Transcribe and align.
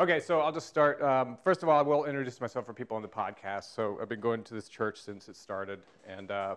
Okay, 0.00 0.18
so 0.18 0.40
I'll 0.40 0.50
just 0.50 0.66
start. 0.66 1.02
Um, 1.02 1.36
first 1.44 1.62
of 1.62 1.68
all, 1.68 1.78
I 1.78 1.82
will 1.82 2.06
introduce 2.06 2.40
myself 2.40 2.64
for 2.64 2.72
people 2.72 2.96
on 2.96 3.02
the 3.02 3.08
podcast. 3.08 3.74
So 3.74 3.98
I've 4.00 4.08
been 4.08 4.18
going 4.18 4.42
to 4.44 4.54
this 4.54 4.66
church 4.66 4.98
since 4.98 5.28
it 5.28 5.36
started, 5.36 5.80
and 6.08 6.30
uh, 6.30 6.56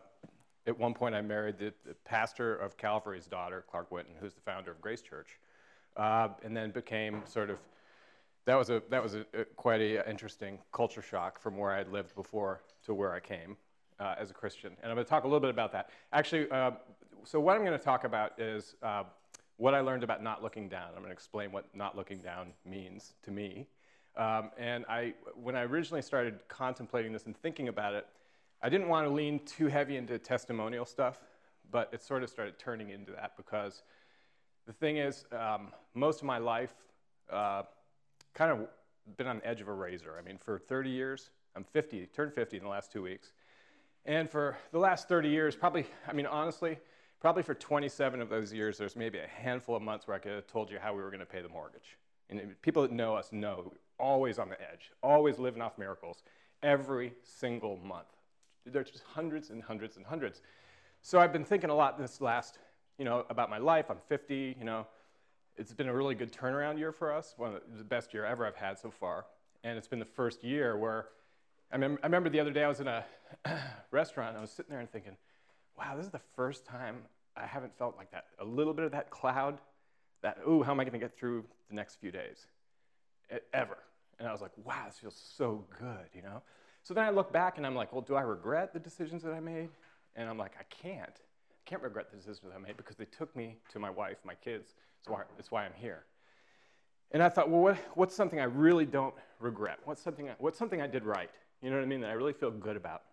at 0.66 0.80
one 0.80 0.94
point 0.94 1.14
I 1.14 1.20
married 1.20 1.58
the, 1.58 1.74
the, 1.86 1.94
pastor 2.06 2.56
of 2.56 2.78
Calvary's 2.78 3.26
daughter, 3.26 3.66
Clark 3.70 3.90
Whitten, 3.90 4.16
who's 4.22 4.34
the 4.34 4.40
founder 4.40 4.72
of 4.72 4.80
Grace 4.80 5.02
Church, 5.02 5.40
uh, 5.98 6.30
and 6.46 6.56
then 6.56 6.72
became 6.72 7.22
sort 7.26 7.50
of 7.50 7.58
that 8.46 8.56
was 8.56 8.70
a 8.70 8.82
that 8.90 9.04
was 9.04 9.16
a, 9.16 9.26
a 9.38 9.44
quite 9.58 9.82
a 9.82 10.10
interesting 10.10 10.58
culture 10.72 11.02
shock 11.02 11.38
from 11.38 11.58
where 11.58 11.74
I 11.74 11.80
had 11.80 11.92
lived 11.92 12.16
before 12.16 12.62
to 12.86 12.94
where 12.94 13.14
I 13.14 13.20
came 13.20 13.58
uh, 14.00 14.16
as 14.18 14.32
a 14.32 14.34
Christian, 14.34 14.72
and 14.82 14.90
I'm 14.90 14.96
going 14.96 15.06
to 15.06 15.10
talk 15.10 15.26
a 15.26 15.28
little 15.28 15.42
bit 15.42 15.50
about 15.50 15.74
that. 15.74 15.90
Actually, 16.14 16.50
uh, 16.50 16.72
so 17.26 17.42
what 17.42 17.58
I'm 17.58 17.66
going 17.66 17.78
to 17.78 17.84
talk 17.84 18.06
about 18.06 18.40
is 18.40 18.76
uh, 18.82 19.04
what 19.58 19.74
I 19.74 19.82
learned 19.82 20.04
about 20.04 20.24
not 20.24 20.42
looking 20.42 20.68
down. 20.68 20.90
I'm 20.90 21.00
going 21.00 21.08
to 21.08 21.12
explain 21.12 21.52
what 21.52 21.66
not 21.76 21.96
looking 21.96 22.20
down 22.20 22.54
means 22.66 23.14
to 23.24 23.32
me. 23.32 23.68
Um, 24.16 24.52
and 24.58 24.86
I, 24.88 25.14
when 25.42 25.56
I 25.56 25.64
originally 25.64 26.02
started 26.02 26.40
contemplating 26.48 27.14
this 27.14 27.26
and 27.26 27.36
thinking 27.36 27.68
about 27.68 27.94
it, 27.94 28.06
I 28.62 28.70
didn't 28.70 28.88
want 28.88 29.08
to 29.08 29.14
lean 29.14 29.40
too 29.46 29.68
heavy 29.68 29.98
into 29.98 30.18
testimonial 30.18 30.86
stuff, 30.86 31.20
but 31.72 31.90
it 31.92 32.02
sort 32.02 32.24
of 32.24 32.30
started 32.30 32.58
turning 32.58 32.90
into 32.90 33.12
that 33.12 33.36
because 33.36 33.84
the 34.66 34.74
thing 34.74 34.98
is, 34.98 35.26
um, 35.32 35.72
most 35.94 36.20
of 36.22 36.26
my 36.26 36.38
life, 36.38 36.74
uh, 37.32 37.64
kind 38.34 38.52
of 38.52 38.68
been 39.18 39.28
on 39.28 39.38
the 39.40 39.48
edge 39.48 39.62
of 39.62 39.68
a 39.68 39.74
razor. 39.74 40.16
I 40.18 40.22
mean, 40.22 40.38
for 40.38 40.60
30 40.60 40.90
years, 40.90 41.30
I'm 41.56 41.64
50, 41.64 42.08
turned 42.08 42.34
50 42.34 42.58
in 42.58 42.64
the 42.64 42.70
last 42.70 42.92
two 42.92 43.02
weeks. 43.02 43.34
And 44.06 44.30
for 44.30 44.58
the 44.72 44.80
last 44.80 45.08
30 45.08 45.30
years, 45.30 45.56
probably, 45.56 45.86
I 46.08 46.14
mean, 46.14 46.26
honestly, 46.26 46.78
Probably 47.24 47.42
for 47.42 47.54
27 47.54 48.20
of 48.20 48.28
those 48.28 48.52
years, 48.52 48.78
there's 48.78 48.98
maybe 48.98 49.18
a 49.18 49.28
handful 49.28 49.78
of 49.78 49.82
months 49.82 50.10
where 50.10 50.18
I 50.18 50.20
could 50.20 50.34
have 50.34 50.46
told 50.46 50.70
you 50.70 50.78
how 50.78 50.94
we 50.94 51.02
were 51.02 51.10
going 51.10 51.22
to 51.22 51.26
pay 51.26 51.42
the 51.42 51.48
mortgage. 51.48 51.98
And 52.30 52.62
people 52.62 52.82
that 52.82 52.92
know 52.92 53.16
us 53.16 53.32
know, 53.32 53.72
always 53.98 54.40
on 54.40 54.50
the 54.50 54.60
edge, 54.60 54.92
always 55.02 55.40
living 55.40 55.62
off 55.62 55.78
miracles, 55.78 56.22
every 56.62 57.14
single 57.24 57.78
month. 57.78 58.10
There's 58.66 58.92
just 58.92 59.06
hundreds 59.06 59.52
and 59.52 59.64
hundreds 59.64 59.96
and 59.96 60.06
hundreds. 60.06 60.42
So 61.02 61.18
I've 61.18 61.32
been 61.32 61.46
thinking 61.46 61.70
a 61.70 61.74
lot 61.74 61.98
this 61.98 62.20
last, 62.20 62.60
you 62.98 63.06
know, 63.06 63.26
about 63.30 63.50
my 63.50 63.58
life. 63.58 63.86
I'm 63.90 64.00
50, 64.10 64.58
you 64.60 64.66
know. 64.66 64.86
It's 65.56 65.74
been 65.74 65.88
a 65.88 65.96
really 65.96 66.16
good 66.16 66.34
turnaround 66.34 66.78
year 66.78 66.92
for 66.92 67.14
us, 67.14 67.36
one 67.38 67.56
of 67.56 67.62
the 67.78 67.86
best 67.86 68.14
year 68.14 68.26
ever 68.26 68.46
I've 68.46 68.58
had 68.58 68.78
so 68.78 68.92
far. 68.92 69.28
And 69.64 69.78
it's 69.78 69.88
been 69.88 70.00
the 70.00 70.04
first 70.04 70.44
year 70.44 70.78
where 70.78 71.08
I, 71.72 71.78
mem- 71.78 72.00
I 72.04 72.08
remember 72.08 72.28
the 72.30 72.42
other 72.42 72.52
day 72.52 72.66
I 72.66 72.68
was 72.68 72.82
in 72.82 72.90
a 72.90 73.06
restaurant 73.92 74.32
and 74.32 74.40
I 74.40 74.42
was 74.42 74.52
sitting 74.52 74.72
there 74.72 74.82
and 74.82 74.92
thinking, 74.92 75.16
wow, 75.78 75.96
this 75.96 76.06
is 76.06 76.12
the 76.12 76.22
first 76.36 76.66
time 76.66 76.98
I 77.36 77.46
haven't 77.46 77.78
felt 77.78 77.98
like 77.98 78.12
that. 78.12 78.26
A 78.40 78.46
little 78.46 78.74
bit 78.74 78.86
of 78.86 78.92
that 78.92 79.10
cloud, 79.10 79.60
that, 80.22 80.38
ooh, 80.48 80.64
how 80.64 80.72
am 80.72 80.80
I 80.80 80.84
going 80.84 80.94
to 80.94 81.00
get 81.00 81.18
through 81.18 81.44
the 81.70 81.76
next 81.76 81.96
few 81.96 82.12
days? 82.12 82.46
ever. 83.54 83.78
And 84.20 84.28
I 84.28 84.32
was 84.32 84.42
like, 84.42 84.52
wow, 84.64 84.84
this 84.86 85.00
feels 85.00 85.20
so 85.36 85.66
good, 85.80 86.08
you 86.14 86.22
know? 86.22 86.42
So 86.84 86.94
then 86.94 87.06
I 87.06 87.10
look 87.10 87.32
back 87.32 87.58
and 87.58 87.66
I'm 87.66 87.76
like, 87.76 87.94
well, 87.94 88.02
do 88.02 88.16
I 88.16 88.22
regret 88.22 88.74
the 88.74 88.80
decisions 88.80 89.24
that 89.24 89.34
I 89.34 89.40
made? 89.40 89.70
And 90.16 90.30
I'm 90.30 90.38
like, 90.38 90.54
I 90.60 90.64
can't. 90.70 91.08
I 91.10 91.70
can't 91.70 91.82
regret 91.82 92.12
the 92.12 92.18
decisions 92.18 92.52
I 92.54 92.60
made 92.60 92.78
because 92.78 92.96
they 92.96 93.06
took 93.06 93.36
me 93.36 93.58
to 93.72 93.80
my 93.80 93.90
wife, 93.90 94.18
my 94.24 94.36
kids. 94.36 94.74
That's 95.00 95.10
why, 95.10 95.24
that's 95.36 95.52
why 95.52 95.66
I'm 95.66 95.74
here. 95.76 96.04
And 97.12 97.24
I 97.24 97.30
thought, 97.30 97.50
well, 97.50 97.62
what, 97.62 97.78
what's 97.96 98.16
something 98.16 98.40
I 98.40 98.46
really 98.46 98.86
don't 98.86 99.14
regret? 99.40 99.80
What's 99.86 100.02
something, 100.02 100.30
what's 100.40 100.58
something 100.58 100.82
I 100.82 100.88
did 100.88 101.06
right? 101.06 101.30
You 101.62 101.70
know 101.70 101.78
what 101.78 101.84
I 101.84 101.88
mean? 101.88 102.02
That 102.02 102.10
I 102.10 102.14
really 102.14 102.34
feel 102.34 102.52
good 102.52 102.76
about. 102.76 103.04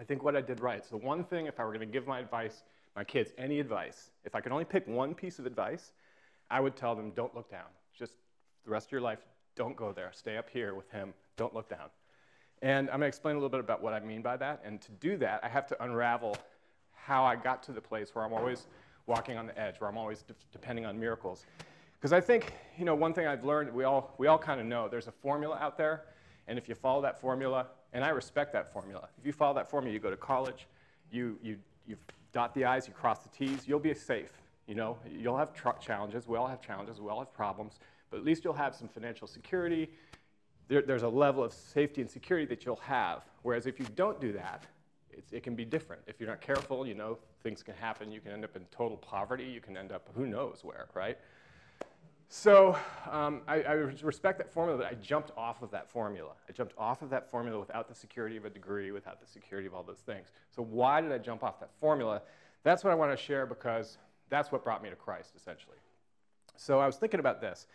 I 0.00 0.04
think 0.04 0.22
what 0.22 0.36
I 0.36 0.40
did 0.40 0.60
right. 0.60 0.84
So, 0.84 0.96
one 0.96 1.24
thing, 1.24 1.46
if 1.46 1.58
I 1.58 1.64
were 1.64 1.72
going 1.72 1.80
to 1.80 1.92
give 1.92 2.06
my 2.06 2.20
advice, 2.20 2.62
my 2.94 3.04
kids, 3.04 3.32
any 3.36 3.60
advice, 3.60 4.10
if 4.24 4.34
I 4.34 4.40
could 4.40 4.52
only 4.52 4.64
pick 4.64 4.86
one 4.86 5.14
piece 5.14 5.38
of 5.38 5.46
advice, 5.46 5.92
I 6.50 6.60
would 6.60 6.76
tell 6.76 6.94
them 6.94 7.10
don't 7.14 7.34
look 7.34 7.50
down. 7.50 7.66
Just 7.98 8.14
the 8.64 8.70
rest 8.70 8.86
of 8.88 8.92
your 8.92 9.00
life, 9.00 9.18
don't 9.56 9.76
go 9.76 9.92
there. 9.92 10.10
Stay 10.14 10.36
up 10.36 10.48
here 10.48 10.74
with 10.74 10.90
him. 10.90 11.12
Don't 11.36 11.54
look 11.54 11.68
down. 11.68 11.88
And 12.62 12.88
I'm 12.88 12.94
going 12.94 13.02
to 13.02 13.06
explain 13.08 13.34
a 13.34 13.38
little 13.38 13.50
bit 13.50 13.60
about 13.60 13.82
what 13.82 13.92
I 13.92 14.00
mean 14.00 14.22
by 14.22 14.36
that. 14.36 14.62
And 14.64 14.80
to 14.82 14.92
do 14.92 15.16
that, 15.18 15.40
I 15.42 15.48
have 15.48 15.66
to 15.68 15.82
unravel 15.82 16.36
how 16.92 17.24
I 17.24 17.36
got 17.36 17.62
to 17.64 17.72
the 17.72 17.80
place 17.80 18.14
where 18.14 18.24
I'm 18.24 18.32
always 18.32 18.66
walking 19.06 19.36
on 19.36 19.46
the 19.46 19.58
edge, 19.58 19.76
where 19.80 19.88
I'm 19.88 19.96
always 19.96 20.22
de- 20.22 20.34
depending 20.52 20.86
on 20.86 20.98
miracles. 20.98 21.46
Because 21.94 22.12
I 22.12 22.20
think, 22.20 22.52
you 22.76 22.84
know, 22.84 22.94
one 22.94 23.12
thing 23.12 23.26
I've 23.26 23.44
learned, 23.44 23.72
we 23.72 23.84
all, 23.84 24.14
we 24.18 24.26
all 24.26 24.38
kind 24.38 24.60
of 24.60 24.66
know 24.66 24.88
there's 24.88 25.08
a 25.08 25.12
formula 25.12 25.56
out 25.60 25.76
there. 25.76 26.04
And 26.46 26.58
if 26.58 26.68
you 26.68 26.74
follow 26.74 27.02
that 27.02 27.20
formula, 27.20 27.66
and 27.92 28.04
I 28.04 28.10
respect 28.10 28.52
that 28.52 28.72
formula. 28.72 29.08
If 29.18 29.26
you 29.26 29.32
follow 29.32 29.54
that 29.54 29.70
formula, 29.70 29.92
you 29.92 30.00
go 30.00 30.10
to 30.10 30.16
college, 30.16 30.66
you, 31.10 31.38
you, 31.42 31.56
you 31.86 31.96
dot 32.32 32.54
the 32.54 32.64
I's, 32.64 32.86
you 32.86 32.94
cross 32.94 33.20
the 33.20 33.28
T's, 33.30 33.66
you'll 33.66 33.78
be 33.78 33.94
safe. 33.94 34.32
You 34.66 34.74
know, 34.74 34.98
you'll 35.10 35.38
have 35.38 35.50
challenges. 35.80 36.28
We 36.28 36.36
all 36.36 36.46
have 36.46 36.60
challenges. 36.60 37.00
We 37.00 37.08
all 37.08 37.20
have 37.20 37.32
problems. 37.32 37.78
But 38.10 38.18
at 38.18 38.24
least 38.24 38.44
you'll 38.44 38.52
have 38.52 38.74
some 38.74 38.88
financial 38.88 39.26
security. 39.26 39.90
There, 40.68 40.82
there's 40.82 41.02
a 41.02 41.08
level 41.08 41.42
of 41.42 41.52
safety 41.54 42.02
and 42.02 42.10
security 42.10 42.46
that 42.46 42.66
you'll 42.66 42.76
have. 42.76 43.24
Whereas 43.42 43.66
if 43.66 43.78
you 43.78 43.86
don't 43.96 44.20
do 44.20 44.32
that, 44.32 44.66
it 45.32 45.42
can 45.42 45.54
be 45.54 45.64
different. 45.64 46.02
If 46.06 46.20
you're 46.20 46.28
not 46.28 46.42
careful, 46.42 46.86
you 46.86 46.94
know, 46.94 47.18
things 47.42 47.62
can 47.62 47.74
happen. 47.74 48.12
You 48.12 48.20
can 48.20 48.32
end 48.32 48.44
up 48.44 48.56
in 48.56 48.64
total 48.70 48.98
poverty. 48.98 49.44
You 49.44 49.60
can 49.60 49.76
end 49.76 49.90
up 49.90 50.08
who 50.14 50.26
knows 50.26 50.60
where, 50.62 50.88
right? 50.94 51.18
So 52.30 52.76
um, 53.10 53.40
I, 53.48 53.62
I, 53.62 53.72
respect 53.72 54.36
that 54.38 54.52
formula, 54.52 54.78
but 54.78 54.86
I 54.86 54.94
jumped 54.94 55.30
off 55.34 55.62
of 55.62 55.70
that 55.70 55.88
formula. 55.88 56.32
I 56.46 56.52
jumped 56.52 56.74
off 56.76 57.00
of 57.00 57.08
that 57.08 57.30
formula 57.30 57.58
without 57.58 57.88
the 57.88 57.94
security 57.94 58.36
of 58.36 58.44
a 58.44 58.50
degree, 58.50 58.90
without 58.90 59.18
the 59.18 59.26
security 59.26 59.66
of 59.66 59.74
all 59.74 59.82
those 59.82 60.00
things. 60.00 60.28
So 60.54 60.62
why 60.62 61.00
did 61.00 61.10
I 61.10 61.16
jump 61.16 61.42
off 61.42 61.58
that 61.60 61.70
formula? 61.80 62.20
That's 62.64 62.84
what 62.84 62.90
I 62.90 62.96
want 62.96 63.12
to 63.12 63.16
share 63.16 63.46
because 63.46 63.96
that's 64.28 64.52
what 64.52 64.62
brought 64.62 64.82
me 64.82 64.90
to 64.90 64.96
Christ, 64.96 65.32
essentially. 65.36 65.78
So 66.56 66.80
I 66.80 66.86
was 66.86 66.96
thinking 66.96 67.18
about 67.18 67.40
this. 67.40 67.66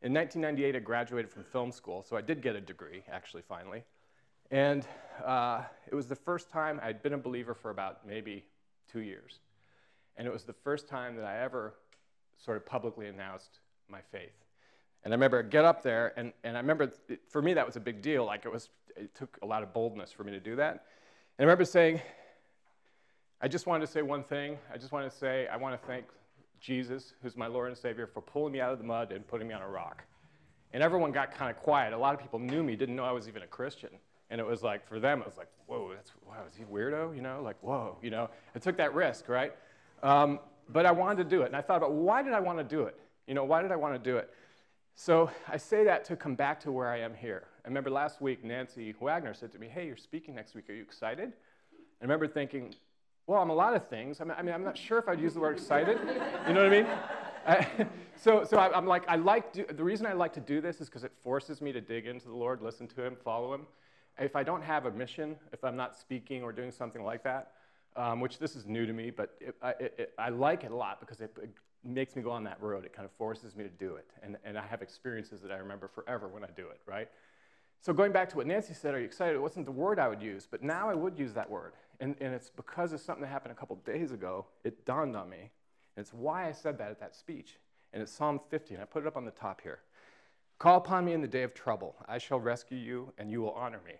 In 0.00 0.14
1998, 0.14 0.76
I 0.76 0.78
graduated 0.78 1.30
from 1.30 1.44
film 1.44 1.70
school, 1.70 2.02
so 2.02 2.16
I 2.16 2.22
did 2.22 2.40
get 2.40 2.56
a 2.56 2.62
degree, 2.62 3.02
actually, 3.12 3.42
finally. 3.42 3.84
And 4.50 4.86
uh, 5.22 5.64
it 5.86 5.94
was 5.94 6.06
the 6.06 6.16
first 6.16 6.48
time 6.48 6.80
I'd 6.82 7.02
been 7.02 7.12
a 7.12 7.18
believer 7.18 7.52
for 7.52 7.70
about 7.70 8.06
maybe 8.06 8.46
two 8.90 9.00
years. 9.00 9.40
And 10.16 10.26
it 10.26 10.32
was 10.32 10.44
the 10.44 10.54
first 10.54 10.88
time 10.88 11.16
that 11.16 11.26
I 11.26 11.40
ever 11.40 11.74
sort 12.38 12.56
of 12.56 12.64
publicly 12.64 13.08
announced 13.08 13.60
my 13.90 14.00
faith. 14.12 14.32
And 15.04 15.12
I 15.12 15.16
remember 15.16 15.38
I 15.38 15.42
get 15.42 15.64
up 15.64 15.82
there, 15.82 16.12
and, 16.16 16.32
and 16.44 16.56
I 16.56 16.60
remember 16.60 16.92
it, 17.08 17.20
for 17.28 17.40
me 17.40 17.54
that 17.54 17.66
was 17.66 17.76
a 17.76 17.80
big 17.80 18.02
deal. 18.02 18.24
Like 18.24 18.44
it 18.44 18.52
was, 18.52 18.68
it 18.96 19.14
took 19.14 19.38
a 19.42 19.46
lot 19.46 19.62
of 19.62 19.72
boldness 19.72 20.12
for 20.12 20.24
me 20.24 20.32
to 20.32 20.40
do 20.40 20.56
that. 20.56 20.70
And 20.70 20.80
I 21.40 21.42
remember 21.44 21.64
saying, 21.64 22.00
I 23.40 23.48
just 23.48 23.66
wanted 23.66 23.86
to 23.86 23.92
say 23.92 24.02
one 24.02 24.24
thing. 24.24 24.58
I 24.72 24.78
just 24.78 24.90
wanted 24.90 25.10
to 25.10 25.16
say, 25.16 25.46
I 25.46 25.56
want 25.56 25.80
to 25.80 25.86
thank 25.86 26.06
Jesus, 26.60 27.14
who's 27.22 27.36
my 27.36 27.46
Lord 27.46 27.68
and 27.68 27.78
Savior, 27.78 28.06
for 28.06 28.20
pulling 28.20 28.52
me 28.52 28.60
out 28.60 28.72
of 28.72 28.78
the 28.78 28.84
mud 28.84 29.12
and 29.12 29.26
putting 29.26 29.46
me 29.46 29.54
on 29.54 29.62
a 29.62 29.68
rock. 29.68 30.02
And 30.72 30.82
everyone 30.82 31.12
got 31.12 31.30
kind 31.30 31.50
of 31.50 31.56
quiet. 31.62 31.92
A 31.92 31.96
lot 31.96 32.14
of 32.14 32.20
people 32.20 32.40
knew 32.40 32.62
me, 32.62 32.74
didn't 32.74 32.96
know 32.96 33.04
I 33.04 33.12
was 33.12 33.28
even 33.28 33.42
a 33.42 33.46
Christian. 33.46 33.90
And 34.30 34.40
it 34.40 34.46
was 34.46 34.62
like, 34.62 34.86
for 34.86 35.00
them, 35.00 35.20
it 35.20 35.26
was 35.26 35.38
like, 35.38 35.48
whoa, 35.66 35.92
that's, 35.94 36.10
wow, 36.26 36.44
is 36.46 36.54
he 36.54 36.64
weirdo? 36.64 37.14
You 37.14 37.22
know, 37.22 37.40
like, 37.42 37.56
whoa, 37.62 37.96
you 38.02 38.10
know. 38.10 38.28
I 38.54 38.58
took 38.58 38.76
that 38.76 38.92
risk, 38.94 39.28
right? 39.28 39.52
Um, 40.02 40.40
but 40.68 40.84
I 40.84 40.90
wanted 40.90 41.22
to 41.22 41.36
do 41.36 41.42
it. 41.42 41.46
And 41.46 41.56
I 41.56 41.62
thought 41.62 41.76
about 41.76 41.92
why 41.92 42.22
did 42.22 42.34
I 42.34 42.40
want 42.40 42.58
to 42.58 42.64
do 42.64 42.82
it? 42.82 42.98
You 43.28 43.34
know, 43.34 43.44
why 43.44 43.60
did 43.60 43.70
I 43.70 43.76
want 43.76 43.92
to 43.94 44.10
do 44.10 44.16
it? 44.16 44.30
So 44.94 45.30
I 45.46 45.58
say 45.58 45.84
that 45.84 46.04
to 46.06 46.16
come 46.16 46.34
back 46.34 46.58
to 46.60 46.72
where 46.72 46.88
I 46.88 47.00
am 47.00 47.14
here. 47.14 47.44
I 47.62 47.68
remember 47.68 47.90
last 47.90 48.22
week, 48.22 48.42
Nancy 48.42 48.94
Wagner 48.98 49.34
said 49.34 49.52
to 49.52 49.58
me, 49.58 49.68
Hey, 49.68 49.86
you're 49.86 49.98
speaking 49.98 50.34
next 50.34 50.54
week. 50.54 50.68
Are 50.70 50.72
you 50.72 50.82
excited? 50.82 51.34
I 51.74 52.04
remember 52.04 52.26
thinking, 52.26 52.74
Well, 53.26 53.40
I'm 53.40 53.50
a 53.50 53.54
lot 53.54 53.76
of 53.76 53.86
things. 53.86 54.22
I 54.22 54.24
mean, 54.24 54.54
I'm 54.54 54.64
not 54.64 54.78
sure 54.78 54.98
if 54.98 55.08
I'd 55.08 55.20
use 55.20 55.34
the 55.34 55.40
word 55.40 55.58
excited. 55.58 55.98
You 56.48 56.54
know 56.54 56.62
what 56.62 56.72
I 56.72 56.82
mean? 56.82 56.86
I, 57.46 57.86
so 58.16 58.44
so 58.44 58.56
I, 58.56 58.76
am 58.76 58.86
like, 58.86 59.04
I 59.08 59.16
like, 59.16 59.52
do, 59.52 59.66
the 59.70 59.84
reason 59.84 60.06
I 60.06 60.14
like 60.14 60.32
to 60.32 60.40
do 60.40 60.62
this 60.62 60.80
is 60.80 60.88
because 60.88 61.04
it 61.04 61.12
forces 61.22 61.60
me 61.60 61.70
to 61.72 61.82
dig 61.82 62.06
into 62.06 62.28
the 62.28 62.34
Lord, 62.34 62.62
listen 62.62 62.88
to 62.88 63.04
Him, 63.04 63.14
follow 63.22 63.52
Him. 63.52 63.66
If 64.18 64.36
I 64.36 64.42
don't 64.42 64.62
have 64.62 64.86
a 64.86 64.90
mission, 64.90 65.36
if 65.52 65.62
I'm 65.64 65.76
not 65.76 65.94
speaking 65.94 66.42
or 66.42 66.50
doing 66.50 66.72
something 66.72 67.04
like 67.04 67.22
that, 67.24 67.52
um, 67.94 68.20
which 68.20 68.38
this 68.38 68.56
is 68.56 68.66
new 68.66 68.86
to 68.86 68.92
me, 68.94 69.10
but 69.10 69.36
it, 69.38 69.54
I, 69.62 69.70
it, 69.78 70.14
I, 70.18 70.30
like 70.30 70.64
it 70.64 70.70
a 70.70 70.76
lot 70.76 70.98
because 70.98 71.20
it, 71.20 71.36
it 71.42 71.50
makes 71.84 72.16
me 72.16 72.22
go 72.22 72.30
on 72.30 72.44
that 72.44 72.60
road. 72.60 72.84
It 72.84 72.92
kind 72.92 73.06
of 73.06 73.12
forces 73.12 73.56
me 73.56 73.64
to 73.64 73.70
do 73.70 73.96
it. 73.96 74.10
And, 74.22 74.36
and 74.44 74.58
I 74.58 74.66
have 74.66 74.82
experiences 74.82 75.40
that 75.42 75.50
I 75.50 75.56
remember 75.56 75.88
forever 75.88 76.28
when 76.28 76.44
I 76.44 76.48
do 76.56 76.68
it, 76.68 76.80
right? 76.86 77.08
So 77.80 77.92
going 77.92 78.12
back 78.12 78.28
to 78.30 78.36
what 78.36 78.46
Nancy 78.46 78.74
said, 78.74 78.94
are 78.94 78.98
you 78.98 79.04
excited? 79.04 79.36
It 79.36 79.42
wasn't 79.42 79.66
the 79.66 79.72
word 79.72 79.98
I 79.98 80.08
would 80.08 80.20
use, 80.20 80.48
but 80.50 80.62
now 80.62 80.90
I 80.90 80.94
would 80.94 81.18
use 81.18 81.32
that 81.34 81.48
word. 81.48 81.74
And, 82.00 82.16
and 82.20 82.34
it's 82.34 82.50
because 82.50 82.92
of 82.92 83.00
something 83.00 83.22
that 83.22 83.28
happened 83.28 83.52
a 83.52 83.54
couple 83.54 83.76
days 83.76 84.12
ago, 84.12 84.46
it 84.64 84.84
dawned 84.84 85.16
on 85.16 85.30
me. 85.30 85.50
And 85.96 86.04
it's 86.04 86.12
why 86.12 86.48
I 86.48 86.52
said 86.52 86.78
that 86.78 86.90
at 86.90 87.00
that 87.00 87.14
speech. 87.14 87.58
And 87.92 88.02
it's 88.02 88.12
Psalm 88.12 88.40
50, 88.50 88.74
and 88.74 88.82
I 88.82 88.86
put 88.86 89.04
it 89.04 89.06
up 89.06 89.16
on 89.16 89.24
the 89.24 89.30
top 89.30 89.60
here. 89.60 89.80
Call 90.58 90.76
upon 90.76 91.04
me 91.04 91.12
in 91.12 91.22
the 91.22 91.28
day 91.28 91.44
of 91.44 91.54
trouble. 91.54 91.94
I 92.06 92.18
shall 92.18 92.40
rescue 92.40 92.76
you, 92.76 93.12
and 93.16 93.30
you 93.30 93.40
will 93.40 93.52
honor 93.52 93.80
me. 93.86 93.94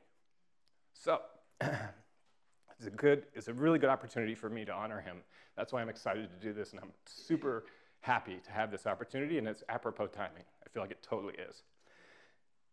So, 0.93 1.21
it's 1.61 2.87
a 2.87 2.91
good, 2.91 3.27
it's 3.33 3.49
a 3.49 3.55
really 3.55 3.79
good 3.79 3.89
opportunity 3.89 4.35
for 4.35 4.51
me 4.51 4.65
to 4.65 4.73
honor 4.73 5.01
him. 5.01 5.19
That's 5.57 5.73
why 5.73 5.81
I'm 5.81 5.89
excited 5.89 6.29
to 6.31 6.47
do 6.47 6.53
this, 6.53 6.73
and 6.73 6.81
I'm 6.81 6.91
super 7.07 7.65
happy 8.01 8.39
to 8.45 8.53
have 8.53 8.71
this 8.71 8.87
opportunity, 8.87 9.39
and 9.39 9.47
it's 9.47 9.63
apropos 9.69 10.07
timing. 10.09 10.45
I 10.65 10.69
feel 10.71 10.83
like 10.83 10.91
it 10.91 11.03
totally 11.03 11.35
is. 11.35 11.63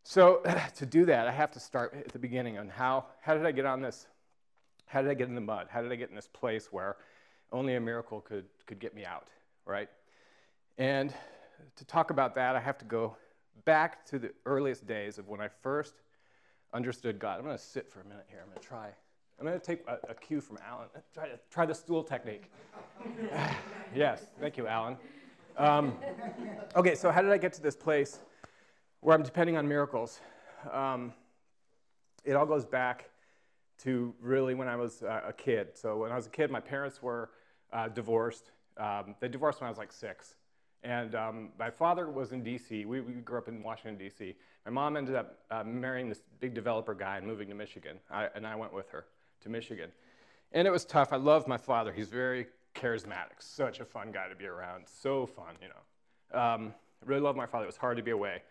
So 0.04 0.42
to 0.76 0.86
do 0.86 1.06
that, 1.06 1.28
I 1.28 1.32
have 1.32 1.52
to 1.52 1.60
start 1.60 1.94
at 1.94 2.12
the 2.12 2.20
beginning 2.20 2.58
on 2.58 2.70
how, 2.70 3.06
how 3.22 3.34
did 3.34 3.46
I 3.46 3.52
get 3.52 3.66
on 3.66 3.82
this, 3.82 4.08
how 4.86 5.02
did 5.02 5.12
I 5.12 5.16
get 5.16 5.28
in 5.28 5.36
the 5.36 5.42
mud? 5.42 5.68
How 5.70 5.82
did 5.82 5.92
I 5.92 5.96
get 5.96 6.10
in 6.10 6.16
this 6.16 6.28
place 6.28 6.68
where 6.72 6.98
only 7.52 7.76
a 7.76 7.82
miracle 7.82 8.22
could, 8.22 8.46
could 8.66 8.80
get 8.80 8.96
me 8.96 9.06
out, 9.06 9.28
right? 9.66 9.90
And 10.78 11.14
to 11.76 11.86
talk 11.86 12.12
about 12.12 12.36
that, 12.36 12.56
I 12.56 12.60
have 12.60 12.78
to 12.80 12.86
go 12.86 13.18
back 13.66 14.06
to 14.08 14.20
the 14.20 14.32
earliest 14.46 14.86
days 14.86 15.18
of 15.18 15.28
when 15.28 15.42
I 15.42 15.48
first 15.48 15.96
understood 16.74 17.18
God. 17.20 17.40
I'm 17.40 17.46
going 17.46 17.58
to 17.58 17.64
sit 17.64 17.90
for 17.90 18.02
a 18.02 18.06
minute 18.06 18.26
here. 18.30 18.40
I'm 18.42 18.50
going 18.50 18.62
to 18.62 18.68
try. 18.68 18.90
I'm 19.40 19.46
going 19.46 19.60
to 19.60 19.66
take 19.66 19.84
a, 19.88 19.98
a 20.10 20.14
cue 20.14 20.42
from 20.42 20.60
Alan. 20.70 20.88
Try, 21.14 21.30
try 21.50 21.66
the 21.66 21.76
stool 21.76 22.04
technique. 22.04 22.52
yes, 23.96 24.22
thank 24.40 24.58
you, 24.58 24.68
Alan. 24.68 24.98
Um, 25.58 25.98
okay, 26.76 26.96
so 26.96 27.12
how 27.12 27.22
did 27.22 27.32
I 27.32 27.38
get 27.38 27.54
to 27.54 27.62
this 27.62 27.76
place 27.78 28.20
where 29.00 29.16
I'm 29.16 29.24
depending 29.24 29.56
on 29.56 29.68
miracles? 29.68 30.20
Um, 30.72 31.14
it 32.26 32.34
all 32.34 32.46
goes 32.46 32.66
back 32.66 33.10
to 33.84 34.14
really 34.20 34.54
when 34.54 34.68
I 34.68 34.76
was 34.76 35.04
uh, 35.04 35.22
a 35.28 35.34
kid. 35.34 35.70
So 35.74 35.98
when 35.98 36.12
I 36.12 36.16
was 36.16 36.28
a 36.28 36.30
kid, 36.30 36.52
my 36.52 36.60
parents 36.60 37.02
were 37.02 37.30
uh, 37.72 37.88
divorced. 37.88 38.52
Um, 38.78 39.16
they 39.22 39.30
divorced 39.30 39.62
when 39.62 39.68
I 39.68 39.70
was 39.70 39.78
like 39.78 39.94
six. 39.94 40.36
And 40.84 41.16
um, 41.16 41.50
my 41.58 41.70
father 41.70 42.10
was 42.10 42.32
in 42.32 42.44
D.C. 42.44 42.86
We, 42.86 43.02
we, 43.02 43.14
grew 43.14 43.38
up 43.38 43.48
in 43.48 43.64
Washington, 43.64 43.98
D.C. 43.98 44.36
My 44.66 44.72
mom 44.72 44.98
ended 44.98 45.16
up 45.16 45.40
uh, 45.50 45.64
marrying 45.64 46.10
this 46.10 46.22
big 46.40 46.54
developer 46.54 46.94
guy 46.94 47.18
and 47.18 47.26
moving 47.26 47.48
to 47.48 47.56
Michigan. 47.56 47.98
I, 48.12 48.28
and 48.36 48.46
I 48.46 48.56
went 48.56 48.74
with 48.74 48.90
her 48.90 49.06
to 49.42 49.50
Michigan. 49.50 49.90
And 50.52 50.68
it 50.68 50.72
was 50.72 50.86
tough. 50.86 51.14
I 51.14 51.18
loved 51.18 51.48
my 51.48 51.58
father. 51.58 51.92
He's 51.92 52.10
very 52.10 52.48
charismatic, 52.76 53.40
such 53.40 53.80
a 53.80 53.86
fun 53.86 54.12
guy 54.12 54.28
to 54.28 54.36
be 54.36 54.46
around. 54.46 54.86
So 54.86 55.26
fun, 55.26 55.56
you 55.62 55.70
know. 55.70 56.40
Um, 56.40 56.74
I 57.02 57.10
really 57.10 57.22
loved 57.22 57.38
my 57.38 57.46
father. 57.46 57.64
It 57.64 57.68
was 57.68 57.78
hard 57.78 57.98
to 57.98 58.04
be 58.04 58.12
away. 58.12 58.44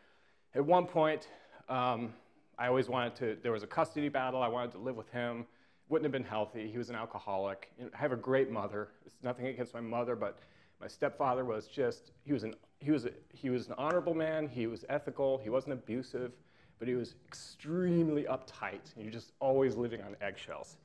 At 0.54 0.64
one 0.64 0.86
point, 0.86 1.28
um, 1.68 2.12
I 2.58 2.68
always 2.68 2.88
wanted 2.88 3.14
to, 3.16 3.36
there 3.42 3.52
was 3.52 3.62
a 3.62 3.66
custody 3.66 4.08
battle. 4.08 4.42
I 4.42 4.48
wanted 4.48 4.72
to 4.72 4.78
live 4.78 4.96
with 4.96 5.10
him. 5.10 5.46
Wouldn't 5.88 6.04
have 6.04 6.12
been 6.12 6.28
healthy. 6.28 6.70
He 6.70 6.78
was 6.78 6.88
an 6.88 6.96
alcoholic. 6.96 7.70
I 7.80 7.96
have 7.96 8.12
a 8.12 8.16
great 8.16 8.50
mother. 8.50 8.88
It's 9.04 9.16
nothing 9.22 9.46
against 9.46 9.74
my 9.74 9.80
mother, 9.80 10.16
but 10.16 10.38
my 10.80 10.88
stepfather 10.88 11.44
was 11.44 11.66
just, 11.66 12.12
he 12.24 12.32
was 12.32 12.42
an, 12.42 12.54
he 12.78 12.90
was 12.90 13.04
a, 13.04 13.10
he 13.32 13.50
was 13.50 13.68
an 13.68 13.74
honorable 13.76 14.14
man. 14.14 14.48
He 14.48 14.66
was 14.66 14.84
ethical. 14.88 15.38
He 15.38 15.50
wasn't 15.50 15.74
abusive, 15.74 16.32
but 16.78 16.88
he 16.88 16.94
was 16.94 17.14
extremely 17.26 18.24
uptight. 18.24 18.92
You're 18.96 19.12
just 19.12 19.32
always 19.40 19.76
living 19.76 20.00
on 20.00 20.16
eggshells. 20.20 20.76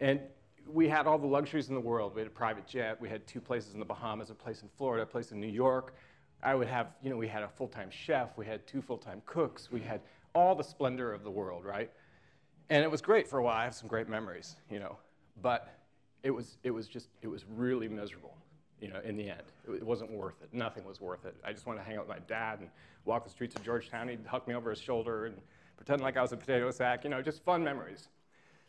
And 0.00 0.20
we 0.72 0.88
had 0.88 1.06
all 1.06 1.18
the 1.18 1.26
luxuries 1.26 1.68
in 1.68 1.74
the 1.74 1.80
world. 1.80 2.14
We 2.14 2.20
had 2.20 2.28
a 2.28 2.30
private 2.30 2.66
jet. 2.66 3.00
We 3.00 3.08
had 3.08 3.26
two 3.26 3.40
places 3.40 3.74
in 3.74 3.78
the 3.78 3.84
Bahamas, 3.84 4.30
a 4.30 4.34
place 4.34 4.62
in 4.62 4.68
Florida, 4.76 5.02
a 5.02 5.06
place 5.06 5.32
in 5.32 5.40
New 5.40 5.46
York. 5.46 5.94
I 6.42 6.54
would 6.54 6.68
have, 6.68 6.88
you 7.02 7.10
know, 7.10 7.16
we 7.16 7.26
had 7.26 7.42
a 7.42 7.48
full-time 7.48 7.90
chef. 7.90 8.36
We 8.36 8.46
had 8.46 8.66
two 8.66 8.80
full-time 8.80 9.22
cooks. 9.26 9.70
We 9.72 9.80
had 9.80 10.00
all 10.34 10.54
the 10.54 10.62
splendor 10.62 11.12
of 11.12 11.24
the 11.24 11.30
world, 11.30 11.64
right? 11.64 11.90
And 12.70 12.84
it 12.84 12.90
was 12.90 13.00
great 13.00 13.26
for 13.26 13.38
a 13.38 13.42
while. 13.42 13.56
I 13.56 13.64
have 13.64 13.74
some 13.74 13.88
great 13.88 14.08
memories, 14.08 14.56
you 14.70 14.78
know. 14.78 14.98
But 15.42 15.74
it 16.22 16.30
was, 16.30 16.58
it 16.62 16.70
was 16.70 16.86
just, 16.86 17.08
it 17.22 17.28
was 17.28 17.44
really 17.56 17.88
miserable, 17.88 18.36
you 18.80 18.88
know, 18.88 19.00
in 19.04 19.16
the 19.16 19.30
end. 19.30 19.42
It, 19.66 19.76
it 19.76 19.82
wasn't 19.82 20.10
worth 20.12 20.42
it. 20.42 20.52
Nothing 20.52 20.84
was 20.84 21.00
worth 21.00 21.24
it. 21.24 21.34
I 21.44 21.52
just 21.52 21.66
wanted 21.66 21.80
to 21.80 21.84
hang 21.84 21.96
out 21.96 22.06
with 22.06 22.16
my 22.16 22.22
dad 22.26 22.60
and 22.60 22.68
walk 23.04 23.24
the 23.24 23.30
streets 23.30 23.56
of 23.56 23.64
Georgetown. 23.64 24.08
He'd 24.08 24.20
huck 24.26 24.46
me 24.46 24.54
over 24.54 24.70
his 24.70 24.80
shoulder 24.80 25.26
and 25.26 25.36
pretend 25.76 26.02
like 26.02 26.16
I 26.16 26.22
was 26.22 26.32
a 26.32 26.36
potato 26.36 26.70
sack, 26.70 27.04
you 27.04 27.10
know, 27.10 27.22
just 27.22 27.42
fun 27.42 27.64
memories. 27.64 28.08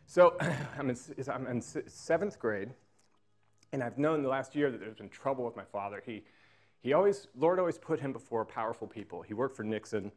So 0.09 0.35
I'm 0.79 0.89
in, 0.89 0.97
I'm 1.31 1.45
in 1.45 1.61
seventh 1.61 2.39
grade, 2.39 2.69
and 3.71 3.83
I've 3.83 3.99
known 3.99 4.23
the 4.23 4.27
last 4.27 4.55
year 4.55 4.71
that 4.71 4.79
there's 4.79 4.95
been 4.95 5.07
trouble 5.07 5.45
with 5.45 5.55
my 5.55 5.65
father. 5.65 6.01
He, 6.03 6.23
he 6.81 6.93
always, 6.93 7.27
Lord 7.37 7.59
always 7.59 7.77
put 7.77 7.99
him 7.99 8.11
before 8.11 8.43
powerful 8.43 8.87
people. 8.87 9.21
He 9.21 9.35
worked 9.35 9.55
for 9.55 9.61
Nixon. 9.61 10.11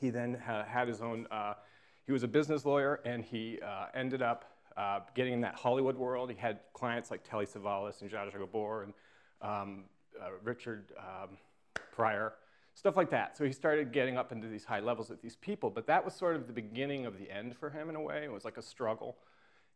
He 0.00 0.10
then 0.10 0.34
had 0.34 0.88
his 0.88 1.00
own, 1.00 1.28
uh, 1.30 1.54
he 2.04 2.10
was 2.10 2.24
a 2.24 2.28
business 2.28 2.64
lawyer, 2.66 3.00
and 3.04 3.24
he 3.24 3.60
uh, 3.64 3.86
ended 3.94 4.22
up 4.22 4.56
uh, 4.76 4.98
getting 5.14 5.34
in 5.34 5.40
that 5.42 5.54
Hollywood 5.54 5.96
world. 5.96 6.28
He 6.28 6.36
had 6.36 6.58
clients 6.72 7.12
like 7.12 7.22
Telly 7.22 7.46
Savalas 7.46 8.02
and 8.02 8.10
Zsa 8.10 8.36
Gabor 8.36 8.82
and 8.82 8.92
um, 9.40 9.84
uh, 10.20 10.30
Richard 10.42 10.90
um, 10.98 11.38
Pryor 11.92 12.32
stuff 12.74 12.96
like 12.96 13.10
that. 13.10 13.36
So 13.36 13.44
he 13.44 13.52
started 13.52 13.92
getting 13.92 14.16
up 14.16 14.32
into 14.32 14.48
these 14.48 14.64
high 14.64 14.80
levels 14.80 15.10
with 15.10 15.20
these 15.22 15.36
people, 15.36 15.70
but 15.70 15.86
that 15.86 16.04
was 16.04 16.14
sort 16.14 16.36
of 16.36 16.46
the 16.46 16.52
beginning 16.52 17.06
of 17.06 17.18
the 17.18 17.30
end 17.30 17.56
for 17.56 17.70
him 17.70 17.88
in 17.88 17.96
a 17.96 18.00
way. 18.00 18.24
It 18.24 18.32
was 18.32 18.44
like 18.44 18.56
a 18.56 18.62
struggle. 18.62 19.16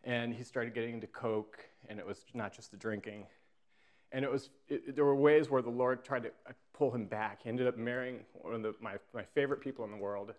And 0.04 0.32
he 0.32 0.44
started 0.44 0.72
getting 0.74 0.94
into 0.94 1.08
coke, 1.08 1.58
and 1.88 1.98
it 1.98 2.06
was 2.06 2.24
not 2.32 2.52
just 2.54 2.70
the 2.70 2.76
drinking. 2.76 3.26
And 4.12 4.24
it 4.24 4.30
was, 4.30 4.50
it, 4.68 4.94
there 4.94 5.04
were 5.04 5.16
ways 5.16 5.50
where 5.50 5.62
the 5.62 5.70
Lord 5.70 6.04
tried 6.04 6.22
to 6.22 6.28
uh, 6.48 6.52
pull 6.72 6.92
him 6.92 7.06
back. 7.06 7.42
He 7.42 7.48
ended 7.48 7.66
up 7.66 7.76
marrying 7.76 8.20
one 8.34 8.54
of 8.54 8.62
the, 8.62 8.74
my, 8.80 8.94
my 9.12 9.24
favorite 9.24 9.60
people 9.60 9.84
in 9.84 9.90
the 9.90 9.96
world, 9.96 10.32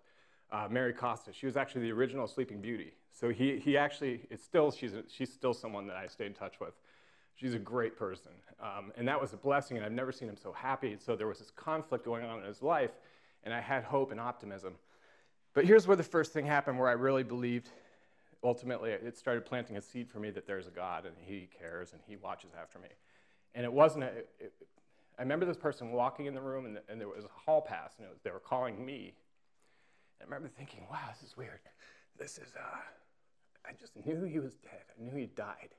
uh, 0.50 0.68
Mary 0.70 0.94
Costa. 0.94 1.32
She 1.34 1.44
was 1.44 1.56
actually 1.56 1.82
the 1.82 1.92
original 1.92 2.26
Sleeping 2.26 2.62
Beauty. 2.62 2.94
So 3.12 3.28
he, 3.28 3.58
he 3.58 3.76
actually, 3.76 4.22
it's 4.30 4.42
still, 4.42 4.70
she's, 4.70 4.92
she's 5.08 5.32
still 5.32 5.52
someone 5.52 5.86
that 5.88 5.96
I 5.96 6.06
stay 6.06 6.24
in 6.24 6.34
touch 6.34 6.60
with. 6.60 6.74
She's 7.38 7.54
a 7.54 7.58
great 7.58 7.96
person. 7.96 8.32
Um, 8.60 8.92
and 8.96 9.06
that 9.06 9.20
was 9.20 9.32
a 9.32 9.36
blessing, 9.36 9.76
and 9.76 9.86
I've 9.86 9.92
never 9.92 10.10
seen 10.10 10.28
him 10.28 10.36
so 10.36 10.52
happy. 10.52 10.96
So 10.98 11.14
there 11.14 11.28
was 11.28 11.38
this 11.38 11.52
conflict 11.52 12.04
going 12.04 12.24
on 12.24 12.40
in 12.40 12.44
his 12.44 12.62
life, 12.62 12.90
and 13.44 13.54
I 13.54 13.60
had 13.60 13.84
hope 13.84 14.10
and 14.10 14.18
optimism. 14.18 14.74
But 15.54 15.64
here's 15.64 15.86
where 15.86 15.96
the 15.96 16.02
first 16.02 16.32
thing 16.32 16.46
happened 16.46 16.80
where 16.80 16.88
I 16.88 16.92
really 16.92 17.22
believed, 17.22 17.68
ultimately, 18.42 18.90
it 18.90 19.16
started 19.16 19.46
planting 19.46 19.76
a 19.76 19.80
seed 19.80 20.10
for 20.10 20.18
me 20.18 20.30
that 20.30 20.48
there's 20.48 20.66
a 20.66 20.72
God, 20.72 21.06
and 21.06 21.14
He 21.16 21.48
cares, 21.56 21.92
and 21.92 22.00
He 22.08 22.16
watches 22.16 22.50
after 22.60 22.80
me. 22.80 22.88
And 23.54 23.64
it 23.64 23.72
wasn't 23.72 24.04
a, 24.04 24.08
it, 24.40 24.52
I 25.16 25.22
remember 25.22 25.46
this 25.46 25.56
person 25.56 25.92
walking 25.92 26.26
in 26.26 26.34
the 26.34 26.40
room, 26.40 26.66
and, 26.66 26.80
and 26.88 27.00
there 27.00 27.06
was 27.06 27.24
a 27.24 27.28
hall 27.28 27.60
pass, 27.60 27.94
and 27.98 28.08
was, 28.08 28.18
they 28.24 28.32
were 28.32 28.40
calling 28.40 28.84
me. 28.84 29.14
And 30.20 30.22
I 30.22 30.24
remember 30.24 30.48
thinking, 30.48 30.80
wow, 30.90 30.98
this 31.12 31.28
is 31.28 31.36
weird. 31.36 31.60
This 32.18 32.38
is, 32.38 32.52
uh, 32.56 32.78
I 33.64 33.70
just 33.78 33.92
knew 34.04 34.24
he 34.24 34.40
was 34.40 34.54
dead. 34.56 34.82
I 34.98 35.04
knew 35.04 35.14
he 35.14 35.26
died. 35.26 35.70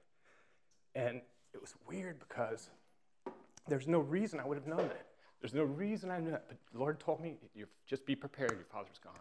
And 0.95 1.21
it 1.53 1.61
was 1.61 1.73
weird 1.87 2.19
because 2.19 2.69
there's 3.67 3.87
no 3.87 3.99
reason 3.99 4.39
I 4.39 4.45
would 4.45 4.57
have 4.57 4.67
known 4.67 4.87
that. 4.87 5.07
There's 5.41 5.53
no 5.53 5.63
reason 5.63 6.11
I 6.11 6.19
knew 6.19 6.31
that. 6.31 6.45
But 6.47 6.57
the 6.71 6.79
Lord 6.79 6.99
told 6.99 7.21
me, 7.21 7.37
you 7.55 7.67
just 7.87 8.05
be 8.05 8.15
prepared, 8.15 8.51
your 8.51 8.65
father's 8.71 8.99
gone. 8.99 9.13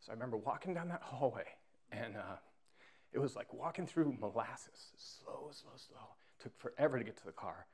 So 0.00 0.10
I 0.10 0.14
remember 0.14 0.36
walking 0.36 0.74
down 0.74 0.88
that 0.88 1.02
hallway, 1.02 1.46
and 1.90 2.16
uh, 2.16 2.36
it 3.12 3.18
was 3.18 3.36
like 3.36 3.52
walking 3.52 3.86
through 3.86 4.16
molasses, 4.20 4.92
slow, 4.96 5.50
slow, 5.52 5.72
slow. 5.76 6.08
It 6.38 6.42
took 6.42 6.58
forever 6.58 6.98
to 6.98 7.04
get 7.04 7.16
to 7.18 7.24
the 7.24 7.32
car. 7.32 7.66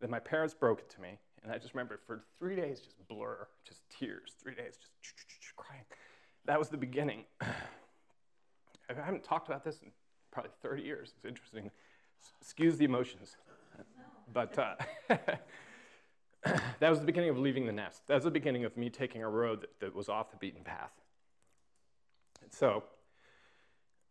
Then 0.00 0.10
my 0.10 0.18
parents 0.18 0.54
broke 0.54 0.80
it 0.80 0.90
to 0.90 1.00
me, 1.00 1.18
and 1.42 1.52
I 1.52 1.58
just 1.58 1.74
remember 1.74 2.00
for 2.06 2.24
three 2.38 2.56
days, 2.56 2.80
just 2.80 2.96
blur, 3.08 3.48
just 3.66 3.80
tears, 3.90 4.34
three 4.42 4.54
days, 4.54 4.76
just 5.02 5.56
crying. 5.56 5.84
That 6.46 6.58
was 6.58 6.68
the 6.68 6.78
beginning. 6.78 7.24
I 7.40 9.04
haven't 9.04 9.24
talked 9.24 9.48
about 9.48 9.64
this 9.64 9.80
in 9.82 9.90
probably 10.32 10.50
30 10.62 10.82
years. 10.82 11.12
It's 11.16 11.24
interesting 11.24 11.70
excuse 12.40 12.76
the 12.76 12.84
emotions. 12.84 13.36
But 14.32 14.58
uh, 14.58 14.74
that 16.80 16.90
was 16.90 17.00
the 17.00 17.06
beginning 17.06 17.30
of 17.30 17.38
leaving 17.38 17.66
the 17.66 17.72
nest. 17.72 18.06
That 18.06 18.14
was 18.14 18.24
the 18.24 18.30
beginning 18.30 18.64
of 18.64 18.76
me 18.76 18.90
taking 18.90 19.22
a 19.22 19.28
road 19.28 19.62
that, 19.62 19.80
that 19.80 19.94
was 19.94 20.08
off 20.08 20.30
the 20.30 20.36
beaten 20.36 20.62
path. 20.62 20.92
And 22.42 22.52
so, 22.52 22.84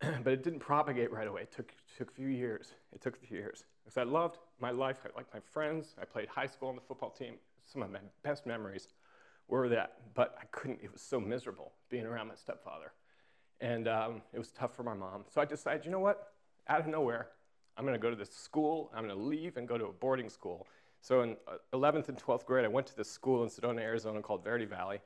but 0.00 0.32
it 0.32 0.42
didn't 0.42 0.60
propagate 0.60 1.12
right 1.12 1.26
away. 1.26 1.42
It 1.42 1.52
took, 1.52 1.72
took 1.98 2.10
a 2.10 2.14
few 2.14 2.28
years. 2.28 2.72
It 2.92 3.00
took 3.00 3.16
a 3.16 3.26
few 3.26 3.38
years. 3.38 3.64
Because 3.84 3.96
I 3.96 4.04
loved 4.04 4.38
my 4.60 4.70
life. 4.70 4.98
I 5.04 5.16
liked 5.16 5.32
my 5.32 5.40
friends. 5.40 5.94
I 6.00 6.04
played 6.04 6.28
high 6.28 6.46
school 6.46 6.68
on 6.68 6.74
the 6.74 6.80
football 6.80 7.10
team. 7.10 7.34
Some 7.64 7.82
of 7.82 7.90
my 7.90 7.98
best 8.22 8.46
memories 8.46 8.88
were 9.48 9.68
that. 9.68 9.96
But 10.14 10.34
I 10.40 10.44
couldn't, 10.52 10.80
it 10.82 10.92
was 10.92 11.02
so 11.02 11.20
miserable 11.20 11.72
being 11.88 12.06
around 12.06 12.28
my 12.28 12.34
stepfather. 12.34 12.92
And 13.60 13.88
um, 13.88 14.22
it 14.32 14.38
was 14.38 14.50
tough 14.50 14.74
for 14.74 14.82
my 14.82 14.94
mom. 14.94 15.24
So 15.28 15.40
I 15.40 15.44
decided, 15.44 15.84
you 15.84 15.90
know 15.90 16.00
what? 16.00 16.32
Out 16.68 16.80
of 16.80 16.86
nowhere, 16.86 17.28
I'm 17.80 17.86
going 17.86 17.98
to 17.98 18.02
go 18.02 18.10
to 18.10 18.16
this 18.16 18.30
school. 18.30 18.90
I'm 18.94 19.06
going 19.06 19.18
to 19.18 19.24
leave 19.24 19.56
and 19.56 19.66
go 19.66 19.78
to 19.78 19.86
a 19.86 19.92
boarding 19.92 20.28
school. 20.28 20.66
So 21.00 21.22
in 21.22 21.36
11th 21.72 21.94
uh, 21.94 22.02
and 22.08 22.18
12th 22.18 22.44
grade, 22.44 22.66
I 22.66 22.68
went 22.68 22.86
to 22.88 22.94
this 22.94 23.10
school 23.10 23.42
in 23.42 23.48
Sedona, 23.48 23.80
Arizona 23.80 24.20
called 24.20 24.44
Verde 24.44 24.66
Valley. 24.66 24.98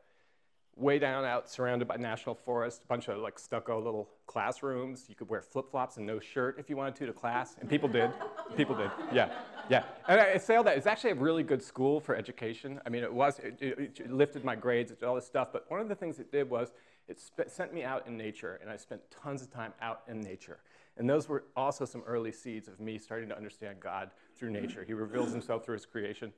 Way 0.75 0.99
down 0.99 1.25
out, 1.25 1.49
surrounded 1.49 1.87
by 1.87 1.99
national 1.99 2.35
forest, 2.35 2.83
a 2.83 2.89
bunch 2.89 3.07
of 3.07 3.19
like 3.19 3.39
stucco 3.39 3.81
little 3.81 4.09
classrooms. 4.27 5.05
You 5.09 5.15
could 5.15 5.29
wear 5.29 5.41
flip-flops 5.41 5.99
and 5.99 6.05
no 6.05 6.19
shirt 6.19 6.57
if 6.59 6.69
you 6.69 6.77
wanted 6.77 6.97
to 6.97 7.07
to 7.07 7.13
class, 7.13 7.55
and 7.61 7.71
people 7.71 7.89
did. 7.89 8.11
people 8.57 8.75
did, 8.75 8.91
yeah, 9.13 9.31
yeah. 9.71 9.85
And 10.09 10.21
I, 10.21 10.37
say 10.39 10.57
all 10.57 10.65
that. 10.65 10.77
It's 10.77 10.89
actually 10.89 11.11
a 11.11 11.15
really 11.15 11.45
good 11.45 11.63
school 11.63 12.01
for 12.01 12.17
education. 12.17 12.81
I 12.85 12.89
mean, 12.89 13.05
it 13.05 13.15
was, 13.15 13.39
it, 13.39 13.57
it, 13.61 14.01
it 14.01 14.11
lifted 14.11 14.45
my 14.45 14.57
grades, 14.57 14.91
it 14.91 14.99
did 14.99 15.07
all 15.07 15.15
this 15.15 15.27
stuff, 15.27 15.53
but 15.53 15.65
one 15.69 15.79
of 15.79 15.89
the 15.89 15.95
things 15.95 16.19
it 16.19 16.33
did 16.33 16.51
was 16.51 16.73
it 17.07 17.21
sent 17.47 17.73
me 17.73 17.85
out 17.85 18.09
in 18.09 18.17
nature, 18.17 18.59
and 18.61 18.69
I 18.69 18.77
spent 18.77 19.01
tons 19.13 19.43
of 19.43 19.53
time 19.53 19.75
out 19.81 20.01
in 20.09 20.21
nature. 20.21 20.59
And 20.97 21.11
those 21.11 21.29
were 21.29 21.45
also 21.57 21.85
some 21.85 22.03
early 22.07 22.31
seeds 22.31 22.69
of 22.69 22.79
me 22.79 22.99
starting 22.99 23.29
to 23.29 23.37
understand 23.37 23.81
God 23.81 24.11
through 24.37 24.51
nature. 24.51 24.85
He 24.85 24.93
reveals 24.93 25.33
himself 25.33 25.65
through 25.65 25.75
his 25.75 25.87
creation. 25.87 26.33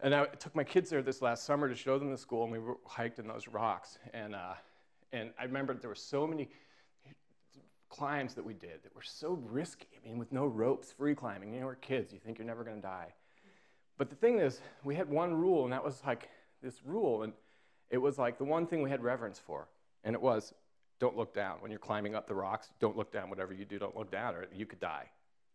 And 0.00 0.14
I 0.14 0.26
took 0.26 0.54
my 0.54 0.62
kids 0.62 0.90
there 0.90 1.02
this 1.02 1.20
last 1.22 1.44
summer 1.44 1.68
to 1.68 1.74
show 1.74 1.98
them 1.98 2.10
the 2.10 2.18
school, 2.18 2.44
and 2.44 2.52
we 2.52 2.60
hiked 2.86 3.18
in 3.18 3.26
those 3.26 3.48
rocks. 3.48 3.98
And, 4.14 4.34
uh, 4.36 4.54
and 5.12 5.30
I 5.38 5.44
remember 5.44 5.74
there 5.74 5.90
were 5.90 5.96
so 5.96 6.24
many 6.24 6.50
climbs 7.88 8.34
that 8.34 8.44
we 8.44 8.54
did 8.54 8.82
that 8.84 8.94
were 8.94 9.02
so 9.02 9.40
risky. 9.50 9.88
I 9.96 10.06
mean, 10.06 10.18
with 10.18 10.30
no 10.30 10.46
ropes, 10.46 10.92
free 10.92 11.16
climbing. 11.16 11.52
You 11.52 11.60
know, 11.60 11.66
we're 11.66 11.74
kids, 11.74 12.12
you 12.12 12.20
think 12.20 12.38
you're 12.38 12.46
never 12.46 12.62
going 12.62 12.76
to 12.76 12.82
die. 12.82 13.12
But 13.96 14.10
the 14.10 14.16
thing 14.16 14.38
is, 14.38 14.60
we 14.84 14.94
had 14.94 15.10
one 15.10 15.34
rule, 15.34 15.64
and 15.64 15.72
that 15.72 15.84
was 15.84 16.00
like 16.06 16.28
this 16.62 16.80
rule. 16.84 17.24
And 17.24 17.32
it 17.90 17.98
was 17.98 18.18
like 18.18 18.38
the 18.38 18.44
one 18.44 18.66
thing 18.66 18.82
we 18.82 18.90
had 18.90 19.02
reverence 19.02 19.40
for. 19.40 19.66
And 20.04 20.14
it 20.14 20.22
was 20.22 20.54
don't 20.98 21.16
look 21.16 21.34
down. 21.34 21.58
When 21.60 21.70
you're 21.70 21.80
climbing 21.80 22.14
up 22.14 22.26
the 22.26 22.34
rocks, 22.34 22.70
don't 22.80 22.96
look 22.96 23.12
down. 23.12 23.30
Whatever 23.30 23.52
you 23.52 23.64
do, 23.64 23.78
don't 23.78 23.96
look 23.96 24.10
down, 24.10 24.34
or 24.34 24.46
you 24.52 24.66
could 24.66 24.80
die. 24.80 25.06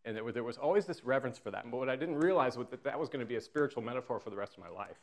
And 0.06 0.16
there, 0.18 0.32
there 0.32 0.44
was 0.44 0.58
always 0.58 0.86
this 0.86 1.04
reverence 1.04 1.38
for 1.38 1.52
that. 1.52 1.70
But 1.70 1.78
what 1.78 1.90
I 1.90 1.96
didn't 1.96 2.18
realize 2.18 2.58
was 2.58 2.68
that 2.70 2.84
that 2.84 3.00
was 3.00 3.10
going 3.10 3.22
to 3.22 3.26
be 3.26 3.36
a 3.36 3.42
spiritual 3.42 3.84
metaphor 3.84 4.20
for 4.20 4.30
the 4.30 4.36
rest 4.36 4.58
of 4.58 4.64
my 4.64 4.70
life. 4.70 4.98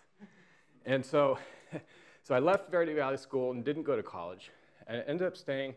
And 0.85 1.05
so 1.05 1.39
So 2.23 2.35
I 2.35 2.39
left 2.39 2.71
Verde 2.71 2.93
Valley 2.95 3.17
School 3.17 3.51
and 3.51 3.65
didn't 3.65 3.85
go 3.85 3.97
to 3.97 4.03
college. 4.03 4.51
And 4.87 4.99
I 4.99 5.01
ended 5.03 5.27
up 5.27 5.37
staying, 5.37 5.75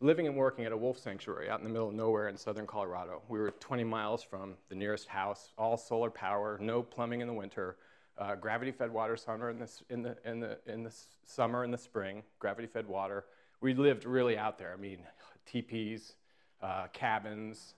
living 0.00 0.26
and 0.26 0.36
working 0.36 0.64
at 0.64 0.72
a 0.72 0.76
wolf 0.76 0.98
sanctuary 0.98 1.48
out 1.48 1.60
in 1.60 1.64
the 1.64 1.70
middle 1.70 1.88
of 1.88 1.94
nowhere 1.94 2.28
in 2.28 2.36
southern 2.36 2.66
Colorado. 2.66 3.22
We 3.28 3.38
were 3.38 3.52
20 3.52 3.84
miles 3.84 4.22
from 4.22 4.54
the 4.68 4.74
nearest 4.74 5.08
house, 5.08 5.52
all 5.56 5.76
solar 5.76 6.10
power, 6.10 6.58
no 6.60 6.82
plumbing 6.82 7.20
in 7.20 7.26
the 7.26 7.32
winter, 7.32 7.76
uh, 8.18 8.34
gravity-fed 8.34 8.92
water 8.92 9.16
summer 9.16 9.48
in 9.48 9.58
the, 9.58 9.70
in, 9.88 10.02
the, 10.02 10.16
in, 10.24 10.40
the, 10.40 10.58
in 10.66 10.82
the 10.82 10.94
summer 11.24 11.64
and 11.64 11.72
the 11.72 11.78
spring, 11.78 12.22
gravity-fed 12.38 12.86
water. 12.86 13.24
We 13.62 13.72
lived 13.74 14.04
really 14.04 14.36
out 14.36 14.58
there. 14.58 14.72
I 14.72 14.76
mean, 14.76 14.98
teepees, 15.46 16.12
uh, 16.60 16.88
cabins. 16.92 17.74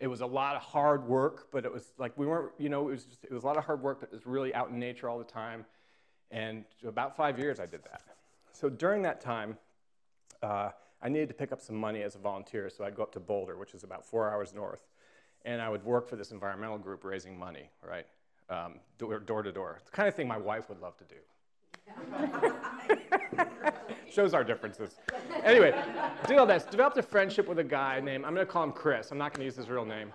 It 0.00 0.08
was 0.08 0.20
a 0.22 0.26
lot 0.26 0.56
of 0.56 0.62
hard 0.62 1.06
work, 1.06 1.48
but 1.52 1.64
it 1.64 1.72
was 1.72 1.92
like 1.98 2.16
we 2.18 2.26
weren't, 2.26 2.52
you 2.58 2.68
know, 2.68 2.88
it 2.88 2.92
was, 2.92 3.04
just, 3.04 3.24
it 3.24 3.32
was 3.32 3.44
a 3.44 3.46
lot 3.46 3.56
of 3.56 3.64
hard 3.64 3.82
work, 3.82 4.00
but 4.00 4.08
it 4.10 4.12
was 4.12 4.26
really 4.26 4.54
out 4.54 4.70
in 4.70 4.78
nature 4.78 5.08
all 5.08 5.18
the 5.18 5.24
time. 5.24 5.64
And 6.30 6.64
about 6.84 7.16
five 7.16 7.38
years 7.38 7.60
I 7.60 7.66
did 7.66 7.84
that. 7.84 8.02
So 8.52 8.68
during 8.68 9.02
that 9.02 9.20
time, 9.20 9.56
uh, 10.42 10.70
I 11.02 11.08
needed 11.08 11.28
to 11.28 11.34
pick 11.34 11.52
up 11.52 11.60
some 11.60 11.76
money 11.76 12.02
as 12.02 12.14
a 12.14 12.18
volunteer, 12.18 12.70
so 12.70 12.84
I'd 12.84 12.96
go 12.96 13.02
up 13.02 13.12
to 13.12 13.20
Boulder, 13.20 13.56
which 13.56 13.74
is 13.74 13.84
about 13.84 14.04
four 14.04 14.30
hours 14.30 14.54
north, 14.54 14.88
and 15.44 15.60
I 15.60 15.68
would 15.68 15.84
work 15.84 16.08
for 16.08 16.16
this 16.16 16.30
environmental 16.30 16.78
group 16.78 17.04
raising 17.04 17.38
money, 17.38 17.70
right, 17.86 18.06
um, 18.48 18.80
door, 18.98 19.18
door 19.20 19.42
to 19.42 19.52
door. 19.52 19.76
It's 19.80 19.90
the 19.90 19.96
kind 19.96 20.08
of 20.08 20.14
thing 20.14 20.26
my 20.26 20.38
wife 20.38 20.68
would 20.70 20.80
love 20.80 20.96
to 20.96 21.04
do. 21.04 21.20
Shows 24.10 24.34
our 24.34 24.44
differences. 24.44 24.96
Anyway, 25.44 25.74
did 26.26 26.38
all 26.38 26.46
this. 26.46 26.64
Developed 26.64 26.98
a 26.98 27.02
friendship 27.02 27.48
with 27.48 27.58
a 27.58 27.64
guy 27.64 28.00
named, 28.00 28.24
I'm 28.24 28.34
going 28.34 28.46
to 28.46 28.52
call 28.52 28.64
him 28.64 28.72
Chris. 28.72 29.10
I'm 29.10 29.18
not 29.18 29.32
going 29.32 29.40
to 29.40 29.44
use 29.44 29.56
his 29.56 29.68
real 29.68 29.84
name. 29.84 30.12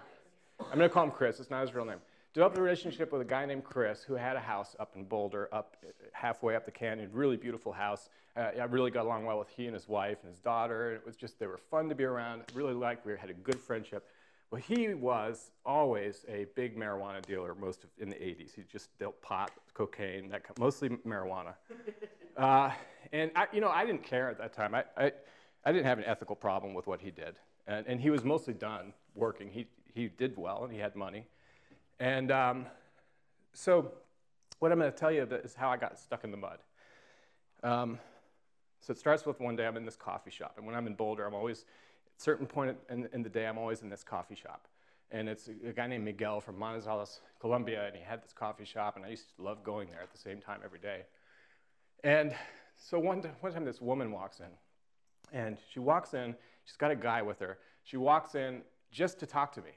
I'm 0.59 0.77
going 0.77 0.89
to 0.89 0.93
call 0.93 1.03
him 1.03 1.11
Chris. 1.11 1.39
It's 1.39 1.49
not 1.49 1.61
his 1.61 1.73
real 1.73 1.85
name. 1.85 1.99
Developed 2.33 2.57
a 2.57 2.61
relationship 2.61 3.11
with 3.11 3.21
a 3.21 3.25
guy 3.25 3.45
named 3.45 3.63
Chris 3.63 4.03
who 4.03 4.13
had 4.13 4.37
a 4.37 4.39
house 4.39 4.75
up 4.79 4.93
in 4.95 5.03
Boulder, 5.03 5.49
up 5.51 5.75
halfway 6.13 6.55
up 6.55 6.65
the 6.65 6.71
canyon. 6.71 7.09
Really 7.11 7.35
beautiful 7.35 7.73
house. 7.73 8.09
Uh, 8.37 8.51
I 8.59 8.63
really 8.63 8.89
got 8.89 9.05
along 9.05 9.25
well 9.25 9.37
with 9.37 9.49
he 9.49 9.65
and 9.65 9.73
his 9.73 9.89
wife 9.89 10.19
and 10.23 10.29
his 10.29 10.39
daughter. 10.39 10.93
It 10.93 11.05
was 11.05 11.17
just, 11.17 11.39
they 11.39 11.47
were 11.47 11.57
fun 11.57 11.89
to 11.89 11.95
be 11.95 12.05
around. 12.05 12.43
Really 12.53 12.73
liked, 12.73 13.05
we 13.05 13.13
had 13.19 13.29
a 13.29 13.33
good 13.33 13.59
friendship. 13.59 14.07
Well, 14.51 14.61
he 14.61 14.93
was 14.93 15.51
always 15.65 16.25
a 16.27 16.45
big 16.55 16.77
marijuana 16.77 17.25
dealer 17.25 17.55
most 17.55 17.85
of, 17.85 17.89
in 17.97 18.09
the 18.09 18.17
80s. 18.17 18.53
He 18.53 18.63
just 18.69 18.95
dealt 18.99 19.21
pot, 19.21 19.51
cocaine, 19.73 20.27
that, 20.29 20.43
mostly 20.59 20.89
marijuana. 20.89 21.55
Uh, 22.37 22.71
and 23.11 23.29
I, 23.35 23.47
you 23.51 23.59
know, 23.59 23.67
I 23.67 23.85
didn't 23.85 24.03
care 24.03 24.29
at 24.29 24.37
that 24.37 24.53
time. 24.53 24.73
I, 24.73 24.85
I, 24.97 25.11
I 25.65 25.71
didn't 25.73 25.85
have 25.85 25.97
an 25.99 26.05
ethical 26.05 26.35
problem 26.35 26.73
with 26.73 26.87
what 26.87 27.01
he 27.01 27.11
did. 27.11 27.35
And, 27.67 27.85
and 27.87 27.99
he 27.99 28.09
was 28.09 28.23
mostly 28.23 28.53
done 28.53 28.93
working. 29.15 29.49
He, 29.49 29.67
he 29.93 30.07
did 30.07 30.37
well 30.37 30.63
and 30.63 30.71
he 30.71 30.79
had 30.79 30.95
money. 30.95 31.27
And 31.99 32.31
um, 32.31 32.65
so 33.53 33.91
what 34.59 34.71
I'm 34.71 34.79
going 34.79 34.91
to 34.91 34.97
tell 34.97 35.11
you 35.11 35.23
is 35.23 35.55
how 35.55 35.69
I 35.69 35.75
got 35.75 35.99
stuck 35.99 36.23
in 36.23 36.31
the 36.31 36.37
mud. 36.37 36.59
Um, 37.63 37.99
so 38.79 38.91
it 38.91 38.97
starts 38.97 39.25
with 39.25 39.41
one 39.41 39.57
day 39.57 39.67
I'm 39.67 39.75
in 39.75 39.85
this 39.85 39.97
coffee 39.97 40.31
shop. 40.31 40.53
And 40.55 40.65
when 40.65 40.73
I'm 40.73 40.87
in 40.87 40.95
Boulder, 40.95 41.25
I'm 41.25 41.35
always, 41.35 41.65
certain 42.21 42.45
point 42.45 42.77
in, 42.89 43.09
in 43.13 43.23
the 43.23 43.29
day, 43.29 43.47
I'm 43.47 43.57
always 43.57 43.81
in 43.81 43.89
this 43.89 44.03
coffee 44.03 44.35
shop. 44.35 44.67
And 45.11 45.27
it's 45.27 45.49
a, 45.49 45.73
guy 45.73 45.87
named 45.87 46.05
Miguel 46.05 46.39
from 46.39 46.55
Manizales, 46.55 47.19
Colombia, 47.39 47.87
and 47.87 47.95
he 47.95 48.01
had 48.01 48.23
this 48.23 48.31
coffee 48.31 48.63
shop, 48.63 48.95
and 48.95 49.03
I 49.03 49.09
used 49.09 49.35
to 49.35 49.41
love 49.41 49.63
going 49.63 49.89
there 49.89 50.01
at 50.01 50.11
the 50.11 50.17
same 50.17 50.39
time 50.39 50.59
every 50.63 50.79
day. 50.79 51.01
And 52.03 52.33
so 52.77 52.97
one, 52.97 53.21
one 53.41 53.51
time 53.51 53.65
this 53.65 53.81
woman 53.81 54.11
walks 54.11 54.39
in, 54.39 55.37
and 55.37 55.57
she 55.73 55.79
walks 55.79 56.13
in, 56.13 56.35
she's 56.63 56.77
got 56.77 56.91
a 56.91 56.95
guy 56.95 57.21
with 57.21 57.39
her. 57.39 57.57
She 57.83 57.97
walks 57.97 58.35
in 58.35 58.61
just 58.89 59.19
to 59.19 59.25
talk 59.25 59.51
to 59.53 59.61
me, 59.61 59.71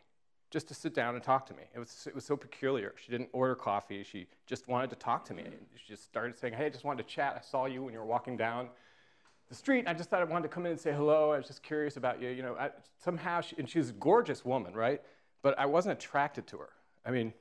just 0.50 0.68
to 0.68 0.74
sit 0.74 0.94
down 0.94 1.16
and 1.16 1.24
talk 1.24 1.46
to 1.46 1.54
me. 1.54 1.64
It 1.74 1.78
was, 1.80 2.06
it 2.06 2.14
was 2.14 2.24
so 2.24 2.36
peculiar. 2.36 2.94
She 3.04 3.10
didn't 3.10 3.30
order 3.32 3.56
coffee, 3.56 4.04
she 4.04 4.26
just 4.46 4.68
wanted 4.68 4.90
to 4.90 4.96
talk 4.96 5.24
to 5.26 5.34
me. 5.34 5.42
And 5.42 5.54
she 5.74 5.92
just 5.94 6.04
started 6.04 6.38
saying, 6.38 6.54
hey, 6.54 6.66
I 6.66 6.68
just 6.68 6.84
wanted 6.84 7.08
to 7.08 7.12
chat. 7.12 7.34
I 7.36 7.44
saw 7.44 7.66
you 7.66 7.82
when 7.82 7.92
you 7.92 7.98
were 7.98 8.06
walking 8.06 8.36
down 8.36 8.68
the 9.54 9.58
street. 9.58 9.84
I 9.86 9.94
just 9.94 10.10
thought 10.10 10.20
I 10.20 10.24
wanted 10.24 10.42
to 10.42 10.48
come 10.48 10.66
in 10.66 10.72
and 10.72 10.80
say 10.80 10.92
hello. 10.92 11.30
I 11.30 11.36
was 11.36 11.46
just 11.46 11.62
curious 11.62 11.96
about 11.96 12.20
you. 12.20 12.28
You 12.28 12.42
know, 12.42 12.56
I, 12.58 12.70
somehow, 13.02 13.40
she, 13.40 13.54
and 13.56 13.68
she's 13.68 13.90
a 13.90 13.92
gorgeous 13.92 14.44
woman, 14.44 14.74
right? 14.74 15.00
But 15.42 15.56
I 15.58 15.66
wasn't 15.66 15.96
attracted 15.96 16.46
to 16.48 16.58
her. 16.58 16.70
I 17.06 17.12
mean, 17.12 17.32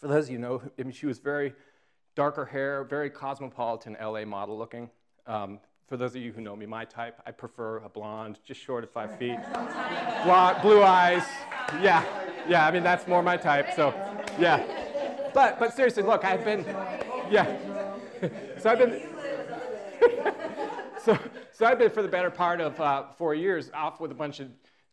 for 0.00 0.06
those 0.06 0.26
of 0.26 0.30
you 0.30 0.38
know, 0.38 0.62
I 0.78 0.82
mean, 0.84 0.92
she 0.92 1.06
was 1.06 1.18
very 1.18 1.52
darker 2.14 2.44
hair, 2.44 2.84
very 2.84 3.10
cosmopolitan 3.10 3.96
LA 4.00 4.24
model 4.24 4.56
looking. 4.56 4.88
Um, 5.26 5.58
for 5.88 5.96
those 5.96 6.14
of 6.14 6.22
you 6.22 6.32
who 6.32 6.40
know 6.40 6.54
me, 6.54 6.66
my 6.66 6.84
type, 6.84 7.20
I 7.26 7.32
prefer 7.32 7.78
a 7.78 7.88
blonde, 7.88 8.38
just 8.44 8.60
short 8.60 8.84
of 8.84 8.90
five 8.90 9.18
feet. 9.18 9.38
Blonde, 10.24 10.58
blue 10.62 10.82
eyes. 10.82 11.24
Yeah, 11.80 12.04
yeah, 12.48 12.66
I 12.66 12.70
mean, 12.70 12.82
that's 12.82 13.06
more 13.08 13.22
my 13.22 13.36
type, 13.36 13.74
so 13.74 13.94
yeah. 14.38 14.64
But, 15.34 15.58
but 15.58 15.74
seriously, 15.74 16.02
look, 16.02 16.24
I've 16.24 16.44
been, 16.44 16.64
yeah. 17.30 17.56
so 18.58 18.70
I've 18.70 18.78
been, 18.78 19.02
so, 21.08 21.18
so 21.52 21.64
I've 21.64 21.78
been 21.78 21.90
for 21.90 22.02
the 22.02 22.08
better 22.08 22.30
part 22.30 22.60
of 22.60 22.78
uh, 22.78 23.04
four 23.16 23.34
years 23.34 23.70
off 23.72 23.98
with 23.98 24.10
a 24.10 24.14
bunch 24.14 24.40
of 24.40 24.48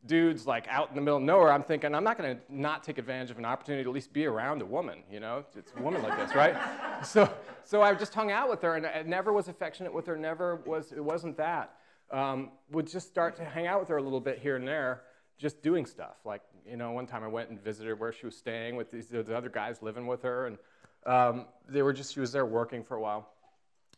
dudes 0.05 0.47
like 0.47 0.65
out 0.69 0.87
in 0.87 0.95
the 0.95 1.01
middle 1.01 1.17
of 1.17 1.23
nowhere. 1.23 1.51
I'm 1.51 1.63
thinking, 1.63 1.93
I'm 1.93 2.05
not 2.05 2.17
going 2.17 2.37
to 2.37 2.41
not 2.47 2.83
take 2.83 2.97
advantage 2.97 3.31
of 3.31 3.37
an 3.37 3.43
opportunity 3.43 3.83
to 3.83 3.89
at 3.89 3.93
least 3.93 4.13
be 4.13 4.25
around 4.25 4.61
a 4.61 4.65
woman, 4.65 4.99
you 5.11 5.19
know? 5.19 5.43
It's 5.57 5.73
a 5.77 5.81
woman 5.81 6.01
like 6.03 6.17
this, 6.17 6.33
right? 6.33 6.55
so, 7.05 7.29
so 7.65 7.81
I 7.81 7.93
just 7.95 8.13
hung 8.13 8.31
out 8.31 8.49
with 8.49 8.61
her 8.61 8.75
and 8.75 8.85
I 8.85 9.03
never 9.05 9.33
was 9.33 9.49
affectionate 9.49 9.93
with 9.93 10.05
her, 10.07 10.15
never 10.15 10.61
was, 10.65 10.93
it 10.93 11.03
wasn't 11.03 11.35
that. 11.35 11.73
Um, 12.11 12.51
would 12.71 12.87
just 12.87 13.07
start 13.07 13.35
to 13.37 13.43
hang 13.43 13.67
out 13.67 13.81
with 13.81 13.89
her 13.89 13.97
a 13.97 14.01
little 14.01 14.21
bit 14.21 14.39
here 14.39 14.55
and 14.55 14.65
there, 14.65 15.01
just 15.37 15.61
doing 15.61 15.85
stuff. 15.85 16.15
Like, 16.23 16.43
you 16.65 16.77
know, 16.77 16.91
one 16.91 17.07
time 17.07 17.25
I 17.25 17.27
went 17.27 17.49
and 17.49 17.61
visited 17.61 17.99
where 17.99 18.13
she 18.13 18.25
was 18.25 18.37
staying 18.37 18.77
with 18.77 18.89
these 18.89 19.07
the 19.07 19.35
other 19.35 19.49
guys 19.49 19.81
living 19.81 20.07
with 20.07 20.21
her, 20.21 20.47
and 20.47 20.57
um, 21.05 21.45
they 21.67 21.81
were 21.81 21.93
just, 21.93 22.13
she 22.13 22.19
was 22.19 22.31
there 22.31 22.45
working 22.45 22.83
for 22.83 22.95
a 22.95 23.01
while. 23.01 23.29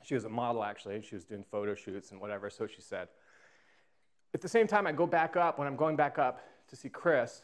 She 0.07 0.13
was 0.13 0.23
a 0.23 0.29
model, 0.29 0.63
actually. 0.63 1.01
She 1.01 1.15
was 1.15 1.25
doing 1.25 1.43
photo 1.51 1.75
shoots 1.75 2.11
and 2.11 2.21
whatever, 2.21 2.49
so 2.49 2.65
she 2.65 2.81
said. 2.81 3.09
At 4.33 4.39
the 4.39 4.47
same 4.47 4.65
time, 4.65 4.87
I 4.87 4.93
go 4.93 5.05
back 5.05 5.35
up, 5.35 5.59
when 5.59 5.67
I'm 5.67 5.75
going 5.75 5.97
back 5.97 6.17
up 6.17 6.39
to 6.69 6.77
see 6.77 6.87
Chris, 6.87 7.41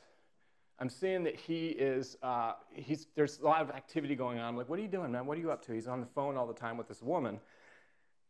I'm 0.79 0.87
seeing 0.87 1.25
that 1.25 1.35
he 1.35 1.67
is, 1.67 2.15
uh, 2.23 2.53
he's, 2.71 3.07
there's 3.15 3.39
a 3.39 3.43
lot 3.43 3.61
of 3.61 3.69
activity 3.71 4.15
going 4.15 4.39
on. 4.39 4.47
I'm 4.47 4.55
like, 4.55 4.69
what 4.69 4.79
are 4.79 4.81
you 4.81 4.87
doing, 4.87 5.11
man? 5.11 5.25
What 5.25 5.37
are 5.37 5.41
you 5.41 5.51
up 5.51 5.61
to? 5.65 5.73
He's 5.73 5.89
on 5.89 5.99
the 5.99 6.05
phone 6.05 6.37
all 6.37 6.47
the 6.47 6.53
time 6.53 6.77
with 6.77 6.87
this 6.87 7.01
woman. 7.01 7.41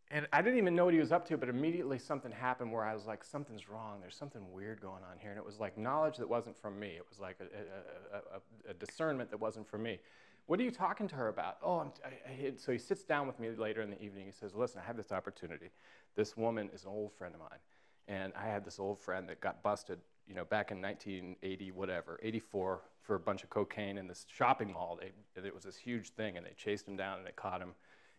And 0.09 0.27
I 0.33 0.41
didn't 0.41 0.57
even 0.57 0.75
know 0.75 0.85
what 0.85 0.95
he 0.95 0.99
was 0.99 1.11
up 1.11 1.27
to, 1.27 1.37
but 1.37 1.47
immediately 1.47 1.99
something 1.99 2.31
happened 2.31 2.71
where 2.71 2.83
I 2.83 2.95
was 2.95 3.05
like, 3.05 3.23
something's 3.23 3.69
wrong. 3.69 3.99
There's 4.01 4.15
something 4.15 4.51
weird 4.51 4.81
going 4.81 5.03
on 5.03 5.19
here. 5.19 5.29
And 5.29 5.37
it 5.37 5.45
was 5.45 5.59
like 5.59 5.77
knowledge 5.77 6.17
that 6.17 6.27
wasn't 6.27 6.57
from 6.57 6.79
me. 6.79 6.87
It 6.87 7.05
was 7.07 7.19
like 7.19 7.37
a, 7.39 8.15
a, 8.15 8.17
a, 8.17 8.71
a 8.71 8.73
discernment 8.73 9.29
that 9.29 9.39
wasn't 9.39 9.67
from 9.67 9.83
me. 9.83 9.99
What 10.45 10.59
are 10.59 10.63
you 10.63 10.71
talking 10.71 11.07
to 11.07 11.15
her 11.15 11.29
about? 11.29 11.57
Oh, 11.63 11.91
I, 12.03 12.07
I, 12.29 12.53
so 12.57 12.71
he 12.71 12.77
sits 12.77 13.03
down 13.03 13.27
with 13.27 13.39
me 13.39 13.49
later 13.51 13.81
in 13.81 13.89
the 13.89 14.01
evening. 14.01 14.25
He 14.25 14.31
says, 14.31 14.53
listen, 14.53 14.81
I 14.83 14.87
have 14.87 14.97
this 14.97 15.11
opportunity. 15.11 15.69
This 16.15 16.35
woman 16.35 16.69
is 16.73 16.83
an 16.83 16.89
old 16.89 17.13
friend 17.13 17.33
of 17.33 17.39
mine. 17.39 17.59
And 18.07 18.33
I 18.35 18.47
had 18.47 18.65
this 18.65 18.79
old 18.79 18.99
friend 18.99 19.29
that 19.29 19.39
got 19.39 19.63
busted, 19.63 19.99
you 20.27 20.35
know, 20.35 20.43
back 20.43 20.71
in 20.71 20.81
1980, 20.81 21.71
whatever, 21.71 22.19
84, 22.21 22.81
for 23.01 23.15
a 23.15 23.19
bunch 23.19 23.43
of 23.43 23.49
cocaine 23.49 23.97
in 23.97 24.07
this 24.07 24.25
shopping 24.29 24.73
mall. 24.73 24.99
They, 24.99 25.45
it 25.47 25.55
was 25.55 25.63
this 25.63 25.77
huge 25.77 26.09
thing, 26.09 26.35
and 26.35 26.45
they 26.45 26.53
chased 26.57 26.87
him 26.87 26.97
down 26.97 27.19
and 27.19 27.27
they 27.27 27.31
caught 27.31 27.61
him. 27.61 27.73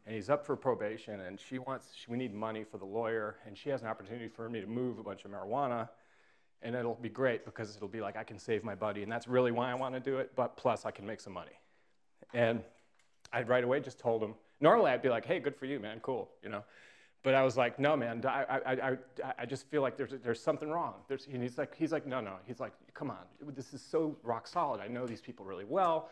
And 0.06 0.14
he's 0.14 0.30
up 0.30 0.44
for 0.46 0.56
probation, 0.56 1.20
and 1.20 1.38
she 1.38 1.58
wants, 1.58 1.88
she, 1.94 2.10
we 2.10 2.16
need 2.16 2.34
money 2.34 2.64
for 2.64 2.78
the 2.78 2.84
lawyer, 2.84 3.36
and 3.46 3.56
she 3.56 3.68
has 3.70 3.82
an 3.82 3.88
opportunity 3.88 4.28
for 4.28 4.48
me 4.48 4.60
to 4.60 4.66
move 4.66 4.98
a 4.98 5.02
bunch 5.02 5.24
of 5.24 5.30
marijuana, 5.30 5.88
and 6.62 6.74
it'll 6.74 6.94
be 6.94 7.08
great 7.08 7.44
because 7.44 7.76
it'll 7.76 7.88
be 7.88 8.00
like 8.00 8.16
I 8.16 8.24
can 8.24 8.38
save 8.38 8.64
my 8.64 8.74
buddy, 8.74 9.02
and 9.02 9.12
that's 9.12 9.28
really 9.28 9.50
why 9.50 9.70
I 9.70 9.74
want 9.74 9.94
to 9.94 10.00
do 10.00 10.18
it, 10.18 10.32
but 10.36 10.56
plus 10.56 10.84
I 10.84 10.90
can 10.90 11.06
make 11.06 11.20
some 11.20 11.32
money. 11.32 11.52
And 12.34 12.62
I 13.32 13.42
right 13.42 13.64
away 13.64 13.80
just 13.80 13.98
told 13.98 14.22
him, 14.22 14.34
normally 14.60 14.90
I'd 14.90 15.02
be 15.02 15.08
like, 15.08 15.24
hey, 15.24 15.38
good 15.38 15.56
for 15.56 15.66
you, 15.66 15.80
man, 15.80 16.00
cool, 16.00 16.28
you 16.42 16.50
know. 16.50 16.64
But 17.22 17.34
I 17.34 17.42
was 17.42 17.56
like, 17.56 17.78
no, 17.78 17.96
man, 17.96 18.22
I, 18.26 18.44
I, 18.66 18.72
I, 18.72 18.96
I 19.38 19.46
just 19.46 19.66
feel 19.70 19.80
like 19.80 19.96
there's, 19.96 20.12
there's 20.22 20.42
something 20.42 20.68
wrong. 20.68 20.96
There's, 21.08 21.26
and 21.26 21.42
he's 21.42 21.56
like, 21.56 21.74
he's 21.74 21.90
like, 21.90 22.06
no, 22.06 22.20
no. 22.20 22.34
He's 22.46 22.60
like, 22.60 22.74
come 22.92 23.10
on, 23.10 23.16
this 23.54 23.72
is 23.72 23.80
so 23.80 24.18
rock 24.22 24.46
solid. 24.46 24.82
I 24.82 24.88
know 24.88 25.06
these 25.06 25.22
people 25.22 25.46
really 25.46 25.64
well. 25.64 26.10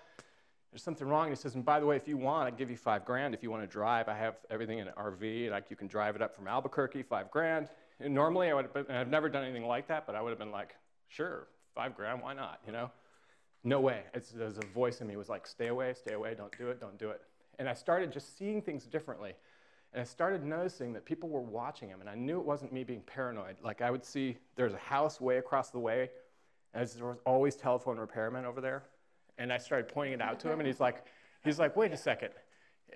There's 0.70 0.82
something 0.82 1.06
wrong. 1.06 1.26
And 1.26 1.36
he 1.36 1.40
says, 1.40 1.54
and 1.54 1.66
by 1.66 1.80
the 1.80 1.84
way, 1.86 1.96
if 1.96 2.08
you 2.08 2.16
want, 2.16 2.46
I'd 2.46 2.56
give 2.56 2.70
you 2.70 2.78
five 2.78 3.04
grand. 3.04 3.34
If 3.34 3.42
you 3.42 3.50
want 3.50 3.62
to 3.62 3.66
drive, 3.66 4.08
I 4.08 4.16
have 4.16 4.36
everything 4.48 4.78
in 4.78 4.88
an 4.88 4.94
RV. 4.96 5.50
Like 5.50 5.66
you 5.68 5.76
can 5.76 5.86
drive 5.86 6.16
it 6.16 6.22
up 6.22 6.34
from 6.34 6.48
Albuquerque, 6.48 7.02
five 7.02 7.30
grand. 7.30 7.68
And 8.00 8.14
normally 8.14 8.48
I 8.48 8.54
would 8.54 8.64
have 8.64 8.72
been, 8.72 8.86
and 8.88 8.96
I've 8.96 9.08
never 9.08 9.28
done 9.28 9.44
anything 9.44 9.66
like 9.66 9.88
that, 9.88 10.06
but 10.06 10.14
I 10.14 10.22
would 10.22 10.30
have 10.30 10.38
been 10.38 10.50
like, 10.50 10.74
sure, 11.08 11.46
five 11.74 11.94
grand, 11.94 12.22
why 12.22 12.32
not, 12.32 12.60
you 12.64 12.72
know? 12.72 12.90
No 13.64 13.80
way. 13.80 14.02
It's, 14.14 14.30
there's 14.30 14.58
a 14.58 14.66
voice 14.74 15.00
in 15.00 15.06
me 15.06 15.16
was 15.16 15.28
like, 15.28 15.46
stay 15.46 15.68
away, 15.68 15.94
stay 15.94 16.14
away, 16.14 16.34
don't 16.34 16.56
do 16.58 16.68
it, 16.68 16.80
don't 16.80 16.98
do 16.98 17.10
it. 17.10 17.22
And 17.58 17.68
I 17.68 17.74
started 17.74 18.12
just 18.12 18.36
seeing 18.36 18.60
things 18.60 18.86
differently. 18.86 19.34
And 19.92 20.00
I 20.00 20.04
started 20.04 20.44
noticing 20.44 20.92
that 20.94 21.04
people 21.04 21.28
were 21.28 21.40
watching 21.40 21.88
him, 21.88 22.00
and 22.00 22.08
I 22.08 22.14
knew 22.14 22.40
it 22.40 22.46
wasn't 22.46 22.72
me 22.72 22.82
being 22.82 23.02
paranoid. 23.02 23.56
Like 23.62 23.82
I 23.82 23.90
would 23.90 24.04
see 24.04 24.38
there's 24.56 24.72
a 24.72 24.78
house 24.78 25.20
way 25.20 25.36
across 25.36 25.70
the 25.70 25.78
way, 25.78 26.10
and 26.74 26.88
there 26.88 27.06
was 27.06 27.18
always 27.26 27.54
telephone 27.54 27.98
repairmen 27.98 28.44
over 28.44 28.60
there. 28.60 28.84
And 29.38 29.52
I 29.52 29.58
started 29.58 29.88
pointing 29.88 30.14
it 30.14 30.22
out 30.22 30.40
to 30.40 30.50
him, 30.50 30.60
and 30.60 30.66
he's 30.66 30.80
like, 30.80 31.04
he's 31.44 31.58
like, 31.58 31.76
wait 31.76 31.92
a 31.92 31.96
second. 31.96 32.30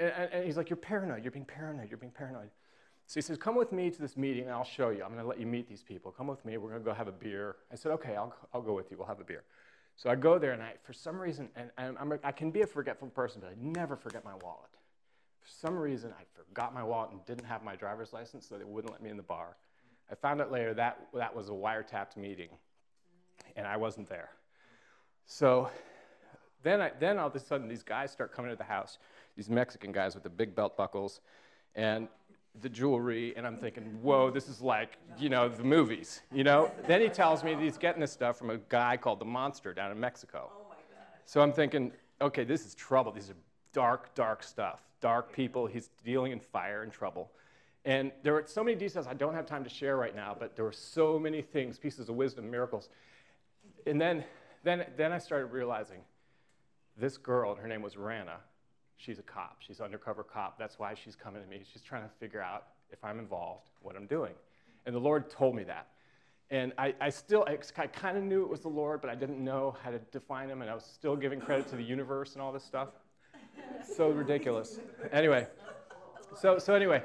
And, 0.00 0.11
and 0.32 0.44
he's 0.44 0.56
like, 0.56 0.70
you're 0.70 0.76
paranoid, 0.76 1.23
you're 1.23 1.32
being 1.32 1.44
paranoid, 1.44 1.90
you're 1.90 1.99
being 1.99 2.12
paranoid. 2.12 2.49
So 3.06 3.14
he 3.14 3.23
says, 3.23 3.38
come 3.38 3.54
with 3.54 3.73
me 3.73 3.90
to 3.90 4.00
this 4.00 4.16
meeting, 4.16 4.44
and 4.44 4.52
I'll 4.52 4.64
show 4.64 4.88
you. 4.88 5.04
I'm 5.04 5.11
going 5.11 5.23
to 5.23 5.28
let 5.28 5.38
you 5.38 5.46
meet 5.46 5.68
these 5.68 5.82
people. 5.82 6.11
Come 6.11 6.26
with 6.26 6.44
me, 6.44 6.56
we're 6.56 6.70
going 6.70 6.80
to 6.80 6.85
go 6.85 6.92
have 6.92 7.08
a 7.08 7.12
beer. 7.12 7.56
I 7.70 7.76
said, 7.76 7.92
okay, 7.92 8.16
I'll, 8.16 8.35
I'll 8.52 8.62
go 8.62 8.73
with 8.73 8.90
you, 8.90 8.96
we'll 8.96 9.06
have 9.06 9.20
a 9.20 9.25
beer. 9.25 9.44
So 9.97 10.11
I 10.11 10.15
go 10.15 10.38
there, 10.38 10.53
and 10.53 10.62
I, 10.62 10.75
for 10.83 10.93
some 10.93 11.19
reason, 11.19 11.49
and, 11.57 11.71
I'm, 11.99 12.19
I 12.23 12.33
can 12.33 12.50
be 12.50 12.62
a 12.62 12.67
forgetful 12.67 13.09
person, 13.09 13.41
but 13.41 13.50
I 13.50 13.55
never 13.59 13.97
forget 13.97 14.25
my 14.25 14.35
wallet 14.43 14.71
For 15.41 15.49
some 15.49 15.76
reason, 15.76 16.12
I 16.19 16.25
forgot 16.35 16.75
my 16.75 16.83
wallet 16.83 17.12
and 17.12 17.25
didn't 17.25 17.47
have 17.47 17.62
my 17.62 17.76
driver's 17.76 18.12
license, 18.12 18.47
so 18.47 18.59
they 18.59 18.65
wouldn't 18.65 18.93
let 18.93 19.03
me 19.03 19.09
in 19.09 19.17
the 19.17 19.23
bar. 19.23 19.57
I 20.11 20.15
found 20.15 20.41
out 20.41 20.53
later 20.53 20.75
that 20.75 21.09
that 21.15 21.35
was 21.35 21.49
a 21.49 21.53
wiretapped 21.53 22.17
meeting, 22.17 22.50
and 23.57 23.67
I 23.67 23.76
wasn't 23.76 24.09
there. 24.09 24.31
So 25.25 25.71
then, 26.62 26.81
I, 26.81 26.93
then 27.00 27.19
all 27.19 27.29
of 27.29 27.35
a 27.35 27.41
sudden, 27.41 27.67
these 27.67 27.83
guys 27.83 28.11
start 28.11 28.33
coming 28.33 28.50
to 28.50 28.57
the 28.57 28.65
house, 28.65 28.99
these 29.35 29.49
Mexican 29.49 29.93
guys 29.93 30.15
with 30.15 30.25
the 30.25 30.31
big 30.31 30.55
belt 30.55 30.76
buckles 30.76 31.21
and 31.75 32.09
the 32.61 32.69
jewelry, 32.69 33.35
and 33.37 33.47
I'm 33.47 33.57
thinking, 33.57 33.85
whoa, 34.03 34.31
this 34.31 34.49
is 34.49 34.61
like, 34.61 34.97
you 35.19 35.29
know, 35.29 35.49
the 35.49 35.65
movies, 35.65 36.23
you 36.33 36.45
know? 36.45 36.71
then 36.87 37.01
he 37.01 37.09
tells 37.09 37.45
me 37.45 37.55
that 37.55 37.63
he's 37.63 37.79
getting 37.79 38.01
this 38.01 38.13
stuff 38.13 38.39
from 38.39 38.51
a 38.51 38.59
guy 38.69 38.97
called 38.97 39.21
The 39.21 39.25
Monster 39.25 39.75
down 39.75 39.91
in 39.91 40.01
Mexico. 40.01 40.51
Oh 40.53 40.69
my 40.69 40.75
God. 40.75 41.07
So 41.25 41.41
I'm 41.41 41.53
thinking, 41.53 41.93
okay, 42.21 42.45
this 42.45 42.67
is 42.67 42.75
trouble. 42.75 43.13
These 43.13 43.31
are 43.31 43.37
dark, 43.73 44.15
dark 44.15 44.43
stuff. 44.43 44.81
Dark 45.01 45.33
people. 45.33 45.67
He's 45.67 45.91
dealing 46.05 46.33
in 46.33 46.41
fire 46.41 46.83
and 46.83 46.91
trouble. 46.91 47.31
And 47.85 48.11
there 48.23 48.33
were 48.33 48.45
so 48.47 48.65
many 48.65 48.77
details 48.77 49.07
I 49.07 49.15
don't 49.15 49.35
have 49.35 49.47
time 49.47 49.63
to 49.63 49.71
share 49.71 49.97
right 49.97 50.17
now, 50.17 50.37
but 50.39 50.57
there 50.57 50.65
were 50.65 50.73
so 50.73 51.19
many 51.19 51.43
things, 51.43 51.79
pieces 51.79 52.09
of 52.09 52.17
wisdom, 52.17 52.51
miracles. 52.51 52.89
And 53.87 54.01
then, 54.01 54.25
then, 54.65 54.87
then 54.97 55.13
I 55.13 55.19
started 55.19 55.47
realizing 55.47 56.01
this 56.97 57.17
girl, 57.17 57.55
her 57.55 57.69
name 57.69 57.83
was 57.83 57.97
Rana, 57.97 58.39
she's 58.97 59.19
a 59.19 59.23
cop. 59.23 59.57
She's 59.61 59.79
an 59.81 59.87
undercover 59.87 60.23
cop. 60.23 60.59
That's 60.59 60.79
why 60.79 60.95
she's 60.95 61.17
coming 61.17 61.43
to 61.43 61.49
me. 61.49 61.62
She's 61.71 61.83
trying 61.83 62.03
to 62.03 62.11
figure 62.21 62.43
out 62.43 62.65
if 62.91 63.05
I'm 63.05 63.19
involved, 63.19 63.71
what 63.83 63.97
I'm 63.97 64.07
doing. 64.07 64.33
And 64.87 64.95
the 64.95 65.00
Lord 65.00 65.29
told 65.31 65.55
me 65.55 65.65
that. 65.65 65.88
And 66.50 66.73
I, 66.79 66.95
I 67.00 67.11
still, 67.11 67.45
I, 67.49 67.59
I 67.76 67.87
kind 67.88 68.17
of 68.17 68.23
knew 68.23 68.43
it 68.43 68.49
was 68.49 68.61
the 68.61 68.69
Lord, 68.69 69.00
but 69.00 69.11
I 69.11 69.17
didn't 69.17 69.43
know 69.43 69.76
how 69.83 69.91
to 69.91 69.99
define 70.12 70.49
him, 70.49 70.62
and 70.62 70.71
I 70.71 70.75
was 70.75 70.85
still 70.85 71.17
giving 71.17 71.41
credit 71.41 71.67
to 71.69 71.76
the 71.76 71.83
universe 71.83 72.35
and 72.35 72.43
all 72.43 72.53
this 72.53 72.62
stuff. 72.62 72.91
so 73.97 74.11
ridiculous. 74.11 74.79
Anyway, 75.11 75.49
so, 76.37 76.59
so 76.59 76.75
anyway, 76.75 77.03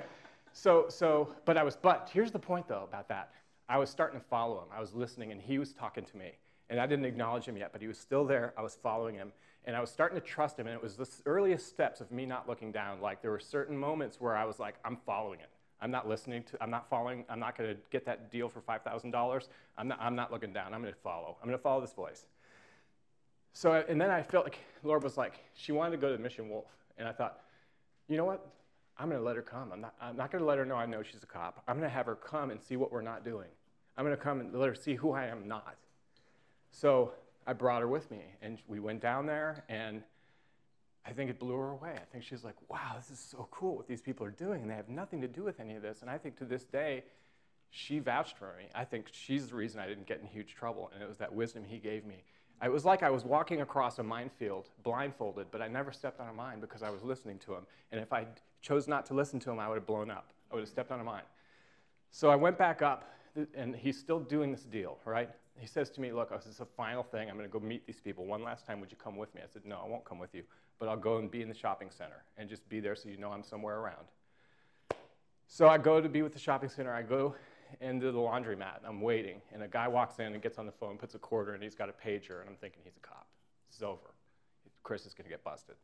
so, 0.54 0.86
so, 0.90 1.34
but 1.46 1.58
I 1.58 1.64
was, 1.64 1.76
but 1.76 2.10
here's 2.14 2.32
the 2.32 2.40
point 2.40 2.68
though 2.68 2.84
about 2.84 3.08
that. 3.10 3.32
I 3.68 3.78
was 3.78 3.90
starting 3.90 4.20
to 4.20 4.26
follow 4.26 4.60
him. 4.60 4.68
I 4.76 4.80
was 4.80 4.94
listening, 4.94 5.32
and 5.32 5.42
he 5.42 5.58
was 5.58 5.74
talking 5.74 6.04
to 6.04 6.18
me. 6.18 6.34
And 6.70 6.80
I 6.80 6.86
didn't 6.86 7.06
acknowledge 7.06 7.46
him 7.46 7.58
yet, 7.58 7.72
but 7.72 7.82
he 7.82 7.88
was 7.88 7.98
still 7.98 8.26
there. 8.26 8.54
I 8.58 8.62
was 8.62 8.76
following 8.76 9.16
him. 9.16 9.32
And 9.66 9.76
I 9.76 9.82
was 9.82 9.92
starting 9.92 10.20
to 10.20 10.26
trust 10.26 10.58
him. 10.58 10.68
And 10.68 10.76
it 10.76 10.82
was 10.82 10.96
the 10.96 11.08
earliest 11.26 11.68
steps 11.68 12.02
of 12.02 12.12
me 12.12 12.26
not 12.26 12.48
looking 12.48 12.72
down. 12.72 13.00
Like 13.02 13.22
there 13.22 13.32
were 13.32 13.40
certain 13.40 13.78
moments 13.78 14.20
where 14.20 14.36
I 14.36 14.46
was 14.46 14.60
like, 14.60 14.76
I'm 14.84 14.98
following 15.06 15.40
it. 15.40 15.50
I'm 15.82 15.92
not 15.92 16.08
listening 16.08 16.44
to, 16.44 16.62
I'm 16.62 16.70
not 16.70 16.88
following, 16.90 17.26
I'm 17.28 17.40
not 17.40 17.58
going 17.58 17.72
to 17.72 17.82
get 17.90 18.06
that 18.06 18.32
deal 18.32 18.50
for 18.50 18.62
$5,000. 18.62 19.48
I'm 19.78 19.88
not, 19.88 20.00
I'm 20.00 20.16
not 20.16 20.32
looking 20.32 20.54
down. 20.54 20.74
I'm 20.74 20.82
going 20.82 20.94
to 20.94 21.00
follow. 21.00 21.38
I'm 21.42 21.48
going 21.48 21.58
to 21.58 21.64
follow 21.64 21.82
this 21.82 21.94
voice. 21.94 22.26
So, 23.54 23.84
and 23.88 24.00
then 24.00 24.12
I 24.12 24.22
felt 24.22 24.46
like 24.46 24.60
Lord 24.84 25.04
was 25.04 25.18
like, 25.18 25.40
she 25.56 25.72
wanted 25.72 25.92
to 25.92 25.98
go 25.98 26.10
to 26.10 26.18
the 26.18 26.22
Mission 26.22 26.50
Wolf. 26.50 26.66
And 26.98 27.08
I 27.08 27.12
thought, 27.12 27.42
you 28.08 28.16
know 28.16 28.26
what? 28.26 28.48
I'm 28.98 29.10
going 29.10 29.20
to 29.20 29.26
let 29.26 29.36
her 29.36 29.42
come. 29.42 29.72
I'm 29.74 29.82
not, 29.82 29.96
I'm 30.00 30.16
not 30.16 30.32
going 30.32 30.42
to 30.42 30.48
let 30.48 30.60
her 30.60 30.66
know 30.66 30.76
I 30.76 30.86
know 30.86 31.02
she's 31.02 31.24
a 31.24 31.26
cop. 31.26 31.64
I'm 31.68 31.78
going 31.78 31.90
to 31.90 31.94
have 31.94 32.06
her 32.06 32.16
come 32.16 32.52
and 32.52 32.62
see 32.62 32.76
what 32.76 32.92
we're 32.92 33.02
not 33.02 33.26
doing. 33.26 33.48
I'm 33.98 34.06
going 34.06 34.16
to 34.16 34.22
come 34.22 34.40
and 34.40 34.54
let 34.54 34.70
her 34.70 34.76
see 34.76 34.96
who 34.96 35.12
I 35.12 35.26
am 35.26 35.48
not. 35.48 35.76
So 36.72 37.14
I 37.48 37.54
brought 37.54 37.82
her 37.82 37.88
with 37.88 38.10
me, 38.12 38.22
and 38.42 38.60
we 38.68 38.80
went 38.80 39.02
down 39.02 39.26
there, 39.26 39.64
and 39.68 40.04
I 41.06 41.12
think 41.12 41.30
it 41.30 41.40
blew 41.40 41.56
her 41.56 41.70
away. 41.70 41.94
I 41.96 42.06
think 42.12 42.24
she's 42.24 42.44
like, 42.44 42.56
wow, 42.70 42.94
this 42.96 43.10
is 43.10 43.20
so 43.20 43.48
cool 43.52 43.76
what 43.76 43.88
these 43.88 44.02
people 44.02 44.26
are 44.26 44.32
doing, 44.32 44.62
and 44.62 44.70
they 44.70 44.76
have 44.76 44.90
nothing 44.90 45.22
to 45.22 45.28
do 45.28 45.44
with 45.44 45.60
any 45.60 45.76
of 45.76 45.82
this. 45.82 46.02
And 46.02 46.10
I 46.10 46.18
think 46.18 46.38
to 46.38 46.46
this 46.46 46.66
day, 46.66 47.04
she 47.72 48.00
vouched 48.00 48.38
for 48.38 48.54
me. 48.58 48.66
I 48.76 48.84
think 48.84 49.08
she's 49.12 49.48
the 49.48 49.56
reason 49.56 49.80
I 49.80 49.88
didn't 49.88 50.06
get 50.06 50.20
in 50.20 50.28
huge 50.28 50.54
trouble, 50.54 50.92
and 50.94 51.02
it 51.02 51.10
was 51.10 51.18
that 51.18 51.34
wisdom 51.34 51.64
he 51.64 51.78
gave 51.78 52.06
me. 52.06 52.24
It 52.64 52.72
was 52.72 52.86
like 52.86 53.02
I 53.02 53.10
was 53.10 53.26
walking 53.26 53.62
across 53.62 53.98
a 53.98 54.04
minefield 54.04 54.70
blindfolded, 54.84 55.48
but 55.50 55.64
I 55.64 55.68
never 55.68 55.92
stepped 55.92 56.20
on 56.20 56.30
a 56.30 56.34
mine 56.34 56.60
because 56.60 56.84
I 56.84 56.92
was 56.92 57.02
listening 57.02 57.40
to 57.40 57.56
him. 57.56 57.66
And 57.92 58.00
if 58.00 58.14
I 58.14 58.28
chose 58.62 58.88
not 58.88 59.08
to 59.08 59.16
listen 59.16 59.40
to 59.40 59.52
him, 59.52 59.58
I 59.58 59.68
would 59.68 59.76
have 59.76 59.88
blown 59.88 60.12
up. 60.12 60.32
I 60.52 60.56
would 60.56 60.62
have 60.62 60.70
stepped 60.70 60.92
on 60.92 61.00
a 61.00 61.04
mine. 61.04 61.24
So 62.12 62.30
I 62.30 62.36
went 62.36 62.60
back 62.60 62.84
up, 62.84 63.10
and 63.56 63.76
he's 63.76 63.98
still 63.98 64.20
doing 64.20 64.52
this 64.52 64.64
deal, 64.64 65.00
right? 65.06 65.32
He 65.62 65.68
says 65.68 65.92
to 65.92 66.02
me, 66.02 66.12
Look, 66.12 66.32
this 66.32 66.48
is 66.48 66.60
a 66.60 66.66
final 66.66 67.04
thing. 67.04 67.30
I'm 67.30 67.38
going 67.38 67.48
to 67.48 67.60
go 67.60 67.64
meet 67.64 67.86
these 67.86 68.00
people. 68.00 68.26
One 68.26 68.44
last 68.44 68.66
time, 68.66 68.82
would 68.82 68.90
you 68.90 68.98
come 68.98 69.16
with 69.16 69.34
me? 69.36 69.42
I 69.44 69.48
said, 69.48 69.62
No, 69.64 69.80
I 69.86 69.88
won't 69.88 70.04
come 70.04 70.18
with 70.18 70.34
you, 70.34 70.44
but 70.80 70.90
I'll 70.90 70.98
go 70.98 71.18
and 71.18 71.30
be 71.30 71.44
in 71.44 71.48
the 71.48 71.54
shopping 71.54 71.90
center 71.92 72.24
and 72.36 72.50
just 72.50 72.68
be 72.68 72.80
there 72.80 72.96
so 72.96 73.10
you 73.10 73.18
know 73.18 73.32
I'm 73.32 73.44
somewhere 73.44 73.78
around. 73.78 74.08
So 75.46 75.68
I 75.68 75.78
go 75.78 76.02
to 76.02 76.10
be 76.10 76.24
with 76.24 76.34
the 76.34 76.40
shopping 76.40 76.70
center. 76.70 76.92
I 76.92 77.04
go 77.04 77.36
into 77.80 78.12
the 78.12 78.18
laundromat, 78.18 78.78
and 78.78 78.88
I'm 78.88 79.02
waiting. 79.02 79.40
And 79.54 79.62
a 79.62 79.68
guy 79.68 79.88
walks 79.88 80.18
in 80.18 80.34
and 80.34 80.42
gets 80.42 80.58
on 80.58 80.66
the 80.66 80.72
phone, 80.72 80.98
puts 80.98 81.14
a 81.14 81.20
quarter, 81.20 81.54
and 81.54 81.62
he's 81.62 81.76
got 81.76 81.90
a 81.90 81.94
pager, 81.94 82.42
and 82.42 82.50
I'm 82.50 82.56
thinking 82.56 82.82
he's 82.84 82.98
a 82.98 83.08
cop. 83.08 83.28
It's 83.70 83.84
over. 83.84 84.16
Chris 84.82 85.06
is 85.06 85.14
going 85.14 85.26
to 85.26 85.30
get 85.30 85.44
busted. 85.44 85.76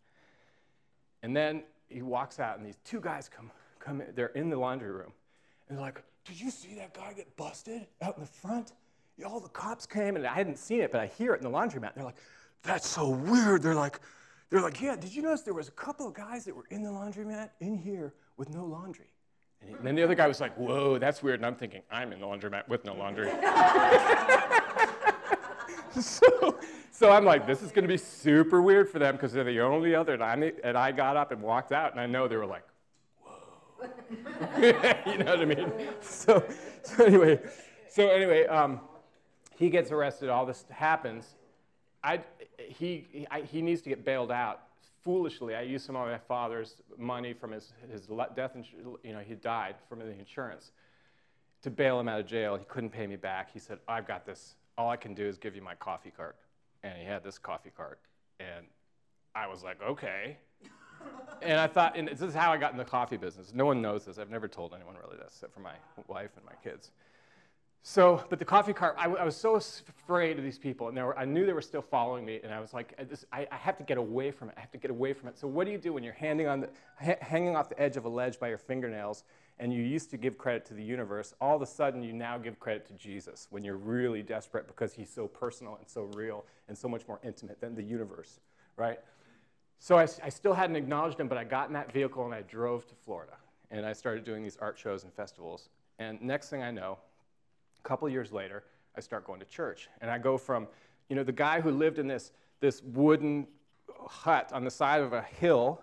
And 1.22 1.36
then 1.36 1.64
he 1.88 2.02
walks 2.02 2.40
out, 2.40 2.58
and 2.58 2.66
these 2.66 2.80
two 2.84 3.00
guys 3.00 3.30
come, 3.30 3.52
come 3.80 4.02
in. 4.02 4.08
They're 4.16 4.28
in 4.28 4.50
the 4.50 4.58
laundry 4.58 4.92
room. 4.92 5.12
And 5.70 5.78
they're 5.78 5.86
like, 5.86 6.04
Did 6.26 6.42
you 6.42 6.50
see 6.50 6.74
that 6.76 6.96
guy 6.96 7.14
get 7.14 7.38
busted 7.38 7.86
out 8.02 8.16
in 8.16 8.22
the 8.22 8.30
front? 8.30 8.72
All 9.26 9.40
the 9.40 9.50
cops 9.50 9.86
came, 9.86 10.16
and 10.16 10.26
I 10.26 10.34
hadn't 10.34 10.58
seen 10.58 10.82
it, 10.82 10.92
but 10.92 11.02
I 11.02 11.08
hear 11.08 11.34
it 11.34 11.42
in 11.42 11.52
the 11.52 11.58
laundromat. 11.58 11.96
They're 11.96 12.04
like, 12.04 12.18
That's 12.64 12.88
so 12.88 13.10
weird. 13.10 13.64
They're 13.64 13.76
like, 13.76 14.00
they're 14.50 14.62
like, 14.62 14.82
yeah, 14.82 14.96
did 14.96 15.14
you 15.14 15.22
notice 15.22 15.42
there 15.42 15.54
was 15.54 15.68
a 15.68 15.72
couple 15.72 16.08
of 16.08 16.14
guys 16.14 16.46
that 16.46 16.56
were 16.56 16.68
in 16.70 16.82
the 16.82 16.90
laundromat 16.90 17.50
in 17.60 17.76
here 17.76 18.14
with 18.38 18.50
no 18.50 18.66
laundry? 18.66 19.08
And, 19.62 19.76
and 19.76 19.86
then 19.86 19.96
the 19.96 20.04
other 20.04 20.16
guy 20.16 20.26
was 20.28 20.40
like, 20.40 20.56
whoa, 20.56 20.98
that's 20.98 21.22
weird. 21.22 21.40
And 21.40 21.46
I'm 21.46 21.56
thinking, 21.56 21.82
I'm 21.92 22.14
in 22.14 22.22
the 22.22 22.26
laundromat 22.26 22.66
with 22.70 22.86
no 22.86 22.94
laundry. 22.94 23.28
so, 26.02 26.58
so 26.92 27.12
I'm 27.12 27.26
like, 27.26 27.46
this 27.46 27.62
is 27.62 27.72
going 27.72 27.84
to 27.84 27.90
be 27.90 27.98
super 27.98 28.62
weird 28.62 28.90
for 28.90 29.00
them 29.00 29.16
because 29.16 29.34
they're 29.34 29.44
the 29.44 29.60
only 29.60 29.96
other. 29.96 30.14
And 30.14 30.24
I, 30.24 30.54
and 30.64 30.78
I 30.78 30.94
got 30.94 31.18
up 31.18 31.32
and 31.32 31.42
walked 31.42 31.74
out, 31.74 31.92
and 31.92 32.00
I 32.00 32.06
know 32.06 32.30
they 32.30 32.38
were 32.38 32.46
like, 32.46 32.64
whoa. 33.22 33.90
you 34.62 35.18
know 35.18 35.36
what 35.36 35.42
I 35.42 35.46
mean? 35.46 35.74
So, 36.00 36.42
so 36.84 37.04
anyway, 37.04 37.42
so 37.90 38.10
anyway, 38.10 38.46
um, 38.46 38.80
he 39.58 39.70
gets 39.70 39.92
arrested. 39.92 40.30
All 40.30 40.46
this 40.46 40.66
happens. 40.70 41.36
I, 42.04 42.22
he, 42.58 43.28
I, 43.32 43.42
he 43.42 43.62
needs 43.62 43.82
to 43.82 43.90
get 43.90 44.06
bailed 44.06 44.32
out. 44.32 44.62
Foolishly, 45.04 45.56
I 45.56 45.62
used 45.62 45.86
some 45.86 45.96
of 45.96 46.08
my 46.08 46.18
father's 46.18 46.76
money 46.98 47.34
from 47.34 47.52
his, 47.52 47.74
his 47.92 48.08
death, 48.36 48.52
you 49.04 49.14
know, 49.14 49.20
he 49.20 49.36
died 49.36 49.76
from 49.90 50.00
the 50.00 50.12
insurance 50.12 50.72
to 51.64 51.72
bail 51.72 52.00
him 52.00 52.08
out 52.08 52.20
of 52.20 52.28
jail. 52.28 52.56
He 52.56 52.66
couldn't 52.66 52.92
pay 52.92 53.08
me 53.08 53.16
back. 53.16 53.52
He 53.52 53.60
said, 53.60 53.80
I've 53.88 54.08
got 54.08 54.26
this. 54.26 54.56
All 54.78 54.90
I 54.90 54.98
can 54.98 55.14
do 55.14 55.26
is 55.26 55.38
give 55.38 55.56
you 55.56 55.62
my 55.62 55.76
coffee 55.76 56.12
cart. 56.16 56.36
And 56.84 56.94
he 57.00 57.06
had 57.06 57.24
this 57.24 57.38
coffee 57.40 57.72
cart. 57.76 58.00
And 58.40 58.66
I 59.34 59.48
was 59.48 59.64
like, 59.64 59.82
okay. 59.82 60.38
and 61.42 61.60
I 61.60 61.68
thought, 61.68 61.98
and 61.98 62.08
this 62.08 62.22
is 62.22 62.36
how 62.36 62.52
I 62.52 62.58
got 62.58 62.74
in 62.74 62.78
the 62.78 62.86
coffee 62.86 63.18
business. 63.18 63.54
No 63.56 63.66
one 63.66 63.82
knows 63.82 64.06
this. 64.06 64.20
I've 64.20 64.30
never 64.30 64.48
told 64.48 64.74
anyone 64.74 64.96
really 65.04 65.18
this, 65.18 65.34
except 65.34 65.54
for 65.54 65.62
my 65.62 65.76
wife 66.08 66.32
and 66.36 66.46
my 66.46 66.56
kids. 66.64 66.92
So, 67.90 68.22
but 68.30 68.38
the 68.38 68.44
coffee 68.44 68.74
cart, 68.74 68.98
I, 69.00 69.06
I 69.06 69.24
was 69.24 69.38
so 69.38 69.56
afraid 69.56 70.38
of 70.38 70.44
these 70.44 70.58
people, 70.58 70.90
and 70.90 70.98
were, 70.98 71.18
I 71.18 71.24
knew 71.24 71.46
they 71.46 71.54
were 71.54 71.62
still 71.62 71.82
following 71.82 72.26
me, 72.26 72.42
and 72.44 72.54
I 72.54 72.60
was 72.60 72.74
like, 72.74 72.94
this, 73.10 73.26
I, 73.32 73.48
I, 73.50 73.56
have 73.56 73.78
to 73.78 73.84
get 73.86 73.98
away 73.98 74.30
from 74.30 74.50
it. 74.50 74.56
I 74.58 74.60
have 74.60 74.72
to 74.72 74.78
get 74.78 74.92
away 74.92 75.14
from 75.14 75.30
it. 75.30 75.38
So, 75.40 75.48
what 75.48 75.66
do 75.66 75.72
you 75.72 75.78
do 75.78 75.94
when 75.94 76.04
you're 76.04 76.12
handing 76.12 76.48
on 76.48 76.60
the, 76.60 76.70
ha- 77.00 77.16
hanging 77.22 77.56
off 77.56 77.70
the 77.70 77.82
edge 77.82 77.96
of 77.96 78.04
a 78.04 78.10
ledge 78.10 78.42
by 78.42 78.50
your 78.50 78.58
fingernails, 78.58 79.24
and 79.58 79.72
you 79.72 79.82
used 79.82 80.12
to 80.12 80.18
give 80.18 80.38
credit 80.38 80.66
to 80.66 80.74
the 80.74 80.84
universe? 80.84 81.34
All 81.40 81.56
of 81.56 81.62
a 81.62 81.66
sudden, 81.66 82.04
you 82.04 82.12
now 82.12 82.38
give 82.38 82.60
credit 82.60 82.86
to 82.88 82.94
Jesus 82.96 83.48
when 83.52 83.64
you're 83.64 83.78
really 83.78 84.22
desperate 84.22 84.68
because 84.68 84.92
he's 84.92 85.10
so 85.10 85.26
personal 85.26 85.78
and 85.78 85.88
so 85.88 86.10
real 86.14 86.44
and 86.68 86.78
so 86.78 86.90
much 86.90 87.08
more 87.08 87.22
intimate 87.24 87.62
than 87.62 87.74
the 87.74 87.84
universe, 87.84 88.42
right? 88.76 89.00
So, 89.80 89.98
I, 89.98 90.10
I 90.22 90.28
still 90.28 90.54
hadn't 90.54 90.76
acknowledged 90.76 91.22
him, 91.22 91.30
but 91.30 91.38
I 91.38 91.46
got 91.46 91.70
in 91.70 91.74
that 91.76 91.94
vehicle 91.94 92.26
and 92.26 92.34
I 92.34 92.42
drove 92.42 92.86
to 92.88 92.96
Florida, 92.96 93.38
and 93.72 93.86
I 93.86 93.94
started 93.94 94.26
doing 94.26 94.44
these 94.44 94.58
art 94.60 94.78
shows 94.78 95.06
and 95.06 95.14
festivals. 95.14 95.70
And 96.00 96.22
next 96.22 96.50
thing 96.50 96.62
I 96.62 96.70
know, 96.70 97.00
a 97.84 97.88
couple 97.88 98.08
years 98.10 98.32
later, 98.32 98.64
I 98.96 99.02
start 99.02 99.26
going 99.26 99.40
to 99.40 99.46
church. 99.46 99.90
And 100.02 100.10
I 100.10 100.18
go 100.18 100.38
from, 100.38 100.68
you 101.10 101.16
know, 101.16 101.24
the 101.24 101.32
guy 101.32 101.62
who 101.62 101.72
lived 101.72 102.00
in 102.00 102.08
this, 102.08 102.32
this 102.60 102.82
wooden 102.84 103.48
hut 104.08 104.52
on 104.54 104.64
the 104.64 104.72
side 104.72 105.02
of 105.02 105.14
a 105.14 105.22
hill 105.22 105.82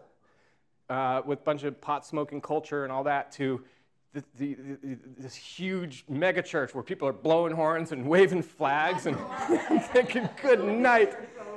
uh, 0.89 1.23
with 1.25 1.41
a 1.41 1.43
bunch 1.43 1.65
of 1.65 1.81
pot 1.81 2.07
smoking 2.07 2.41
culture 2.41 2.85
and 2.85 2.93
all 2.93 3.05
that 3.05 3.33
to 3.33 3.63
the, 4.13 4.23
the, 4.37 4.55
the, 4.83 4.99
this 5.19 5.35
huge 5.35 6.05
mega 6.09 6.43
church 6.43 6.75
where 6.75 6.85
people 6.85 7.09
are 7.09 7.13
blowing 7.13 7.53
horns 7.53 7.93
and 7.93 8.07
waving 8.09 8.43
flags 8.43 9.07
and 9.07 9.17
thinking, 9.93 10.29
good 10.41 10.65
night. 10.65 11.15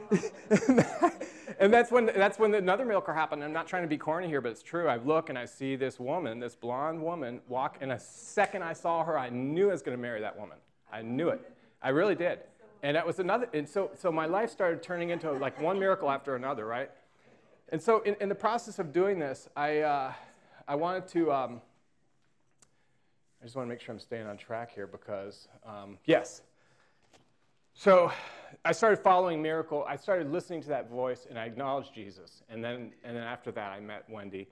and 1.59 1.73
that's 1.73 1.91
when, 1.91 2.05
that's 2.07 2.37
when 2.37 2.53
another 2.53 2.85
miracle 2.85 3.13
happened. 3.13 3.43
I'm 3.43 3.53
not 3.53 3.67
trying 3.67 3.83
to 3.83 3.87
be 3.87 3.97
corny 3.97 4.27
here, 4.27 4.41
but 4.41 4.51
it's 4.51 4.63
true. 4.63 4.87
I 4.87 4.97
look 4.97 5.29
and 5.29 5.37
I 5.37 5.45
see 5.45 5.75
this 5.75 5.99
woman, 5.99 6.39
this 6.39 6.55
blonde 6.55 7.01
woman, 7.01 7.41
walk. 7.47 7.77
And 7.81 7.91
a 7.91 7.99
second 7.99 8.63
I 8.63 8.73
saw 8.73 9.03
her, 9.03 9.17
I 9.17 9.29
knew 9.29 9.69
I 9.69 9.71
was 9.71 9.81
going 9.81 9.97
to 9.97 10.01
marry 10.01 10.21
that 10.21 10.37
woman. 10.37 10.57
I 10.91 11.01
knew 11.01 11.29
it. 11.29 11.41
I 11.81 11.89
really 11.89 12.15
did. 12.15 12.39
And 12.83 12.95
that 12.95 13.05
was 13.05 13.19
another. 13.19 13.49
And 13.53 13.67
so, 13.67 13.91
so 13.95 14.11
my 14.11 14.25
life 14.25 14.49
started 14.51 14.83
turning 14.83 15.09
into 15.09 15.31
like 15.31 15.59
one 15.59 15.79
miracle 15.79 16.09
after 16.09 16.35
another, 16.35 16.65
right? 16.65 16.91
And 17.69 17.81
so, 17.81 18.01
in, 18.01 18.15
in 18.21 18.29
the 18.29 18.35
process 18.35 18.79
of 18.79 18.93
doing 18.93 19.19
this, 19.19 19.49
I, 19.55 19.79
uh, 19.79 20.13
I 20.67 20.75
wanted 20.75 21.07
to. 21.09 21.31
Um, 21.31 21.61
I 23.41 23.45
just 23.45 23.55
want 23.55 23.67
to 23.67 23.69
make 23.69 23.81
sure 23.81 23.93
I'm 23.93 23.99
staying 23.99 24.25
on 24.25 24.37
track 24.37 24.73
here 24.73 24.87
because, 24.87 25.47
um, 25.65 25.97
yes. 26.05 26.41
So 27.73 28.11
I 28.65 28.71
started 28.71 28.99
following 28.99 29.41
Miracle. 29.41 29.85
I 29.87 29.95
started 29.95 30.31
listening 30.31 30.61
to 30.63 30.69
that 30.69 30.89
voice 30.89 31.27
and 31.29 31.37
I 31.37 31.45
acknowledged 31.45 31.93
Jesus. 31.93 32.43
And 32.49 32.63
then, 32.63 32.91
and 33.03 33.15
then 33.15 33.23
after 33.23 33.51
that, 33.51 33.71
I 33.71 33.79
met 33.79 34.09
Wendy. 34.09 34.47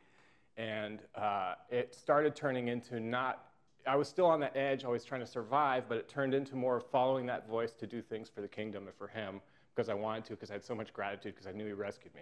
And 0.57 0.99
uh, 1.15 1.55
it 1.69 1.93
started 1.93 2.35
turning 2.35 2.67
into 2.69 2.99
not, 2.99 3.45
I 3.85 3.95
was 3.95 4.07
still 4.07 4.25
on 4.25 4.39
the 4.39 4.55
edge, 4.57 4.83
always 4.83 5.03
trying 5.03 5.21
to 5.21 5.27
survive, 5.27 5.85
but 5.87 5.97
it 5.97 6.07
turned 6.07 6.33
into 6.33 6.55
more 6.55 6.77
of 6.77 6.85
following 6.87 7.25
that 7.27 7.47
voice 7.47 7.73
to 7.73 7.87
do 7.87 8.01
things 8.01 8.29
for 8.29 8.41
the 8.41 8.47
kingdom 8.47 8.87
and 8.87 8.95
for 8.95 9.07
him 9.07 9.41
because 9.75 9.89
I 9.89 9.93
wanted 9.93 10.25
to, 10.25 10.29
because 10.31 10.49
I 10.49 10.53
had 10.53 10.63
so 10.63 10.75
much 10.75 10.93
gratitude, 10.93 11.35
because 11.35 11.47
I 11.47 11.51
knew 11.51 11.65
he 11.65 11.73
rescued 11.73 12.15
me. 12.15 12.21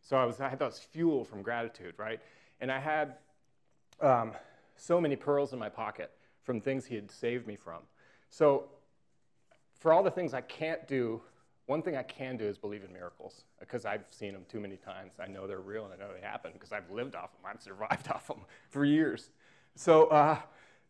So 0.00 0.16
I, 0.16 0.24
was, 0.24 0.40
I 0.40 0.48
had 0.48 0.58
this 0.58 0.78
fuel 0.78 1.24
from 1.24 1.42
gratitude, 1.42 1.94
right? 1.98 2.20
And 2.60 2.70
I 2.70 2.78
had 2.78 3.16
um, 4.00 4.32
so 4.76 5.00
many 5.00 5.16
pearls 5.16 5.52
in 5.52 5.58
my 5.58 5.68
pocket 5.68 6.10
from 6.42 6.60
things 6.60 6.86
he 6.86 6.94
had 6.94 7.10
saved 7.10 7.46
me 7.46 7.56
from. 7.56 7.80
So 8.30 8.68
for 9.84 9.92
all 9.92 10.02
the 10.02 10.10
things 10.10 10.32
I 10.32 10.40
can't 10.40 10.88
do, 10.88 11.20
one 11.66 11.82
thing 11.82 11.94
I 11.94 12.02
can 12.02 12.38
do 12.38 12.46
is 12.46 12.56
believe 12.56 12.84
in 12.84 12.90
miracles 12.90 13.44
because 13.60 13.84
I've 13.84 14.06
seen 14.08 14.32
them 14.32 14.46
too 14.48 14.58
many 14.58 14.76
times. 14.76 15.12
I 15.20 15.26
know 15.26 15.46
they're 15.46 15.60
real 15.60 15.84
and 15.84 15.92
I 15.92 15.98
know 15.98 16.10
they 16.10 16.26
happen 16.26 16.52
because 16.54 16.72
I've 16.72 16.90
lived 16.90 17.14
off 17.14 17.32
them. 17.32 17.42
I've 17.44 17.60
survived 17.60 18.08
off 18.10 18.26
them 18.26 18.46
for 18.70 18.86
years. 18.86 19.28
So 19.74 20.06
uh, 20.06 20.38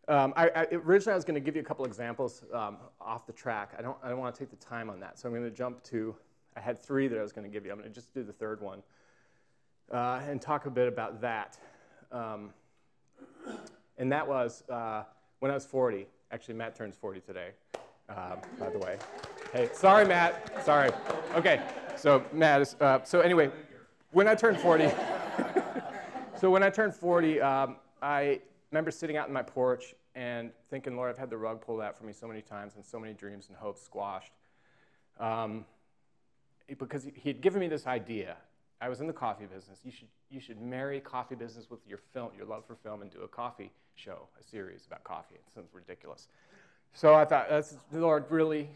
um, 0.07 0.33
I, 0.37 0.49
I, 0.49 0.67
originally 0.71 1.15
I 1.15 1.17
was 1.17 1.25
going 1.25 1.35
to 1.35 1.41
give 1.41 1.57
you 1.57 1.61
a 1.61 1.65
couple 1.65 1.85
examples 1.85 2.45
um, 2.53 2.77
off 3.01 3.27
the 3.27 3.33
track. 3.33 3.75
I 3.77 3.83
don't, 3.83 3.97
I 4.01 4.11
don't 4.11 4.21
want 4.21 4.33
to 4.33 4.39
take 4.39 4.51
the 4.51 4.65
time 4.65 4.89
on 4.89 5.01
that. 5.01 5.19
So 5.19 5.29
I'm 5.29 5.35
going 5.35 5.43
to 5.43 5.51
jump 5.51 5.83
to, 5.85 6.15
I 6.57 6.61
had 6.61 6.81
three 6.81 7.09
that 7.09 7.19
I 7.19 7.23
was 7.23 7.33
going 7.33 7.51
to 7.51 7.53
give 7.53 7.67
you. 7.67 7.73
I'm 7.73 7.79
going 7.79 7.91
to 7.91 7.95
just 7.95 8.15
do 8.15 8.23
the 8.23 8.33
third 8.33 8.61
one 8.61 8.81
uh, 9.91 10.21
and 10.25 10.41
talk 10.41 10.67
a 10.67 10.71
bit 10.71 10.87
about 10.87 11.21
that. 11.21 11.59
Um, 12.13 12.51
and 13.99 14.13
that 14.13 14.29
was 14.29 14.63
uh, 14.71 15.03
when 15.41 15.51
I 15.51 15.55
was 15.55 15.67
40. 15.67 16.07
Actually, 16.31 16.55
Matt 16.55 16.77
turns 16.77 16.95
40 16.95 17.23
today, 17.23 17.51
uh, 18.09 18.37
by 18.59 18.71
the 18.71 18.79
way. 18.79 18.99
Hey, 19.53 19.69
sorry, 19.73 20.05
Matt. 20.05 20.65
Sorry. 20.65 20.91
Okay, 21.35 21.63
so 21.97 22.25
Matt 22.33 22.63
is, 22.63 22.77
uh, 22.81 23.03
so 23.05 23.21
anyway, 23.21 23.51
when 24.13 24.29
I 24.29 24.35
turned 24.35 24.59
40, 24.59 24.91
so 26.41 26.51
when 26.51 26.63
I 26.63 26.71
turned 26.71 26.95
40, 26.95 27.41
um, 27.41 27.77
I 28.03 28.41
remember 28.71 28.91
sitting 28.91 29.17
out 29.17 29.29
in 29.29 29.35
my 29.35 29.43
porch 29.43 29.95
and 30.15 30.51
thinking, 30.71 30.97
Lord, 30.97 31.11
I've 31.11 31.19
had 31.19 31.31
the 31.31 31.37
rug 31.37 31.61
pulled 31.61 31.81
out 31.81 31.97
for 31.97 32.05
me 32.05 32.13
so 32.13 32.27
many 32.27 32.43
times 32.43 32.77
and 32.77 32.85
so 32.85 32.99
many 32.99 33.15
dreams 33.15 33.47
and 33.49 33.57
hopes 33.57 33.83
squashed. 33.83 34.33
Um, 35.19 35.65
because 36.79 37.05
he 37.15 37.29
had 37.29 37.41
given 37.41 37.61
me 37.61 37.69
this 37.69 37.87
idea 37.87 38.37
I 38.85 38.89
was 38.89 39.01
in 39.01 39.07
the 39.07 39.15
coffee 39.15 39.47
business. 39.47 39.81
You 39.83 39.91
should, 39.91 40.09
you 40.29 40.41
should 40.41 40.61
marry 40.61 41.01
coffee 41.01 41.35
business 41.35 41.71
with 41.71 41.81
your 41.87 41.99
film, 42.13 42.33
your 42.37 42.45
love 42.45 42.67
for 42.67 42.75
film, 42.75 43.01
and 43.01 43.11
do 43.11 43.23
a 43.23 43.29
coffee 43.29 43.73
show, 43.95 44.29
a 44.39 44.43
series 44.43 44.87
about 44.87 45.05
coffee. 45.05 45.37
It 45.37 45.55
sounds 45.55 45.71
ridiculous. 45.73 46.29
So 46.97 47.13
I 47.13 47.25
thought, 47.25 47.49
that's, 47.51 47.77
Lord, 47.93 48.25
really? 48.31 48.71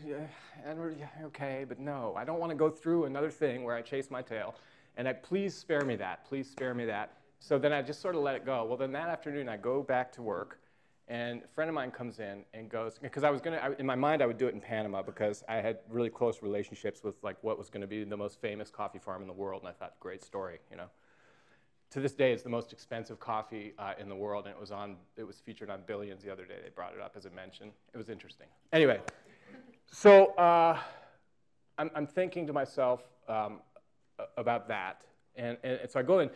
and 0.66 0.96
okay, 1.22 1.64
but 1.66 1.78
no, 1.78 2.14
I 2.16 2.24
don't 2.24 2.40
want 2.40 2.50
to 2.50 2.57
go 2.57 2.68
through 2.68 3.04
another 3.04 3.31
thing 3.31 3.62
where 3.62 3.76
I 3.76 3.81
chase 3.81 4.11
my 4.11 4.22
tail. 4.22 4.57
And 4.96 5.07
I, 5.07 5.12
please 5.12 5.54
spare 5.54 5.85
me 5.85 5.94
that. 5.96 6.24
Please 6.24 6.50
spare 6.50 6.74
me 6.74 6.85
that. 6.87 7.12
So 7.38 7.59
then 7.61 7.72
I 7.72 7.81
just 7.81 8.02
sort 8.02 8.16
of 8.16 8.22
let 8.22 8.35
it 8.35 8.44
go. 8.44 8.64
Well, 8.64 8.76
then 8.76 8.90
that 8.90 9.09
afternoon, 9.09 9.48
I 9.48 9.57
go 9.57 9.85
back 9.85 10.11
to 10.14 10.22
work. 10.22 10.59
And 11.07 11.42
a 11.44 11.48
friend 11.54 11.68
of 11.68 11.74
mine 11.74 11.92
comes 11.92 12.18
in 12.18 12.42
and 12.54 12.68
goes, 12.68 12.98
because 13.00 13.22
I 13.22 13.31
was 13.31 13.40
going 13.40 13.57
to, 13.57 13.81
in 13.81 13.87
my 13.87 13.94
mind, 13.94 14.20
I 14.20 14.26
would 14.26 14.37
do 14.37 14.48
it 14.48 14.54
in 14.54 14.61
Panama 14.61 15.00
because 15.00 15.44
I 15.48 15.57
had 15.57 15.78
really 15.88 16.11
close 16.11 16.42
relationships 16.42 17.04
with 17.04 17.14
like 17.22 17.37
what 17.42 17.57
was 17.57 17.70
going 17.70 17.83
to 17.83 17.87
be 17.87 18.02
the 18.02 18.16
most 18.16 18.40
famous 18.40 18.68
coffee 18.68 18.98
farm 18.98 19.22
in 19.22 19.28
the 19.28 19.33
world. 19.33 19.62
And 19.62 19.68
I 19.68 19.72
thought, 19.72 19.94
great 20.00 20.24
story, 20.24 20.59
you 20.72 20.76
know. 20.76 20.88
To 21.92 22.01
this 22.01 22.12
day, 22.12 22.33
it's 22.33 22.42
the 22.42 22.51
most 22.51 22.72
expensive 22.72 23.18
coffee 23.18 23.72
uh, 23.79 23.94
in 23.98 24.11
the 24.11 24.14
world, 24.14 24.44
and 24.44 24.55
it 24.55 24.61
was 24.61 24.70
on, 24.70 24.96
it 25.16 25.27
was 25.27 25.40
featured 25.40 25.70
on 25.70 25.81
Billions 25.87 26.22
the 26.22 26.31
other 26.31 26.44
day. 26.44 26.57
They 26.62 26.68
brought 26.68 26.92
it 26.92 27.01
up 27.01 27.14
as 27.16 27.24
a 27.24 27.31
mention. 27.31 27.70
It 27.94 27.96
was 27.96 28.11
interesting. 28.11 28.46
Anyway, 28.74 29.01
so 29.90 30.27
uh, 30.35 30.79
I'm, 31.79 31.90
I'm, 31.94 32.07
thinking 32.07 32.46
to 32.46 32.53
myself 32.53 33.01
um, 33.27 33.61
about 34.37 34.68
that, 34.68 35.01
and, 35.35 35.57
and 35.64 35.81
so 35.88 35.98
I 35.98 36.03
go 36.03 36.18
in 36.18 36.29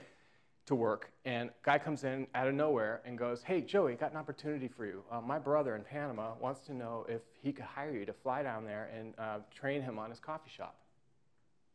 to 0.64 0.74
work, 0.74 1.12
and 1.26 1.50
guy 1.62 1.78
comes 1.78 2.04
in 2.04 2.28
out 2.34 2.48
of 2.48 2.54
nowhere 2.54 3.02
and 3.04 3.18
goes, 3.18 3.42
"Hey, 3.42 3.60
Joey, 3.60 3.94
got 3.94 4.10
an 4.10 4.16
opportunity 4.16 4.68
for 4.68 4.86
you. 4.86 5.02
Uh, 5.10 5.20
my 5.20 5.38
brother 5.38 5.76
in 5.76 5.82
Panama 5.82 6.32
wants 6.40 6.60
to 6.66 6.72
know 6.72 7.04
if 7.10 7.20
he 7.42 7.52
could 7.52 7.66
hire 7.66 7.92
you 7.92 8.06
to 8.06 8.12
fly 8.14 8.42
down 8.42 8.64
there 8.64 8.90
and 8.98 9.12
uh, 9.18 9.38
train 9.54 9.82
him 9.82 9.98
on 9.98 10.08
his 10.08 10.18
coffee 10.18 10.50
shop." 10.50 10.76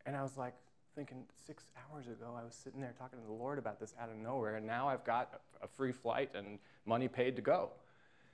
And 0.04 0.16
I 0.16 0.22
was 0.22 0.36
like, 0.36 0.54
thinking, 0.98 1.22
six 1.46 1.62
hours 1.78 2.08
ago, 2.08 2.36
I 2.36 2.42
was 2.42 2.56
sitting 2.56 2.80
there 2.80 2.92
talking 2.98 3.20
to 3.20 3.24
the 3.24 3.32
Lord 3.32 3.56
about 3.56 3.78
this 3.78 3.94
out 4.00 4.08
of 4.08 4.16
nowhere, 4.16 4.56
and 4.56 4.66
now 4.66 4.88
I've 4.88 5.04
got 5.04 5.40
a 5.62 5.68
free 5.68 5.92
flight 5.92 6.30
and 6.34 6.58
money 6.86 7.06
paid 7.06 7.36
to 7.36 7.42
go. 7.42 7.70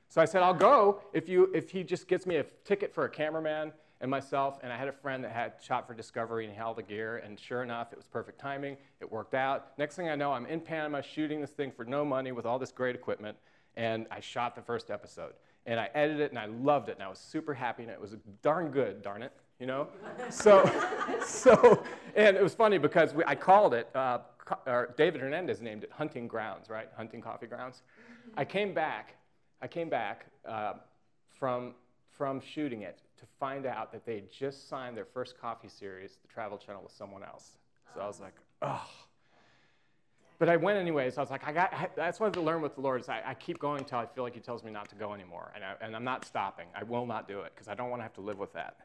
So 0.09 0.23
I 0.23 0.25
said, 0.25 0.43
I'll 0.43 0.55
go 0.55 1.03
if 1.13 1.29
you 1.29 1.51
if 1.55 1.71
he 1.71 1.85
just 1.85 2.09
gets 2.09 2.25
me 2.25 2.37
a 2.37 2.45
ticket 2.65 2.95
for 2.95 3.05
a 3.05 3.11
cameraman 3.11 3.71
and 4.01 4.11
myself, 4.11 4.61
and 4.63 4.73
I 4.73 4.79
had 4.79 4.89
a 4.89 4.93
friend 4.93 5.23
that 5.25 5.33
had 5.33 5.53
shot 5.63 5.87
for 5.87 5.93
Discovery 5.93 6.45
and 6.45 6.55
he 6.55 6.57
had 6.57 6.65
all 6.65 6.73
the 6.73 6.83
gear, 6.83 7.19
and 7.19 7.39
sure 7.39 7.63
enough, 7.63 7.93
it 7.93 7.99
was 7.99 8.07
perfect 8.07 8.41
timing. 8.41 8.79
It 8.99 9.13
worked 9.13 9.35
out. 9.35 9.77
Next 9.77 9.97
thing 9.97 10.09
I 10.09 10.15
know, 10.15 10.33
I'm 10.33 10.47
in 10.47 10.61
Panama 10.61 11.03
shooting 11.03 11.43
this 11.43 11.51
thing 11.51 11.71
for 11.71 11.85
no 11.85 12.03
money 12.03 12.33
with 12.33 12.47
all 12.47 12.59
this 12.59 12.73
great 12.73 12.95
equipment, 12.95 13.37
and 13.77 14.07
I 14.11 14.21
shot 14.21 14.57
the 14.57 14.63
first 14.63 14.91
episode. 14.91 15.35
And 15.67 15.79
I 15.79 15.91
edited 15.95 16.21
it, 16.21 16.31
and 16.31 16.39
I 16.39 16.47
loved 16.47 16.89
it, 16.89 16.93
and 16.93 17.03
I 17.03 17.09
was 17.09 17.19
super 17.19 17.53
happy, 17.53 17.83
and 17.83 17.93
it 17.93 18.01
was 18.01 18.17
darn 18.41 18.71
good, 18.71 19.03
darn 19.03 19.23
it, 19.23 19.33
you 19.65 19.69
know? 19.69 19.89
so, 20.29 20.71
so, 21.25 21.83
and 22.15 22.37
it 22.37 22.43
was 22.43 22.55
funny 22.55 22.77
because 22.77 23.15
we, 23.15 23.25
I 23.27 23.35
called 23.35 23.73
it, 23.73 23.89
uh, 23.95 24.19
or 24.67 24.95
David 24.99 25.23
Hernandez 25.23 25.63
named 25.63 25.85
it 25.85 25.91
Hunting 25.91 26.29
Grounds, 26.29 26.69
right? 26.69 26.89
Hunting 26.95 27.23
Coffee 27.23 27.47
Grounds. 27.47 27.81
I 28.37 28.45
came 28.45 28.75
back, 28.75 29.15
I 29.63 29.67
came 29.67 29.89
back 29.89 30.27
uh, 30.47 30.75
from, 31.39 31.73
from 32.11 32.43
shooting 32.43 32.83
it 32.83 33.01
to 33.19 33.25
find 33.41 33.65
out 33.65 33.91
that 33.93 34.05
they 34.05 34.17
had 34.17 34.31
just 34.31 34.69
signed 34.69 34.99
their 34.99 35.07
first 35.07 35.41
coffee 35.41 35.71
series, 35.71 36.19
the 36.21 36.29
Travel 36.29 36.59
Channel, 36.59 36.83
with 36.83 36.93
someone 36.93 37.23
else. 37.23 37.57
So 37.95 38.01
I 38.03 38.07
was 38.07 38.21
like, 38.21 38.35
oh. 38.61 38.87
But 40.39 40.51
I 40.51 40.57
went 40.57 40.79
anyways. 40.79 41.17
I 41.17 41.23
was 41.23 41.31
like, 41.31 41.47
I 41.47 41.53
got. 41.53 41.73
I, 41.73 41.89
that's 41.97 42.19
what 42.19 42.37
I 42.37 42.41
learned 42.41 42.63
with 42.63 42.75
the 42.75 42.81
Lord. 42.81 43.01
Is 43.01 43.09
I, 43.09 43.23
I 43.25 43.35
keep 43.35 43.61
going 43.61 43.79
until 43.79 43.99
I 43.99 44.07
feel 44.07 44.25
like 44.25 44.35
He 44.35 44.41
tells 44.41 44.65
me 44.65 44.73
not 44.73 44.89
to 44.89 44.97
go 44.97 45.15
anymore, 45.15 45.53
and, 45.55 45.63
I, 45.63 45.75
and 45.81 45.95
I'm 45.95 46.03
not 46.03 46.25
stopping. 46.25 46.67
I 46.75 46.83
will 46.83 47.07
not 47.07 47.29
do 47.29 47.41
it 47.43 47.53
because 47.55 47.69
I 47.69 47.75
don't 47.75 47.89
want 47.89 48.01
to 48.01 48.03
have 48.03 48.15
to 48.15 48.21
live 48.21 48.39
with 48.39 48.53
that. 48.55 48.79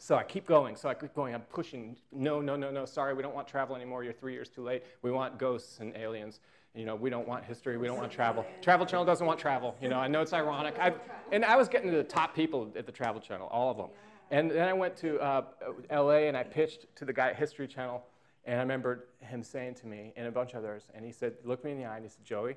So 0.00 0.16
I 0.16 0.24
keep 0.24 0.46
going. 0.46 0.76
So 0.76 0.88
I 0.88 0.94
keep 0.94 1.14
going. 1.14 1.34
I'm 1.34 1.42
pushing. 1.42 1.96
No, 2.10 2.40
no, 2.40 2.56
no, 2.56 2.70
no. 2.70 2.84
Sorry, 2.84 3.14
we 3.14 3.22
don't 3.22 3.34
want 3.34 3.46
travel 3.46 3.76
anymore. 3.76 4.02
You're 4.02 4.12
three 4.12 4.32
years 4.32 4.48
too 4.48 4.62
late. 4.62 4.82
We 5.02 5.10
want 5.10 5.38
ghosts 5.38 5.78
and 5.80 5.96
aliens 5.96 6.40
you 6.74 6.84
know, 6.84 6.94
we 6.94 7.10
don't 7.10 7.26
want 7.26 7.44
history, 7.44 7.76
we 7.76 7.86
don't 7.86 7.96
want 7.96 8.12
travel. 8.12 8.46
Travel 8.62 8.86
Channel 8.86 9.04
doesn't 9.04 9.26
want 9.26 9.40
travel. 9.40 9.74
You 9.82 9.88
know, 9.88 9.98
I 9.98 10.06
know 10.06 10.20
it's 10.20 10.32
ironic. 10.32 10.76
i 10.78 10.94
and 11.32 11.44
I 11.44 11.56
was 11.56 11.68
getting 11.68 11.90
to 11.90 11.96
the 11.96 12.04
top 12.04 12.34
people 12.34 12.70
at 12.76 12.86
the 12.86 12.92
Travel 12.92 13.20
Channel, 13.20 13.48
all 13.48 13.70
of 13.70 13.76
them. 13.76 13.88
And 14.30 14.50
then 14.50 14.68
I 14.68 14.72
went 14.72 14.96
to 14.98 15.18
uh, 15.18 15.44
LA 15.90 16.28
and 16.28 16.36
I 16.36 16.44
pitched 16.44 16.86
to 16.96 17.04
the 17.04 17.12
guy 17.12 17.30
at 17.30 17.36
History 17.36 17.66
Channel. 17.66 18.04
And 18.44 18.56
I 18.56 18.60
remember 18.60 19.08
him 19.18 19.42
saying 19.42 19.74
to 19.76 19.86
me 19.86 20.12
and 20.16 20.26
a 20.26 20.30
bunch 20.30 20.52
of 20.52 20.58
others, 20.58 20.88
and 20.94 21.04
he 21.04 21.12
said, 21.12 21.34
looked 21.44 21.64
me 21.64 21.72
in 21.72 21.78
the 21.78 21.84
eye 21.84 21.96
and 21.96 22.04
he 22.04 22.08
said, 22.08 22.24
Joey, 22.24 22.56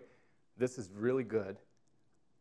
this 0.58 0.78
is 0.78 0.92
really 0.96 1.24
good. 1.24 1.58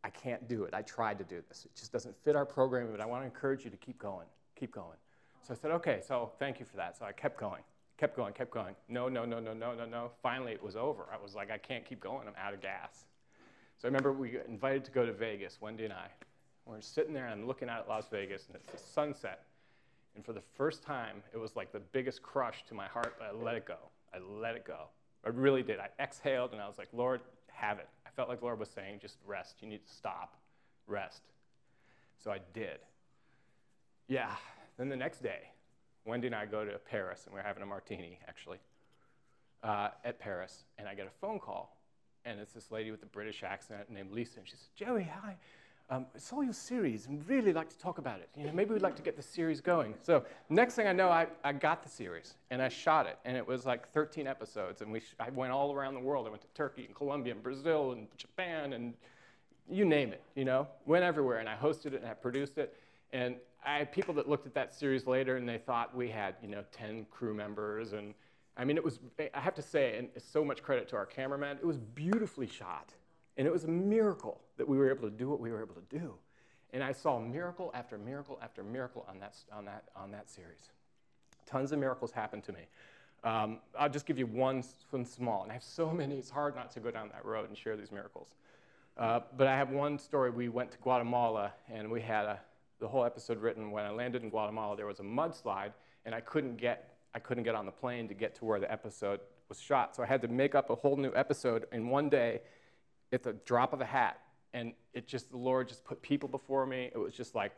I 0.03 0.09
can't 0.11 0.47
do 0.47 0.63
it. 0.63 0.73
I 0.73 0.81
tried 0.83 1.17
to 1.17 1.23
do 1.23 1.41
this. 1.49 1.65
It 1.65 1.75
just 1.75 1.91
doesn't 1.91 2.15
fit 2.23 2.35
our 2.35 2.45
programming, 2.45 2.91
but 2.91 3.01
I 3.01 3.05
want 3.05 3.23
to 3.23 3.25
encourage 3.25 3.63
you 3.63 3.71
to 3.71 3.77
keep 3.77 3.97
going, 3.97 4.27
keep 4.63 4.73
going. 4.73 4.97
So 5.45 5.53
I 5.53 5.57
said, 5.57 5.71
okay, 5.71 6.01
so 6.07 6.31
thank 6.39 6.59
you 6.59 6.65
for 6.65 6.77
that. 6.77 6.97
So 6.97 7.05
I 7.05 7.11
kept 7.11 7.37
going 7.39 7.63
kept 8.03 8.17
going, 8.17 8.33
kept 8.33 8.51
going. 8.51 8.75
No, 8.89 9.07
no, 9.07 9.23
no, 9.23 9.39
no, 9.39 9.53
no, 9.53 9.73
no, 9.73 9.85
no. 9.85 10.11
Finally, 10.21 10.51
it 10.51 10.61
was 10.61 10.75
over. 10.75 11.05
I 11.13 11.21
was 11.21 11.35
like, 11.35 11.49
I 11.49 11.57
can't 11.57 11.85
keep 11.85 12.01
going. 12.01 12.27
I'm 12.27 12.33
out 12.37 12.53
of 12.53 12.61
gas. 12.61 13.05
So 13.77 13.85
I 13.85 13.87
remember 13.87 14.11
we 14.11 14.29
got 14.29 14.45
invited 14.47 14.83
to 14.85 14.91
go 14.91 15.05
to 15.05 15.13
Vegas, 15.13 15.59
Wendy 15.61 15.85
and 15.85 15.93
I. 15.93 16.07
We're 16.65 16.81
sitting 16.81 17.13
there 17.13 17.27
and 17.27 17.41
I'm 17.41 17.47
looking 17.47 17.69
at 17.69 17.87
Las 17.87 18.07
Vegas, 18.09 18.47
and 18.47 18.55
it's 18.55 18.71
the 18.71 18.77
sunset. 18.77 19.43
And 20.15 20.25
for 20.25 20.33
the 20.33 20.41
first 20.57 20.83
time, 20.83 21.23
it 21.33 21.37
was 21.37 21.55
like 21.55 21.71
the 21.71 21.79
biggest 21.79 22.21
crush 22.21 22.65
to 22.67 22.73
my 22.73 22.87
heart, 22.87 23.15
but 23.17 23.27
I 23.27 23.31
let 23.31 23.55
it 23.55 23.65
go. 23.65 23.77
I 24.13 24.17
let 24.19 24.55
it 24.55 24.65
go. 24.65 24.87
I 25.25 25.29
really 25.29 25.63
did. 25.63 25.79
I 25.79 25.87
exhaled 26.01 26.51
and 26.51 26.61
I 26.61 26.67
was 26.67 26.77
like, 26.77 26.89
Lord, 26.91 27.21
have 27.53 27.79
it. 27.79 27.87
I 28.05 28.09
felt 28.09 28.27
like 28.27 28.41
Lord 28.41 28.59
was 28.59 28.69
saying, 28.69 28.99
just 29.01 29.17
rest. 29.25 29.55
You 29.61 29.69
need 29.69 29.85
to 29.85 29.91
stop. 29.91 30.35
Rest. 30.87 31.21
So 32.21 32.31
I 32.31 32.39
did. 32.53 32.79
Yeah. 34.07 34.31
Then 34.77 34.89
the 34.89 34.95
next 34.95 35.21
day, 35.21 35.49
Wendy 36.05 36.27
and 36.27 36.35
I 36.35 36.45
go 36.45 36.65
to 36.65 36.77
Paris, 36.79 37.23
and 37.25 37.33
we're 37.33 37.43
having 37.43 37.63
a 37.63 37.65
martini, 37.65 38.19
actually, 38.27 38.59
uh, 39.63 39.89
at 40.03 40.19
Paris, 40.19 40.65
and 40.77 40.87
I 40.87 40.95
get 40.95 41.07
a 41.07 41.19
phone 41.21 41.39
call. 41.39 41.77
And 42.25 42.39
it's 42.39 42.53
this 42.53 42.71
lady 42.71 42.91
with 42.91 43.03
a 43.03 43.07
British 43.07 43.43
accent 43.43 43.89
named 43.89 44.11
Lisa, 44.11 44.39
and 44.39 44.47
she 44.47 44.55
says, 44.55 44.69
Joey, 44.75 45.03
hi. 45.03 45.35
Um, 45.89 46.05
I 46.15 46.17
saw 46.17 46.41
your 46.41 46.53
series 46.53 47.07
and 47.07 47.27
really 47.27 47.51
like 47.51 47.69
to 47.69 47.77
talk 47.77 47.97
about 47.97 48.19
it. 48.19 48.29
You 48.37 48.45
know, 48.45 48.53
maybe 48.53 48.73
we'd 48.73 48.81
like 48.81 48.95
to 48.95 49.01
get 49.01 49.17
the 49.17 49.21
series 49.21 49.59
going. 49.59 49.93
So 50.01 50.23
next 50.49 50.75
thing 50.75 50.87
I 50.87 50.93
know, 50.93 51.09
I, 51.09 51.27
I 51.43 51.51
got 51.51 51.83
the 51.83 51.89
series 51.89 52.35
and 52.51 52.61
I 52.61 52.69
shot 52.69 53.05
it, 53.05 53.19
and 53.25 53.35
it 53.35 53.45
was 53.45 53.65
like 53.65 53.91
13 53.91 54.25
episodes, 54.25 54.81
and 54.81 54.91
we 54.91 55.01
I 55.19 55.29
went 55.29 55.51
all 55.51 55.73
around 55.73 55.95
the 55.95 55.99
world. 55.99 56.25
I 56.25 56.29
went 56.29 56.41
to 56.41 56.47
Turkey 56.55 56.85
and 56.85 56.95
Colombia 56.95 57.33
and 57.33 57.43
Brazil 57.43 57.91
and 57.91 58.07
Japan 58.17 58.73
and 58.73 58.93
you 59.69 59.83
name 59.83 60.13
it. 60.13 60.21
You 60.35 60.45
know, 60.45 60.67
went 60.85 61.03
everywhere, 61.03 61.39
and 61.39 61.49
I 61.49 61.55
hosted 61.55 61.87
it 61.87 61.95
and 61.95 62.07
I 62.07 62.13
produced 62.13 62.57
it, 62.57 62.75
and 63.11 63.35
I 63.65 63.77
had 63.77 63.91
people 63.91 64.13
that 64.15 64.27
looked 64.27 64.45
at 64.45 64.53
that 64.55 64.73
series 64.73 65.07
later 65.07 65.37
and 65.37 65.47
they 65.47 65.57
thought 65.57 65.95
we 65.95 66.09
had, 66.09 66.35
you 66.41 66.49
know, 66.49 66.63
10 66.71 67.05
crew 67.09 67.33
members. 67.33 67.93
And 67.93 68.13
I 68.57 68.65
mean, 68.65 68.77
it 68.77 68.83
was, 68.83 68.99
I 69.33 69.39
have 69.39 69.55
to 69.55 69.61
say, 69.61 69.97
and 69.97 70.09
so 70.21 70.43
much 70.43 70.61
credit 70.61 70.87
to 70.89 70.95
our 70.95 71.05
cameraman, 71.05 71.57
it 71.57 71.65
was 71.65 71.77
beautifully 71.77 72.47
shot. 72.47 72.93
And 73.37 73.47
it 73.47 73.51
was 73.51 73.63
a 73.63 73.69
miracle 73.69 74.41
that 74.57 74.67
we 74.67 74.77
were 74.77 74.89
able 74.89 75.09
to 75.09 75.15
do 75.15 75.29
what 75.29 75.39
we 75.39 75.51
were 75.51 75.61
able 75.61 75.75
to 75.75 75.97
do. 75.97 76.13
And 76.71 76.83
I 76.83 76.91
saw 76.91 77.19
miracle 77.19 77.71
after 77.73 77.97
miracle 77.97 78.39
after 78.41 78.63
miracle 78.63 79.05
on 79.09 79.19
that, 79.19 79.35
on 79.51 79.65
that, 79.65 79.83
on 79.95 80.11
that 80.11 80.29
series. 80.29 80.71
Tons 81.45 81.71
of 81.71 81.79
miracles 81.79 82.11
happened 82.11 82.43
to 82.45 82.53
me. 82.53 82.61
Um, 83.23 83.59
I'll 83.79 83.89
just 83.89 84.05
give 84.05 84.19
you 84.19 84.25
one, 84.25 84.63
one 84.89 85.05
small, 85.05 85.43
and 85.43 85.51
I 85.51 85.53
have 85.53 85.63
so 85.63 85.91
many, 85.91 86.17
it's 86.17 86.29
hard 86.29 86.55
not 86.55 86.71
to 86.71 86.79
go 86.79 86.91
down 86.91 87.09
that 87.09 87.25
road 87.25 87.47
and 87.47 87.57
share 87.57 87.77
these 87.77 87.91
miracles. 87.91 88.27
Uh, 88.97 89.21
but 89.37 89.47
I 89.47 89.55
have 89.55 89.69
one 89.69 89.97
story. 89.97 90.29
We 90.29 90.49
went 90.49 90.71
to 90.71 90.77
Guatemala, 90.79 91.53
and 91.71 91.89
we 91.89 92.01
had 92.01 92.25
a, 92.25 92.39
the 92.79 92.87
whole 92.87 93.05
episode 93.05 93.39
written. 93.39 93.71
When 93.71 93.85
I 93.85 93.89
landed 93.89 94.23
in 94.23 94.29
Guatemala, 94.29 94.75
there 94.75 94.85
was 94.85 94.99
a 94.99 95.03
mudslide, 95.03 95.73
and 96.05 96.13
I 96.13 96.21
couldn't 96.21 96.57
get 96.57 96.89
I 97.15 97.19
couldn't 97.19 97.43
get 97.43 97.53
on 97.55 97.65
the 97.65 97.71
plane 97.71 98.07
to 98.07 98.13
get 98.13 98.33
to 98.35 98.45
where 98.45 98.59
the 98.59 98.71
episode 98.71 99.19
was 99.47 99.61
shot. 99.61 99.95
So 99.95 100.01
I 100.01 100.07
had 100.07 100.21
to 100.23 100.27
make 100.27 100.55
up 100.55 100.69
a 100.71 100.75
whole 100.75 100.97
new 100.97 101.11
episode 101.15 101.65
in 101.71 101.89
one 101.89 102.09
day 102.09 102.41
at 103.11 103.21
the 103.21 103.33
drop 103.45 103.71
of 103.71 103.81
a 103.81 103.85
hat. 103.85 104.19
And 104.55 104.73
it 104.93 105.07
just, 105.07 105.29
the 105.29 105.37
Lord 105.37 105.67
just 105.67 105.83
put 105.85 106.01
people 106.01 106.27
before 106.27 106.65
me. 106.65 106.89
It 106.91 106.97
was 106.97 107.13
just 107.13 107.35
like, 107.35 107.51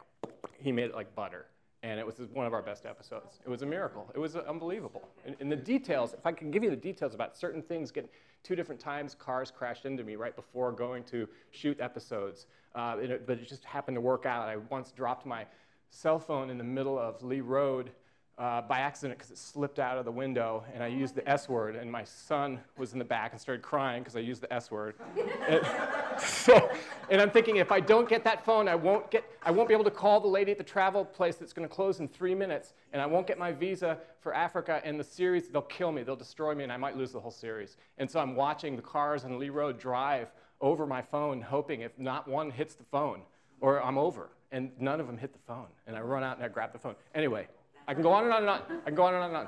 He 0.60 0.73
made 0.73 0.89
it 0.89 0.95
like 0.95 1.15
butter 1.15 1.45
and 1.86 2.00
it 2.00 2.06
was 2.06 2.15
one 2.34 2.48
of 2.48 2.54
our 2.54 2.63
best 2.63 2.88
episodes. 2.88 3.39
It 3.45 3.50
was 3.50 3.62
a 3.62 3.65
miracle. 3.65 4.10
It 4.15 4.19
was 4.19 4.36
unbelievable. 4.36 5.08
And, 5.24 5.36
and, 5.39 5.52
the 5.52 5.56
details, 5.56 6.13
if 6.13 6.26
I 6.26 6.32
can 6.32 6.50
give 6.50 6.63
you 6.63 6.71
the 6.71 6.76
details 6.76 7.13
about 7.13 7.38
certain 7.38 7.62
things, 7.62 7.91
get 7.91 8.10
two 8.41 8.56
different 8.56 8.82
times 8.82 9.13
cars 9.13 9.52
crashed 9.56 9.86
into 9.86 10.04
me 10.04 10.15
right 10.15 10.36
before 10.36 10.71
going 10.71 11.04
to 11.04 11.30
shoot 11.52 11.80
episodes, 11.80 12.48
uh, 12.74 12.98
it, 13.00 13.28
but 13.28 13.38
it 13.38 13.48
just 13.48 13.63
happened 13.63 13.95
to 13.95 14.02
work 14.02 14.26
out. 14.26 14.50
I 14.50 14.58
once 14.71 14.91
dropped 14.91 15.28
my 15.28 15.45
cell 15.91 16.17
phone 16.17 16.50
in 16.50 16.58
the 16.58 16.63
middle 16.63 16.98
of 16.98 17.21
Lee 17.21 17.41
Road 17.41 17.91
uh, 18.38 18.62
by 18.62 18.80
accident 18.80 19.17
because 19.17 19.32
it 19.32 19.38
slipped 19.38 19.80
out 19.80 19.98
of 19.98 20.04
the 20.04 20.12
window 20.12 20.63
and 20.74 20.84
I 20.84 20.88
used 20.88 21.15
the 21.15 21.28
S 21.30 21.48
word 21.48 21.78
and 21.78 21.89
my 21.89 22.04
son 22.04 22.60
was 22.78 22.91
in 22.91 23.00
the 23.00 23.06
back 23.06 23.32
and 23.32 23.39
started 23.39 23.62
crying 23.62 24.04
because 24.04 24.17
I 24.17 24.19
used 24.19 24.41
the 24.41 24.52
S 24.54 24.69
word. 24.69 24.95
and, 25.48 25.62
so, 26.19 26.69
and 27.10 27.21
I'm 27.21 27.32
thinking 27.32 27.58
if 27.58 27.71
I 27.71 27.80
don't 27.80 28.10
get 28.10 28.26
that 28.26 28.43
phone, 28.43 28.67
I 28.67 28.76
won't 28.76 29.10
get, 29.10 29.24
I 29.43 29.52
won't 29.52 29.69
be 29.69 29.74
able 29.74 29.86
to 29.86 29.91
call 29.91 30.19
the 30.19 30.28
lady 30.28 30.52
at 30.52 30.58
the 30.58 30.65
travel 30.65 31.06
place 31.06 31.38
that's 31.38 31.54
going 31.54 31.67
to 31.67 31.74
close 31.74 32.02
in 32.02 32.10
three 32.10 32.36
minutes 32.36 32.74
and 32.91 33.02
I 33.02 33.06
won't 33.06 33.26
get 33.26 33.38
my 33.38 33.54
visa 33.54 33.98
for 34.19 34.34
Africa 34.34 34.82
and 34.84 35.00
the 35.00 35.04
series, 35.04 35.48
they'll 35.48 35.62
kill 35.62 35.93
me, 35.93 36.04
they'll 36.04 36.17
destroy 36.17 36.54
me 36.54 36.63
and 36.63 36.74
I 36.74 36.78
might 36.78 36.98
lose 36.98 37.13
the 37.13 37.21
whole 37.21 37.32
series. 37.32 37.78
And 38.00 38.10
so 38.10 38.19
I'm 38.19 38.36
watching 38.36 38.76
the 38.76 38.82
cars 38.82 39.24
on 39.24 39.39
Lee 39.39 39.50
Road 39.50 39.80
drive 39.80 40.28
over 40.60 40.86
my 40.86 41.02
phone 41.02 41.41
hoping 41.41 41.82
if 41.82 41.98
not 41.98 42.28
one 42.28 42.52
hits 42.52 42.76
the 42.76 42.84
phone 42.84 43.21
or 43.62 43.82
I'm 43.82 43.98
over. 43.98 44.30
And 44.52 44.71
none 44.80 45.00
of 45.00 45.08
them 45.08 45.17
hit 45.17 45.34
the 45.34 45.39
phone. 45.39 45.67
And 45.88 45.95
I 45.95 46.02
run 46.02 46.24
out 46.24 46.38
and 46.38 46.45
I 46.45 46.50
grab 46.50 46.71
the 46.71 46.80
phone. 46.80 46.95
Anyway, 47.13 47.48
I 47.88 47.93
can 47.93 48.04
go 48.04 48.12
on 48.12 48.26
and 48.26 48.34
on 48.34 48.41
and 48.41 48.50
on. 48.50 48.62
I 48.84 48.86
can 48.86 48.95
go 48.95 49.04
on 49.04 49.13
and 49.13 49.24
on 49.24 49.30
and 49.30 49.38
on. 49.38 49.48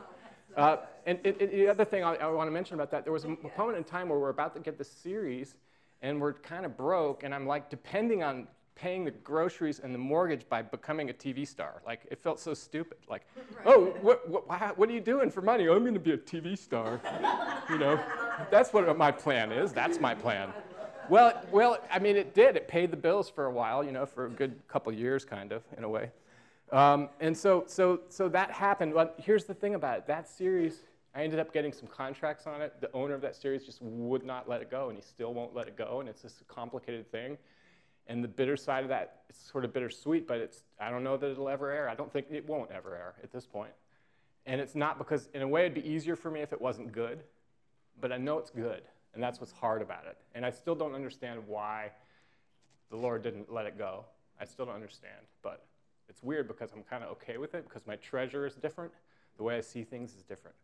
Uh, 0.56 0.78
and 1.06 1.20
it, 1.24 1.38
it, 1.40 1.52
the 1.52 1.68
other 1.68 1.86
thing 1.86 2.04
I, 2.04 2.16
I 2.16 2.28
want 2.28 2.48
to 2.48 2.52
mention 2.52 2.76
about 2.76 2.92
that, 2.92 3.04
there 3.04 3.14
was 3.14 3.26
a 3.26 3.38
moment 3.58 3.78
in 3.78 3.84
time 3.84 4.10
where 4.10 4.20
we're 4.20 4.30
about 4.30 4.54
to 4.56 4.60
get 4.60 4.78
this 4.78 4.92
series, 4.92 5.56
and 6.02 6.20
we're 6.20 6.34
kind 6.34 6.66
of 6.66 6.76
broke, 6.76 7.24
and 7.24 7.34
I'm 7.34 7.46
like 7.46 7.70
depending 7.70 8.24
on 8.24 8.48
paying 8.78 9.04
the 9.04 9.12
groceries 9.12 9.80
and 9.80 9.94
the 9.94 10.00
mortgage 10.00 10.48
by 10.50 10.62
becoming 10.62 11.10
a 11.10 11.14
TV 11.14 11.48
star. 11.48 11.82
Like 11.86 12.02
it 12.12 12.22
felt 12.22 12.40
so 12.40 12.54
stupid. 12.54 12.98
Like, 13.10 13.26
oh, 13.66 13.96
what, 14.02 14.30
what, 14.30 14.78
what 14.78 14.90
are 14.90 14.92
you 14.92 15.02
doing 15.02 15.32
for 15.32 15.42
money? 15.42 15.68
Oh, 15.68 15.76
I'm 15.76 15.82
going 15.82 15.96
to 15.96 16.00
be 16.00 16.12
a 16.12 16.18
TV 16.18 16.58
star. 16.58 17.02
you 17.70 17.80
know, 17.80 18.00
that's 18.52 18.74
what 18.74 18.96
my 18.98 19.12
plan 19.12 19.52
is. 19.52 19.74
That's 19.74 20.00
my 20.00 20.14
plan. 20.14 20.54
Well, 21.10 21.42
well, 21.52 21.78
I 21.92 22.00
mean, 22.00 22.18
it 22.18 22.36
did. 22.36 22.56
It 22.56 22.68
paid 22.68 22.92
the 22.92 22.98
bills 22.98 23.30
for 23.30 23.46
a 23.46 23.52
while. 23.52 23.84
You 23.84 23.92
know, 23.92 24.06
for 24.06 24.26
a 24.26 24.30
good 24.30 24.60
couple 24.68 24.92
years, 24.94 25.26
kind 25.26 25.52
of, 25.52 25.64
in 25.78 25.84
a 25.84 25.90
way. 25.90 26.12
Um, 26.72 27.10
and 27.20 27.36
so, 27.36 27.64
so, 27.68 28.02
so 28.10 28.28
that 28.30 28.52
happened. 28.52 28.94
But 28.94 29.16
here's 29.18 29.46
the 29.46 29.54
thing 29.54 29.76
about 29.76 30.00
it. 30.00 30.08
That 30.08 30.28
series, 30.28 30.84
I 31.16 31.24
ended 31.24 31.40
up 31.40 31.54
getting 31.54 31.72
some 31.72 31.88
contracts 31.88 32.46
on 32.46 32.62
it. 32.62 32.82
The 32.82 32.92
owner 32.94 33.14
of 33.14 33.22
that 33.22 33.36
series 33.36 33.66
just 33.66 33.82
would 33.82 34.26
not 34.26 34.50
let 34.50 34.62
it 34.62 34.70
go, 34.70 34.90
and 34.90 34.98
he 34.98 35.02
still 35.02 35.34
won't 35.34 35.56
let 35.56 35.68
it 35.68 35.78
go. 35.78 36.00
And 36.00 36.10
it's 36.10 36.22
just 36.22 36.42
a 36.42 36.44
complicated 36.46 37.10
thing. 37.12 37.38
And 38.08 38.24
the 38.24 38.28
bitter 38.28 38.56
side 38.56 38.84
of 38.84 38.90
that, 38.90 39.22
it's 39.30 39.40
sort 39.52 39.66
of 39.66 39.74
bittersweet, 39.74 40.28
but 40.28 40.38
it's, 40.38 40.64
I 40.80 40.90
don't 40.90 41.04
know 41.04 41.18
that 41.18 41.30
it'll 41.30 41.50
ever 41.50 41.72
air. 41.72 41.90
I 41.90 41.96
don't 41.96 42.12
think 42.12 42.28
it 42.32 42.48
won't 42.48 42.72
ever 42.72 42.96
air 42.96 43.16
at 43.22 43.32
this 43.32 43.46
point. 43.46 43.72
And 44.46 44.62
it's 44.62 44.76
not 44.76 44.98
because, 44.98 45.28
in 45.34 45.42
a 45.42 45.48
way, 45.48 45.66
it'd 45.66 45.74
be 45.74 45.88
easier 45.88 46.16
for 46.16 46.32
me 46.32 46.42
if 46.42 46.54
it 46.54 46.62
wasn't 46.62 46.94
good, 46.94 47.24
but 48.00 48.14
I 48.14 48.18
know 48.18 48.38
it's 48.40 48.50
good. 48.50 48.82
And 49.14 49.22
that's 49.22 49.42
what's 49.42 49.52
hard 49.52 49.82
about 49.82 50.06
it. 50.06 50.18
And 50.36 50.46
I 50.46 50.52
still 50.52 50.76
don't 50.76 50.94
understand 50.94 51.42
why 51.48 51.92
the 52.90 52.96
Lord 52.96 53.24
didn't 53.24 53.52
let 53.52 53.66
it 53.66 53.78
go. 53.78 54.06
I 54.40 54.46
still 54.46 54.66
don't 54.66 54.76
understand, 54.76 55.26
but 55.42 55.66
it's 56.10 56.24
weird 56.24 56.48
because 56.48 56.72
I'm 56.74 56.84
kind 56.84 57.04
of 57.04 57.12
okay 57.12 57.38
with 57.38 57.56
it 57.56 57.68
because 57.68 57.86
my 57.86 57.96
treasure 57.98 58.46
is 58.46 58.56
different. 58.56 58.92
The 59.38 59.44
way 59.44 59.58
I 59.58 59.62
see 59.62 59.84
things 59.84 60.16
is 60.16 60.24
different. 60.24 60.56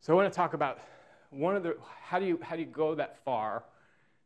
So 0.00 0.12
I 0.12 0.16
want 0.16 0.32
to 0.32 0.36
talk 0.36 0.54
about 0.54 0.78
one 1.30 1.56
of 1.56 1.62
the 1.62 1.76
how 2.02 2.18
do 2.18 2.26
you 2.26 2.38
how 2.42 2.56
do 2.56 2.62
you 2.62 2.68
go 2.68 2.94
that 2.94 3.22
far? 3.24 3.64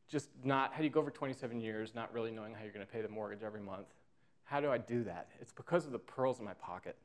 Just 0.08 0.28
not 0.44 0.72
how 0.72 0.78
do 0.78 0.84
you 0.84 0.90
go 0.90 1.02
for 1.02 1.10
27 1.10 1.60
years, 1.60 1.94
not 1.94 2.12
really 2.12 2.30
knowing 2.30 2.54
how 2.54 2.62
you're 2.62 2.72
going 2.72 2.86
to 2.86 2.92
pay 2.92 3.00
the 3.00 3.08
mortgage 3.08 3.42
every 3.42 3.60
month. 3.60 3.86
How 4.44 4.60
do 4.60 4.70
I 4.70 4.78
do 4.78 5.04
that? 5.04 5.28
It's 5.40 5.52
because 5.52 5.86
of 5.86 5.92
the 5.92 5.98
pearls 5.98 6.38
in 6.38 6.44
my 6.44 6.54
pocket. 6.54 6.96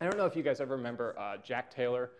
I 0.00 0.06
don't 0.06 0.16
know 0.16 0.26
if 0.26 0.34
you 0.34 0.42
guys 0.42 0.60
ever 0.60 0.76
remember 0.76 1.16
uh, 1.18 1.36
Jack 1.36 1.70
Taylor. 1.72 2.10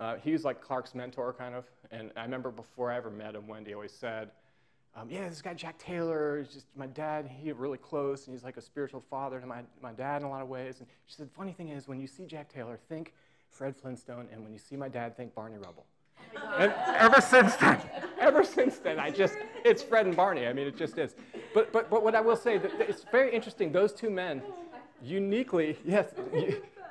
Uh, 0.00 0.16
he 0.16 0.32
was 0.32 0.44
like 0.44 0.60
Clark's 0.60 0.94
mentor, 0.94 1.32
kind 1.32 1.54
of. 1.54 1.64
And 1.90 2.10
I 2.16 2.22
remember 2.22 2.50
before 2.50 2.90
I 2.90 2.96
ever 2.96 3.10
met 3.10 3.36
him, 3.36 3.46
Wendy 3.46 3.74
always 3.74 3.92
said, 3.92 4.30
um, 4.94 5.08
yeah, 5.10 5.28
this 5.28 5.40
guy 5.40 5.54
Jack 5.54 5.78
Taylor 5.78 6.38
is 6.38 6.48
just 6.48 6.66
my 6.76 6.86
dad. 6.86 7.26
He 7.26 7.50
really 7.52 7.78
close, 7.78 8.26
and 8.26 8.34
he's 8.34 8.44
like 8.44 8.58
a 8.58 8.60
spiritual 8.60 9.02
father 9.08 9.40
to 9.40 9.46
my, 9.46 9.62
my 9.80 9.92
dad 9.92 10.20
in 10.20 10.26
a 10.26 10.30
lot 10.30 10.42
of 10.42 10.48
ways. 10.48 10.80
And 10.80 10.88
she 11.06 11.14
said, 11.14 11.30
funny 11.34 11.52
thing 11.52 11.68
is, 11.68 11.88
when 11.88 11.98
you 11.98 12.06
see 12.06 12.26
Jack 12.26 12.52
Taylor, 12.52 12.78
think 12.88 13.14
Fred 13.50 13.74
Flintstone, 13.74 14.28
and 14.30 14.42
when 14.42 14.52
you 14.52 14.58
see 14.58 14.76
my 14.76 14.88
dad, 14.88 15.16
think 15.16 15.34
Barney 15.34 15.56
Rubble. 15.56 15.86
and 16.58 16.72
ever 16.88 17.20
since 17.22 17.56
then, 17.56 17.80
ever 18.20 18.44
since 18.44 18.78
then, 18.78 18.98
I 18.98 19.10
just, 19.10 19.36
it's 19.64 19.82
Fred 19.82 20.06
and 20.06 20.14
Barney. 20.14 20.46
I 20.46 20.52
mean, 20.52 20.66
it 20.66 20.76
just 20.76 20.98
is. 20.98 21.14
But, 21.54 21.72
but, 21.72 21.88
but 21.88 22.02
what 22.02 22.14
I 22.14 22.20
will 22.20 22.36
say, 22.36 22.58
that 22.58 22.72
it's 22.80 23.04
very 23.10 23.34
interesting. 23.34 23.72
Those 23.72 23.94
two 23.94 24.10
men 24.10 24.42
uniquely, 25.02 25.78
yes, 25.86 26.12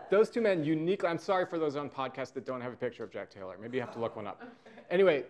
those 0.10 0.32
two 0.32 0.42
men 0.42 0.64
uniquely, 0.64 1.08
I'm 1.08 1.20
sorry 1.20 1.46
for 1.46 1.60
those 1.60 1.76
on 1.76 1.90
podcasts 1.90 2.34
that 2.34 2.48
don't 2.48 2.62
have 2.62 2.74
a 2.74 2.78
picture 2.78 3.04
of 3.04 3.12
Jack 3.12 3.30
Taylor. 3.30 3.58
Maybe 3.62 3.78
you 3.78 3.82
have 3.82 3.94
to 3.94 4.00
look 4.00 4.16
one 4.16 4.26
up. 4.26 4.44
Anyway, 4.90 5.24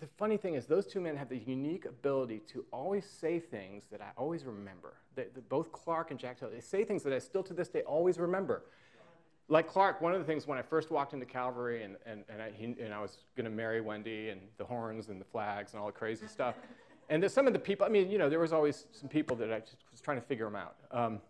the 0.00 0.06
funny 0.18 0.38
thing 0.38 0.54
is, 0.54 0.66
those 0.66 0.86
two 0.86 1.00
men 1.00 1.16
have 1.16 1.28
the 1.28 1.38
unique 1.38 1.84
ability 1.84 2.40
to 2.48 2.64
always 2.72 3.04
say 3.04 3.38
things 3.38 3.84
that 3.92 4.00
I 4.00 4.08
always 4.16 4.44
remember. 4.44 4.94
They, 5.14 5.26
they, 5.34 5.42
both 5.48 5.70
Clark 5.72 6.10
and 6.10 6.18
Jack 6.18 6.40
Taylor, 6.40 6.52
they 6.52 6.60
say 6.60 6.84
things 6.84 7.02
that 7.02 7.12
I 7.12 7.18
still 7.18 7.42
to 7.44 7.54
this 7.54 7.68
day 7.68 7.82
always 7.82 8.18
remember. 8.18 8.64
Like 9.48 9.68
Clark, 9.68 10.00
one 10.00 10.12
of 10.12 10.18
the 10.18 10.24
things 10.24 10.46
when 10.46 10.58
I 10.58 10.62
first 10.62 10.90
walked 10.90 11.12
into 11.12 11.26
Calvary 11.26 11.82
and, 11.82 11.96
and, 12.06 12.24
and, 12.28 12.40
I, 12.40 12.50
he, 12.50 12.64
and 12.64 12.94
I 12.94 13.00
was 13.00 13.18
going 13.36 13.44
to 13.44 13.50
marry 13.50 13.80
Wendy 13.80 14.30
and 14.30 14.40
the 14.58 14.64
horns 14.64 15.08
and 15.08 15.20
the 15.20 15.24
flags 15.24 15.72
and 15.72 15.80
all 15.80 15.86
the 15.86 15.92
crazy 15.92 16.26
stuff. 16.26 16.54
And 17.10 17.28
some 17.30 17.46
of 17.46 17.52
the 17.52 17.58
people, 17.58 17.84
I 17.84 17.90
mean, 17.90 18.08
you 18.08 18.18
know, 18.18 18.30
there 18.30 18.38
was 18.38 18.52
always 18.52 18.86
some 18.92 19.08
people 19.08 19.36
that 19.36 19.52
I 19.52 19.60
was 19.90 20.00
trying 20.00 20.18
to 20.18 20.26
figure 20.26 20.44
them 20.46 20.56
out. 20.56 20.76
Um, 20.92 21.20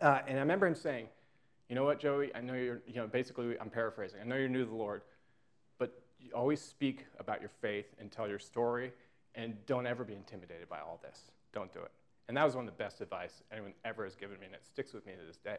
uh, 0.00 0.20
and 0.26 0.38
I 0.38 0.40
remember 0.40 0.66
him 0.66 0.74
saying, 0.74 1.08
you 1.68 1.74
know 1.74 1.84
what, 1.84 2.00
Joey, 2.00 2.34
I 2.34 2.40
know 2.40 2.54
you're, 2.54 2.80
you 2.86 2.96
know, 2.96 3.06
basically, 3.06 3.56
I'm 3.60 3.70
paraphrasing, 3.70 4.20
I 4.20 4.24
know 4.24 4.36
you're 4.36 4.48
new 4.48 4.64
to 4.64 4.70
the 4.70 4.76
Lord, 4.76 5.02
always 6.32 6.60
speak 6.60 7.06
about 7.18 7.40
your 7.40 7.50
faith 7.60 7.86
and 7.98 8.10
tell 8.10 8.28
your 8.28 8.38
story, 8.38 8.92
and 9.34 9.54
don't 9.66 9.86
ever 9.86 10.04
be 10.04 10.14
intimidated 10.14 10.68
by 10.68 10.78
all 10.80 11.00
this. 11.02 11.32
Don't 11.52 11.72
do 11.72 11.80
it. 11.80 11.90
And 12.28 12.36
that 12.36 12.44
was 12.44 12.56
one 12.56 12.66
of 12.66 12.76
the 12.76 12.82
best 12.82 13.00
advice 13.00 13.42
anyone 13.52 13.72
ever 13.84 14.04
has 14.04 14.16
given 14.16 14.38
me, 14.40 14.46
and 14.46 14.54
it 14.54 14.64
sticks 14.64 14.92
with 14.92 15.06
me 15.06 15.12
to 15.12 15.26
this 15.26 15.38
day. 15.38 15.58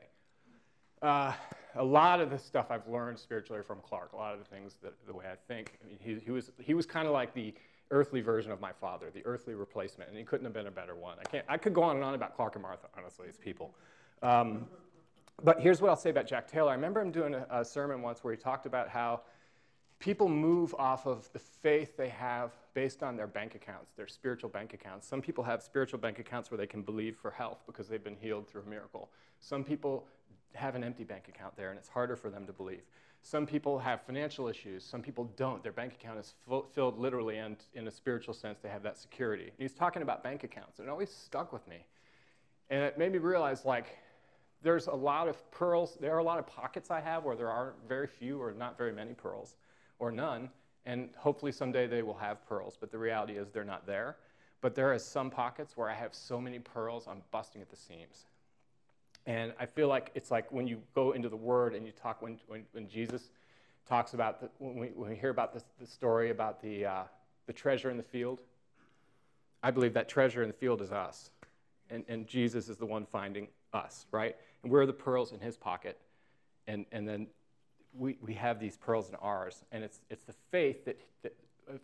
Uh, 1.02 1.32
a 1.76 1.84
lot 1.84 2.20
of 2.20 2.30
the 2.30 2.40
stuff 2.40 2.68
I've 2.72 2.88
learned 2.88 3.20
spiritually 3.20 3.62
from 3.62 3.80
Clark, 3.82 4.14
a 4.14 4.16
lot 4.16 4.34
of 4.34 4.40
the 4.40 4.46
things 4.46 4.78
that 4.82 4.94
the 5.06 5.14
way 5.14 5.26
I 5.32 5.36
think. 5.48 5.78
I 5.84 5.88
mean, 5.88 5.98
he, 6.02 6.16
he 6.26 6.32
was, 6.32 6.52
he 6.60 6.74
was 6.74 6.86
kind 6.86 7.08
of 7.08 7.14
like 7.14 7.34
the 7.34 7.54
earthly 7.92 8.20
version 8.20 8.52
of 8.52 8.60
my 8.60 8.72
father, 8.74 9.12
the 9.14 9.26
earthly 9.26 9.54
replacement, 9.54 10.10
and 10.10 10.18
he 10.18 10.26
couldn't 10.26 10.46
have 10.46 10.54
been 10.54 10.68
a 10.68 10.72
better 10.72 10.96
one. 10.96 11.18
I, 11.20 11.24
can't, 11.24 11.46
I 11.48 11.58
could 11.58 11.74
go 11.74 11.84
on 11.84 11.96
and 11.96 12.04
on 12.04 12.16
about 12.16 12.36
Clark 12.36 12.56
and 12.56 12.64
Martha, 12.64 12.88
honestly, 12.98 13.28
as 13.30 13.38
people. 13.38 13.76
Um, 14.24 14.68
but 15.44 15.62
here's 15.62 15.82
what 15.82 15.90
I'll 15.90 15.96
say 15.96 16.10
about 16.10 16.28
Jack 16.28 16.48
Taylor. 16.48 16.72
I 16.72 16.74
remember 16.74 17.00
him 17.00 17.12
doing 17.12 17.36
a, 17.36 17.46
a 17.52 17.64
sermon 17.64 18.02
once 18.02 18.24
where 18.24 18.34
he 18.34 18.42
talked 18.42 18.66
about 18.66 18.90
how 18.90 19.22
people 20.00 20.30
move 20.30 20.76
off 20.78 21.08
of 21.08 21.32
the 21.34 21.40
faith 21.40 21.98
they 21.98 22.10
have 22.10 22.52
based 22.74 23.02
on 23.02 23.16
their 23.16 23.28
bank 23.28 23.56
accounts, 23.56 23.94
their 23.94 24.08
spiritual 24.08 24.50
bank 24.50 24.74
accounts. 24.74 25.08
Some 25.08 25.22
people 25.22 25.44
have 25.44 25.64
spiritual 25.64 26.00
bank 26.00 26.20
accounts 26.20 26.52
where 26.52 26.58
they 26.58 26.68
can 26.68 26.82
believe 26.82 27.18
for 27.18 27.32
health 27.32 27.64
because 27.66 27.88
they've 27.88 28.04
been 28.04 28.16
healed 28.16 28.48
through 28.48 28.62
a 28.62 28.70
miracle. 28.70 29.10
Some 29.40 29.64
people 29.64 30.08
have 30.54 30.76
an 30.76 30.84
empty 30.84 31.04
bank 31.04 31.28
account 31.28 31.56
there 31.58 31.70
and 31.72 31.80
it's 31.80 31.90
harder 31.90 32.16
for 32.16 32.30
them 32.30 32.46
to 32.46 32.54
believe. 32.54 32.84
Some 33.24 33.48
people 33.48 33.80
have 33.80 34.02
financial 34.04 34.48
issues. 34.48 34.84
Some 34.84 35.02
people 35.02 35.32
don't. 35.36 35.64
Their 35.64 35.72
bank 35.72 35.94
account 35.94 36.20
is 36.20 36.36
filled 36.74 37.00
literally 37.00 37.38
and 37.38 37.58
in 37.74 37.88
a 37.88 37.92
spiritual 37.92 38.34
sense 38.34 38.60
they 38.62 38.70
have 38.70 38.84
that 38.84 38.98
security. 38.98 39.46
And 39.46 39.58
he's 39.58 39.74
talking 39.74 40.04
about 40.04 40.24
bank 40.24 40.44
accounts 40.44 40.78
and 40.80 40.88
it 40.88 40.92
always 40.92 41.12
stuck 41.12 41.52
with 41.52 41.68
me. 41.68 41.86
And 42.70 42.84
it 42.84 42.98
made 42.98 43.12
me 43.12 43.18
realize 43.18 43.66
like 43.66 43.98
there's 44.62 44.88
a 44.88 44.96
lot 44.96 45.28
of 45.28 45.52
pearls, 45.52 45.98
there 46.00 46.14
are 46.14 46.20
a 46.20 46.24
lot 46.24 46.38
of 46.40 46.46
pockets 46.46 46.92
I 46.92 47.00
have 47.00 47.24
where 47.24 47.36
there 47.36 47.50
are 47.50 47.74
very 47.88 48.08
few 48.08 48.42
or 48.42 48.52
not 48.52 48.78
very 48.78 48.92
many 48.92 49.14
pearls 49.14 49.56
or 50.00 50.12
none, 50.12 50.50
and 50.86 51.10
hopefully 51.18 51.52
someday 51.52 51.88
they 51.88 52.02
will 52.02 52.18
have 52.18 52.46
pearls, 52.48 52.78
but 52.80 52.92
the 52.92 52.98
reality 52.98 53.34
is 53.34 53.50
they're 53.50 53.64
not 53.66 53.86
there. 53.86 54.18
But 54.62 54.74
there 54.74 54.92
are 54.92 55.00
some 55.00 55.30
pockets 55.30 55.78
where 55.78 55.90
I 55.90 55.94
have 55.94 56.16
so 56.16 56.42
many 56.42 56.60
pearls, 56.60 57.08
I'm 57.08 57.22
busting 57.32 57.62
at 57.62 57.70
the 57.70 57.76
seams. 57.76 58.26
And 59.26 59.54
I 59.60 59.66
feel 59.66 59.90
like 59.90 60.12
it's 60.16 60.32
like 60.32 60.52
when 60.52 60.68
you 60.68 60.82
go 60.96 61.12
into 61.12 61.30
the 61.30 61.36
Word 61.36 61.76
and 61.76 61.86
you 61.86 61.92
talk, 61.92 62.22
when, 62.22 62.40
when, 62.48 62.64
when 62.72 62.88
Jesus 62.88 63.30
talks 63.88 64.14
about, 64.14 64.40
the, 64.40 64.50
when, 64.58 64.78
we, 64.78 64.88
when 64.88 65.10
we 65.10 65.16
hear 65.16 65.30
about 65.30 65.54
this, 65.54 65.66
the 65.80 65.86
story 65.86 66.32
about 66.32 66.62
the, 66.62 66.86
uh, 66.86 67.04
the 67.46 67.54
treasure 67.54 67.90
in 67.90 67.98
the 67.98 68.04
field, 68.04 68.42
I 69.62 69.72
believe 69.72 69.94
that 69.94 70.08
treasure 70.08 70.42
in 70.42 70.48
the 70.48 70.54
field 70.54 70.82
is 70.82 70.92
us. 70.92 71.32
And, 71.90 72.06
and 72.08 72.28
Jesus 72.28 72.70
is 72.70 72.78
the 72.78 72.86
one 72.86 73.06
finding 73.06 73.50
us, 73.74 74.06
right? 74.12 74.36
And 74.64 74.72
we're 74.72 74.86
the 74.86 74.94
pearls 74.94 75.34
in 75.34 75.40
his 75.40 75.58
pocket. 75.58 76.00
And, 76.68 76.86
and 76.92 77.08
then 77.08 77.28
we, 77.94 78.18
we 78.22 78.34
have 78.34 78.60
these 78.60 78.78
pearls 78.78 79.08
and 79.08 79.18
ours, 79.22 79.64
and 79.72 79.84
it's, 79.84 80.00
it's 80.10 80.24
the 80.24 80.36
faith 80.52 80.86
that, 80.86 81.00
that 81.24 81.34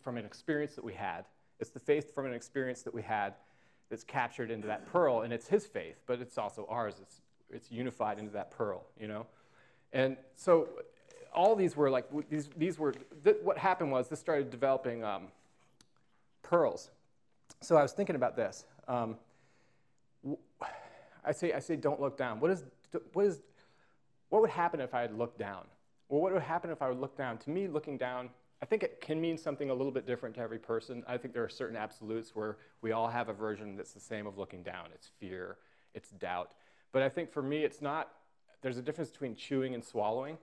from 0.01 0.17
an 0.17 0.25
experience 0.25 0.75
that 0.75 0.83
we 0.83 0.93
had. 0.93 1.25
It's 1.59 1.69
the 1.69 1.79
faith 1.79 2.13
from 2.13 2.25
an 2.25 2.33
experience 2.33 2.81
that 2.83 2.93
we 2.93 3.01
had 3.01 3.33
that's 3.89 4.03
captured 4.03 4.49
into 4.51 4.67
that 4.67 4.91
pearl, 4.91 5.21
and 5.21 5.33
it's 5.33 5.47
his 5.47 5.65
faith, 5.65 5.97
but 6.07 6.19
it's 6.19 6.37
also 6.37 6.65
ours. 6.69 6.95
It's, 7.01 7.21
it's 7.49 7.71
unified 7.71 8.19
into 8.19 8.31
that 8.31 8.51
pearl, 8.51 8.85
you 8.99 9.07
know? 9.07 9.27
And 9.91 10.17
so 10.35 10.67
all 11.33 11.55
these 11.55 11.75
were 11.75 11.89
like, 11.89 12.05
these, 12.29 12.49
these 12.57 12.79
were, 12.79 12.93
th- 13.23 13.37
what 13.43 13.57
happened 13.57 13.91
was 13.91 14.09
this 14.09 14.19
started 14.19 14.49
developing 14.49 15.03
um, 15.03 15.27
pearls. 16.41 16.89
So 17.61 17.75
I 17.77 17.81
was 17.81 17.91
thinking 17.91 18.15
about 18.15 18.35
this. 18.35 18.65
Um, 18.87 19.17
I 21.23 21.31
say, 21.31 21.53
I 21.53 21.59
say, 21.59 21.75
don't 21.75 22.01
look 22.01 22.17
down. 22.17 22.39
What 22.39 22.51
is, 22.51 22.63
what 23.13 23.25
is, 23.25 23.39
what 24.29 24.41
would 24.41 24.51
happen 24.51 24.79
if 24.79 24.93
I 24.93 25.01
had 25.01 25.17
looked 25.17 25.37
down? 25.37 25.65
Well, 26.13 26.21
what 26.21 26.31
would 26.31 26.43
happen 26.43 26.69
if 26.69 26.83
I 26.83 26.89
would 26.89 26.99
look 26.99 27.17
down? 27.17 27.39
To 27.39 27.49
me, 27.49 27.67
looking 27.67 27.97
down, 27.97 28.29
I 28.61 28.67
think 28.67 28.83
it 28.83 29.01
can 29.01 29.19
mean 29.19 29.35
something 29.35 29.71
a 29.71 29.73
little 29.73 29.91
bit 29.91 30.05
different 30.05 30.35
to 30.35 30.41
every 30.41 30.59
person. 30.59 31.03
I 31.07 31.17
think 31.17 31.33
there 31.33 31.43
are 31.43 31.49
certain 31.49 31.75
absolutes 31.75 32.35
where 32.35 32.57
we 32.83 32.91
all 32.91 33.07
have 33.07 33.29
a 33.29 33.33
version 33.33 33.75
that's 33.75 33.93
the 33.93 33.99
same 33.99 34.27
of 34.27 34.37
looking 34.37 34.61
down. 34.61 34.89
It's 34.93 35.09
fear, 35.19 35.57
it's 35.95 36.11
doubt. 36.11 36.51
But 36.91 37.01
I 37.01 37.09
think 37.09 37.31
for 37.31 37.41
me, 37.41 37.63
it's 37.63 37.81
not, 37.81 38.11
there's 38.61 38.77
a 38.77 38.81
difference 38.83 39.09
between 39.09 39.35
chewing 39.35 39.73
and 39.73 39.83
swallowing. 39.83 40.37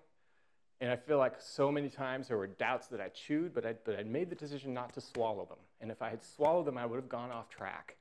And 0.80 0.90
I 0.90 0.96
feel 0.96 1.18
like 1.18 1.34
so 1.38 1.70
many 1.70 1.88
times 1.88 2.26
there 2.26 2.36
were 2.36 2.48
doubts 2.48 2.88
that 2.88 3.00
I 3.00 3.06
chewed, 3.10 3.54
but 3.54 3.64
I, 3.64 3.74
but 3.84 3.96
I 3.96 4.02
made 4.02 4.28
the 4.28 4.34
decision 4.34 4.74
not 4.74 4.92
to 4.94 5.00
swallow 5.00 5.44
them. 5.44 5.58
And 5.80 5.92
if 5.92 6.02
I 6.02 6.10
had 6.10 6.24
swallowed 6.24 6.66
them, 6.66 6.76
I 6.76 6.84
would 6.84 6.96
have 6.96 7.08
gone 7.08 7.30
off 7.30 7.48
track. 7.48 7.94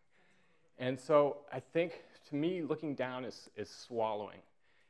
And 0.79 0.99
so 0.99 1.41
I 1.53 1.59
think 1.59 2.01
to 2.29 2.35
me, 2.35 2.63
looking 2.63 2.95
down 2.95 3.25
is, 3.25 3.47
is 3.55 3.69
swallowing. 3.69 4.39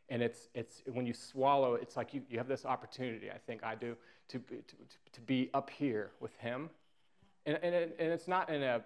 And 0.10 0.22
it's, 0.22 0.50
it's, 0.54 0.82
when 0.92 1.06
you 1.06 1.14
swallow, 1.14 1.76
it's 1.76 1.96
like 1.96 2.14
you, 2.14 2.22
you 2.30 2.38
have 2.38 2.48
this 2.48 2.66
opportunity, 2.66 3.30
I 3.30 3.38
think 3.38 3.64
I 3.64 3.76
do, 3.76 3.96
to, 4.30 4.40
to, 4.40 4.76
to 5.14 5.22
be 5.22 5.50
up 5.54 5.70
here 5.70 6.12
with 6.20 6.36
Him. 6.38 6.70
And, 7.46 7.60
and, 7.62 7.76
it, 7.76 7.96
and 8.00 8.12
it's 8.12 8.28
not 8.28 8.50
in 8.50 8.64
a, 8.64 8.82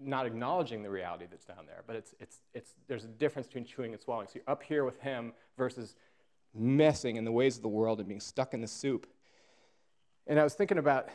not 0.00 0.26
acknowledging 0.26 0.82
the 0.82 0.90
reality 0.90 1.26
that's 1.30 1.44
down 1.44 1.66
there, 1.66 1.82
but 1.86 1.96
it's, 1.96 2.14
it's, 2.18 2.38
it's, 2.54 2.74
there's 2.88 3.04
a 3.04 3.08
difference 3.08 3.46
between 3.46 3.64
chewing 3.64 3.92
and 3.92 4.00
swallowing. 4.00 4.26
So 4.26 4.34
you're 4.36 4.50
up 4.50 4.62
here 4.62 4.84
with 4.84 5.00
Him 5.00 5.32
versus 5.56 5.94
messing 6.54 7.16
in 7.16 7.24
the 7.24 7.32
ways 7.32 7.56
of 7.56 7.62
the 7.62 7.68
world 7.68 7.98
and 7.98 8.08
being 8.08 8.20
stuck 8.20 8.54
in 8.54 8.60
the 8.60 8.66
soup. 8.66 9.06
And 10.26 10.38
I 10.38 10.44
was 10.44 10.54
thinking 10.54 10.78
about, 10.78 11.08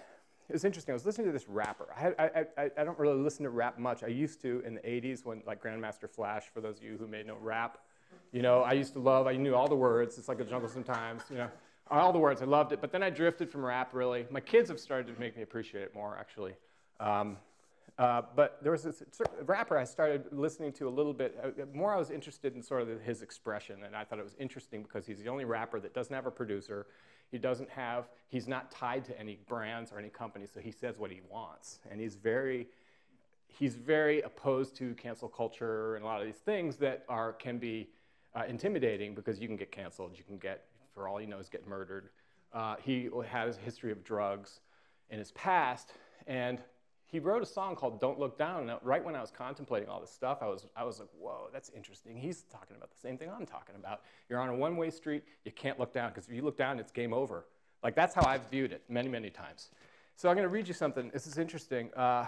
it 0.49 0.53
was 0.53 0.63
interesting. 0.63 0.93
I 0.93 0.95
was 0.95 1.05
listening 1.05 1.27
to 1.27 1.33
this 1.33 1.47
rapper. 1.47 1.87
I, 1.95 2.13
I, 2.17 2.45
I, 2.57 2.71
I 2.77 2.83
don't 2.83 2.97
really 2.97 3.21
listen 3.21 3.43
to 3.43 3.49
rap 3.49 3.77
much. 3.77 4.03
I 4.03 4.07
used 4.07 4.41
to 4.41 4.61
in 4.65 4.75
the 4.75 4.81
80s 4.81 5.25
when, 5.25 5.43
like 5.45 5.61
Grandmaster 5.61 6.09
Flash, 6.09 6.45
for 6.53 6.61
those 6.61 6.77
of 6.77 6.83
you 6.83 6.97
who 6.97 7.07
may 7.07 7.23
know 7.23 7.37
rap. 7.41 7.79
You 8.31 8.41
know, 8.41 8.61
I 8.61 8.73
used 8.73 8.93
to 8.93 8.99
love, 8.99 9.27
I 9.27 9.35
knew 9.35 9.55
all 9.55 9.67
the 9.67 9.75
words. 9.75 10.17
It's 10.17 10.27
like 10.27 10.39
a 10.39 10.43
jungle 10.43 10.69
sometimes, 10.69 11.23
you 11.29 11.37
know, 11.37 11.49
all 11.89 12.11
the 12.11 12.19
words. 12.19 12.41
I 12.41 12.45
loved 12.45 12.71
it. 12.71 12.81
But 12.81 12.91
then 12.91 13.01
I 13.01 13.09
drifted 13.09 13.49
from 13.49 13.65
rap, 13.65 13.93
really. 13.93 14.25
My 14.29 14.41
kids 14.41 14.69
have 14.69 14.79
started 14.79 15.13
to 15.13 15.19
make 15.19 15.35
me 15.35 15.43
appreciate 15.43 15.83
it 15.83 15.95
more, 15.95 16.17
actually. 16.19 16.53
Um, 16.99 17.37
uh, 17.97 18.21
but 18.35 18.59
there 18.61 18.71
was 18.71 18.83
this 18.83 19.01
rapper 19.45 19.77
I 19.77 19.83
started 19.83 20.25
listening 20.31 20.71
to 20.73 20.87
a 20.87 20.89
little 20.89 21.13
bit. 21.13 21.35
Uh, 21.43 21.65
more, 21.73 21.93
I 21.93 21.97
was 21.97 22.11
interested 22.11 22.53
in 22.53 22.61
sort 22.61 22.83
of 22.83 23.01
his 23.01 23.21
expression, 23.23 23.83
and 23.85 23.95
I 23.95 24.03
thought 24.03 24.19
it 24.19 24.25
was 24.25 24.35
interesting 24.39 24.83
because 24.83 25.07
he's 25.07 25.19
the 25.19 25.29
only 25.29 25.45
rapper 25.45 25.79
that 25.79 25.95
doesn't 25.95 26.13
have 26.13 26.27
a 26.27 26.31
producer. 26.31 26.85
He 27.31 27.39
doesn't 27.39 27.69
have, 27.71 28.07
he's 28.29 28.47
not 28.47 28.69
tied 28.69 29.03
to 29.05 29.19
any 29.19 29.39
brands 29.47 29.91
or 29.91 29.97
any 29.97 30.09
company, 30.09 30.45
so 30.45 30.59
he 30.59 30.71
says 30.71 30.97
what 30.97 31.11
he 31.11 31.21
wants. 31.29 31.79
And 31.89 31.99
he's 31.99 32.15
very, 32.15 32.67
he's 33.47 33.75
very 33.75 34.21
opposed 34.21 34.75
to 34.77 34.93
cancel 34.93 35.27
culture 35.27 35.95
and 35.95 36.05
a 36.05 36.07
lot 36.07 36.21
of 36.21 36.27
these 36.27 36.35
things 36.35 36.77
that 36.77 37.03
are, 37.09 37.33
can 37.33 37.57
be 37.57 37.89
uh, 38.37 38.43
intimidating 38.47 39.15
because 39.15 39.39
you 39.39 39.47
can 39.47 39.57
get 39.57 39.71
canceled, 39.71 40.11
you 40.15 40.23
can 40.23 40.37
get, 40.37 40.65
for 40.93 41.07
all 41.07 41.19
you 41.19 41.27
know, 41.27 41.39
is 41.39 41.49
get 41.49 41.67
murdered. 41.67 42.09
Uh, 42.53 42.75
he 42.83 43.09
has 43.29 43.57
a 43.57 43.61
history 43.61 43.91
of 43.91 44.03
drugs 44.03 44.59
in 45.09 45.17
his 45.17 45.31
past, 45.31 45.93
and 46.27 46.61
he 47.05 47.19
wrote 47.19 47.41
a 47.41 47.45
song 47.45 47.75
called 47.75 47.99
Don't 47.99 48.19
Look 48.19 48.37
Down. 48.37 48.69
And 48.69 48.79
right 48.83 49.03
when 49.03 49.15
I 49.15 49.21
was 49.21 49.31
contemplating 49.31 49.89
all 49.89 49.99
this 49.99 50.11
stuff, 50.11 50.39
I 50.41 50.47
was, 50.47 50.65
I 50.75 50.83
was 50.83 50.99
like, 50.99 51.09
whoa, 51.17 51.47
that's 51.51 51.71
interesting. 51.75 52.15
He's 52.17 52.43
talking 52.43 52.75
about 52.75 52.91
the 52.91 52.99
same 52.99 53.17
thing 53.17 53.29
I'm 53.29 53.45
talking 53.45 53.75
about. 53.75 54.01
You're 54.29 54.39
on 54.39 54.49
a 54.49 54.55
one 54.55 54.77
way 54.77 54.89
street, 54.89 55.23
you 55.45 55.51
can't 55.51 55.79
look 55.79 55.93
down, 55.93 56.09
because 56.09 56.27
if 56.27 56.33
you 56.33 56.41
look 56.41 56.57
down, 56.57 56.79
it's 56.79 56.91
game 56.91 57.13
over. 57.13 57.45
Like, 57.83 57.95
that's 57.95 58.13
how 58.13 58.25
I've 58.27 58.49
viewed 58.51 58.71
it 58.71 58.83
many, 58.89 59.07
many 59.07 59.29
times. 59.29 59.69
So 60.15 60.29
I'm 60.29 60.35
going 60.35 60.47
to 60.47 60.53
read 60.53 60.67
you 60.67 60.73
something. 60.73 61.09
This 61.13 61.27
is 61.27 61.37
interesting. 61.37 61.93
Uh, 61.95 62.25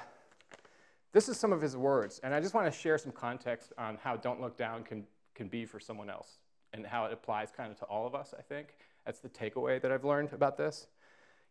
this 1.12 1.28
is 1.28 1.38
some 1.38 1.52
of 1.52 1.60
his 1.60 1.76
words, 1.76 2.20
and 2.24 2.34
I 2.34 2.40
just 2.40 2.54
want 2.54 2.72
to 2.72 2.80
share 2.80 2.98
some 2.98 3.12
context 3.12 3.74
on 3.78 3.98
how 4.02 4.16
Don't 4.16 4.40
Look 4.40 4.58
Down 4.58 4.84
can, 4.84 5.06
can 5.40 5.48
be 5.48 5.66
for 5.66 5.80
someone 5.80 6.10
else 6.10 6.38
and 6.74 6.86
how 6.86 7.06
it 7.06 7.14
applies 7.14 7.50
kind 7.50 7.72
of 7.72 7.80
to 7.80 7.86
all 7.86 8.06
of 8.06 8.14
us, 8.14 8.34
I 8.38 8.42
think. 8.42 8.76
That's 9.06 9.20
the 9.20 9.30
takeaway 9.30 9.82
that 9.82 9.90
I've 9.90 10.04
learned 10.04 10.34
about 10.34 10.58
this. 10.58 10.88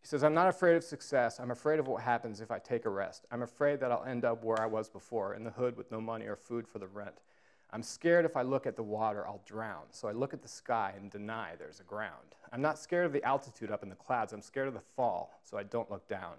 He 0.03 0.07
says, 0.07 0.22
I'm 0.22 0.35
not 0.35 0.46
afraid 0.46 0.77
of 0.77 0.85
success. 0.85 1.40
I'm 1.40 1.51
afraid 1.51 1.81
of 1.81 1.88
what 1.88 2.03
happens 2.03 2.42
if 2.42 2.51
I 2.51 2.59
take 2.59 2.85
a 2.85 2.90
rest. 2.90 3.24
I'm 3.33 3.40
afraid 3.40 3.81
that 3.81 3.90
I'll 3.90 4.05
end 4.05 4.27
up 4.27 4.44
where 4.44 4.61
I 4.61 4.66
was 4.66 4.90
before, 4.90 5.35
in 5.35 5.42
the 5.42 5.51
hood 5.51 5.74
with 5.74 5.90
no 5.90 6.03
money 6.03 6.27
or 6.27 6.37
food 6.37 6.68
for 6.68 6.79
the 6.79 6.87
rent. 6.87 7.22
I'm 7.70 7.83
scared 7.83 8.27
if 8.27 8.37
I 8.37 8.42
look 8.42 8.66
at 8.66 8.77
the 8.77 8.83
water, 8.83 9.27
I'll 9.27 9.40
drown. 9.46 9.85
So 9.90 10.07
I 10.07 10.12
look 10.12 10.35
at 10.35 10.42
the 10.42 10.48
sky 10.48 10.92
and 10.94 11.11
deny 11.11 11.55
there's 11.59 11.81
a 11.81 11.85
ground. 11.85 12.37
I'm 12.53 12.61
not 12.61 12.79
scared 12.79 13.07
of 13.07 13.14
the 13.14 13.24
altitude 13.24 13.70
up 13.70 13.83
in 13.83 13.88
the 13.88 13.94
clouds. 13.94 14.35
I'm 14.35 14.42
scared 14.42 14.68
of 14.68 14.74
the 14.74 14.88
fall, 14.96 15.40
so 15.42 15.57
I 15.57 15.62
don't 15.62 15.90
look 15.90 16.07
down. 16.09 16.35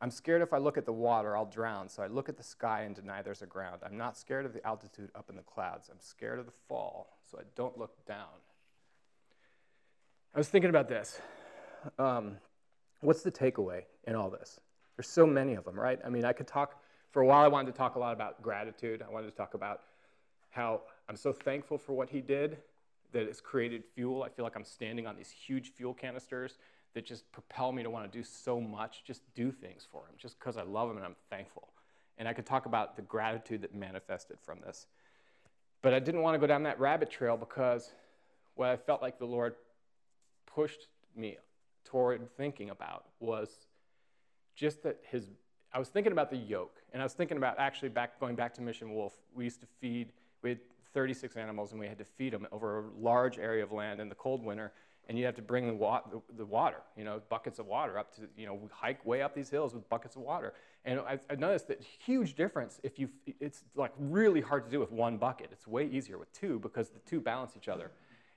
I'm 0.00 0.10
scared 0.10 0.40
if 0.40 0.52
I 0.52 0.58
look 0.58 0.78
at 0.78 0.86
the 0.86 0.92
water, 0.92 1.36
I'll 1.36 1.46
drown. 1.46 1.88
So 1.88 2.02
I 2.02 2.06
look 2.06 2.28
at 2.28 2.36
the 2.36 2.42
sky 2.42 2.82
and 2.82 2.94
deny 2.94 3.20
there's 3.22 3.42
a 3.42 3.46
ground. 3.46 3.82
I'm 3.84 3.98
not 3.98 4.16
scared 4.16 4.46
of 4.46 4.52
the 4.54 4.66
altitude 4.66 5.10
up 5.14 5.28
in 5.28 5.36
the 5.36 5.42
clouds. 5.42 5.88
I'm 5.90 6.00
scared 6.00 6.38
of 6.38 6.46
the 6.46 6.52
fall, 6.68 7.18
so 7.30 7.38
I 7.38 7.42
don't 7.54 7.76
look 7.78 8.04
down. 8.06 8.40
I 10.34 10.38
was 10.38 10.48
thinking 10.48 10.70
about 10.70 10.88
this. 10.88 11.20
Um, 11.98 12.36
What's 13.00 13.22
the 13.22 13.32
takeaway 13.32 13.84
in 14.06 14.14
all 14.14 14.28
this? 14.28 14.60
There's 14.96 15.08
so 15.08 15.26
many 15.26 15.54
of 15.54 15.64
them, 15.64 15.78
right? 15.78 15.98
I 16.04 16.10
mean, 16.10 16.24
I 16.24 16.32
could 16.32 16.46
talk, 16.46 16.82
for 17.10 17.22
a 17.22 17.26
while, 17.26 17.42
I 17.42 17.48
wanted 17.48 17.72
to 17.72 17.78
talk 17.78 17.94
a 17.94 17.98
lot 17.98 18.12
about 18.12 18.42
gratitude. 18.42 19.02
I 19.06 19.10
wanted 19.10 19.30
to 19.30 19.36
talk 19.36 19.54
about 19.54 19.80
how 20.50 20.82
I'm 21.08 21.16
so 21.16 21.32
thankful 21.32 21.78
for 21.78 21.94
what 21.94 22.10
he 22.10 22.20
did 22.20 22.58
that 23.12 23.22
it's 23.22 23.40
created 23.40 23.84
fuel. 23.94 24.22
I 24.22 24.28
feel 24.28 24.44
like 24.44 24.54
I'm 24.54 24.64
standing 24.64 25.06
on 25.06 25.16
these 25.16 25.30
huge 25.30 25.72
fuel 25.72 25.94
canisters 25.94 26.58
that 26.94 27.04
just 27.04 27.30
propel 27.32 27.72
me 27.72 27.82
to 27.82 27.90
want 27.90 28.10
to 28.10 28.18
do 28.18 28.24
so 28.24 28.60
much, 28.60 29.04
just 29.04 29.22
do 29.34 29.52
things 29.52 29.86
for 29.90 30.00
him, 30.02 30.14
just 30.18 30.38
because 30.38 30.56
I 30.56 30.62
love 30.62 30.90
him 30.90 30.96
and 30.96 31.06
I'm 31.06 31.16
thankful. 31.30 31.68
And 32.18 32.28
I 32.28 32.32
could 32.32 32.46
talk 32.46 32.66
about 32.66 32.96
the 32.96 33.02
gratitude 33.02 33.62
that 33.62 33.74
manifested 33.74 34.38
from 34.42 34.60
this. 34.60 34.86
But 35.82 35.94
I 35.94 35.98
didn't 35.98 36.22
want 36.22 36.34
to 36.34 36.38
go 36.38 36.46
down 36.46 36.64
that 36.64 36.78
rabbit 36.78 37.10
trail 37.10 37.36
because 37.36 37.90
what 38.54 38.68
I 38.68 38.76
felt 38.76 39.00
like 39.00 39.18
the 39.18 39.26
Lord 39.26 39.54
pushed 40.46 40.88
me 41.16 41.38
toward 41.84 42.28
thinking 42.36 42.70
about 42.70 43.04
was 43.20 43.48
just 44.54 44.82
that 44.82 44.98
his 45.10 45.28
I 45.72 45.78
was 45.78 45.88
thinking 45.88 46.12
about 46.12 46.30
the 46.30 46.36
yoke, 46.36 46.82
and 46.92 47.00
I 47.00 47.04
was 47.04 47.12
thinking 47.12 47.36
about 47.36 47.58
actually 47.58 47.90
back 47.90 48.18
going 48.18 48.34
back 48.34 48.52
to 48.54 48.60
Mission 48.60 48.92
Wolf. 48.92 49.14
We 49.34 49.44
used 49.44 49.60
to 49.60 49.66
feed. 49.80 50.12
We 50.42 50.50
had 50.50 50.58
36 50.92 51.36
animals, 51.36 51.70
and 51.70 51.80
we 51.80 51.86
had 51.86 51.98
to 51.98 52.04
feed 52.04 52.32
them 52.32 52.48
over 52.50 52.80
a 52.80 52.84
large 52.98 53.38
area 53.38 53.62
of 53.62 53.70
land 53.70 54.00
in 54.00 54.08
the 54.08 54.16
cold 54.16 54.44
winter. 54.44 54.72
And 55.08 55.18
you 55.18 55.24
have 55.24 55.34
to 55.36 55.42
bring 55.42 55.66
the, 55.66 55.74
wa- 55.74 56.02
the, 56.36 56.44
water, 56.44 56.76
you 56.96 57.02
know, 57.02 57.20
buckets 57.28 57.58
of 57.58 57.66
water 57.66 57.98
up 57.98 58.14
to, 58.16 58.22
you 58.36 58.46
know, 58.46 58.60
hike 58.72 59.04
way 59.04 59.22
up 59.22 59.34
these 59.34 59.50
hills 59.50 59.74
with 59.74 59.88
buckets 59.88 60.14
of 60.14 60.22
water. 60.22 60.52
And 60.84 61.00
I, 61.00 61.18
I 61.28 61.34
noticed 61.34 61.66
that 61.68 61.82
huge 61.82 62.34
difference 62.34 62.78
if 62.84 62.98
you, 62.98 63.08
it's 63.40 63.64
like 63.74 63.92
really 63.98 64.40
hard 64.40 64.64
to 64.64 64.70
do 64.70 64.78
with 64.78 64.92
one 64.92 65.16
bucket. 65.16 65.48
It's 65.50 65.66
way 65.66 65.86
easier 65.86 66.16
with 66.16 66.32
two 66.32 66.60
because 66.60 66.90
the 66.90 67.00
two 67.00 67.20
balance 67.20 67.54
each 67.56 67.68
other. 67.68 67.90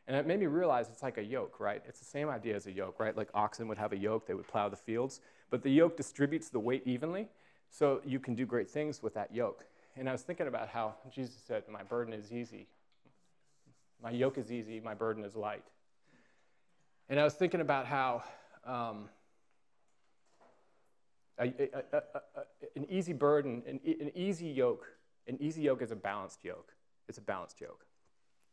And 0.08 0.18
it 0.18 0.28
made 0.28 0.40
me 0.40 0.48
realize 0.48 0.90
it's 0.90 1.04
like 1.04 1.18
a 1.18 1.24
yoke, 1.24 1.60
right? 1.60 1.82
It's 1.88 2.00
the 2.00 2.06
same 2.06 2.28
idea 2.28 2.56
as 2.56 2.68
a 2.68 2.72
yoke, 2.72 3.00
right? 3.00 3.16
Like 3.16 3.30
oxen 3.34 3.68
would 3.68 3.78
have 3.78 3.94
a 3.94 3.98
yoke, 3.98 4.28
they 4.28 4.34
would 4.34 4.48
plow 4.48 4.68
the 4.68 4.76
fields. 4.76 5.22
But 5.50 5.64
the 5.64 5.70
yoke 5.70 5.96
distributes 5.96 6.50
the 6.50 6.60
weight 6.60 6.84
evenly, 6.86 7.30
so 7.70 8.02
you 8.04 8.20
can 8.20 8.36
do 8.36 8.46
great 8.46 8.70
things 8.70 9.02
with 9.02 9.14
that 9.14 9.34
yoke. 9.34 9.66
And 9.96 10.10
I 10.10 10.12
was 10.12 10.22
thinking 10.22 10.48
about 10.48 10.70
how 10.70 10.96
Jesus 11.14 11.38
said, 11.46 11.64
My 11.72 11.84
burden 11.84 12.14
is 12.14 12.34
easy. 12.34 12.68
My 14.02 14.12
yoke 14.12 14.38
is 14.38 14.52
easy, 14.52 14.82
my 14.82 14.94
burden 14.94 15.24
is 15.24 15.36
light. 15.36 15.64
And 17.10 17.20
I 17.20 17.24
was 17.24 17.34
thinking 17.34 17.62
about 17.62 17.86
how 17.86 18.24
um, 18.66 19.10
a, 21.38 21.46
a, 21.46 21.98
a, 21.98 22.02
an 22.76 22.86
easy 22.90 23.14
burden, 23.14 23.64
an, 23.68 23.80
an 23.86 24.12
easy 24.16 24.48
yoke, 24.48 24.88
an 25.28 25.38
easy 25.42 25.62
yoke 25.62 25.82
is 25.82 25.92
a 25.92 25.96
balanced 25.96 26.44
yoke. 26.44 26.74
It's 27.10 27.18
a 27.18 27.22
balanced 27.22 27.60
yoke. 27.60 27.86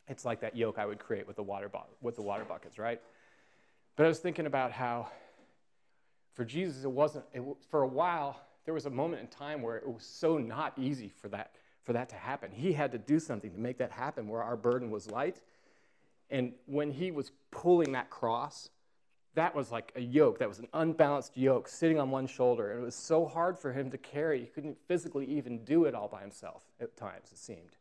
It's 0.09 0.25
like 0.25 0.41
that 0.41 0.57
yoke 0.57 0.79
I 0.79 0.87
would 0.87 0.99
create 0.99 1.27
with 1.27 1.37
the 1.37 1.43
water, 1.43 1.69
bu- 1.69 1.79
with 2.01 2.17
the 2.17 2.23
water 2.23 2.45
buckets, 2.45 2.79
right? 2.79 3.01
But 3.97 4.07
I 4.07 4.09
was 4.09 4.19
thinking 4.19 4.47
about 4.47 4.73
how 4.73 5.09
for 6.33 6.45
Jesus, 6.45 6.85
it 6.85 6.91
wasn't, 6.91 7.25
it, 7.33 7.43
for 7.69 7.83
a 7.83 7.87
while, 7.87 8.41
there 8.65 8.75
was 8.75 8.87
a 8.87 8.91
moment 8.91 9.23
in 9.23 9.29
time 9.29 9.63
where 9.63 9.77
it 9.77 9.87
was 9.87 10.05
so 10.05 10.39
not 10.39 10.73
easy 10.79 11.09
for 11.09 11.29
that, 11.29 11.53
for 11.83 11.93
that 11.93 12.09
to 12.11 12.17
happen. 12.17 12.51
He 12.51 12.73
had 12.73 12.93
to 12.93 12.99
do 12.99 13.19
something 13.19 13.53
to 13.53 13.59
make 13.59 13.79
that 13.79 13.91
happen 13.91 14.29
where 14.29 14.43
our 14.43 14.57
burden 14.57 14.91
was 14.91 15.11
light. 15.11 15.41
And 16.31 16.53
when 16.67 16.93
he 16.93 17.11
was 17.11 17.33
pulling 17.51 17.93
that 17.93 18.11
cross, 18.11 18.71
that 19.35 19.55
was 19.55 19.71
like 19.71 19.93
a 19.97 20.01
yoke. 20.01 20.39
That 20.39 20.49
was 20.49 20.59
an 20.59 20.69
unbalanced 20.73 21.37
yoke 21.37 21.69
sitting 21.69 21.99
on 21.99 22.11
one 22.11 22.27
shoulder. 22.27 22.73
And 22.73 22.83
it 22.83 22.85
was 22.85 22.95
so 22.95 23.27
hard 23.27 23.59
for 23.59 23.73
him 23.73 23.91
to 23.91 23.99
carry. 23.99 24.41
He 24.41 24.47
couldn't 24.47 24.79
physically 24.87 25.27
even 25.27 25.65
do 25.65 25.85
it 25.85 25.95
all 25.95 26.09
by 26.09 26.21
himself 26.21 26.65
at 26.81 26.97
times, 26.97 27.31
it 27.33 27.39
seemed. 27.39 27.77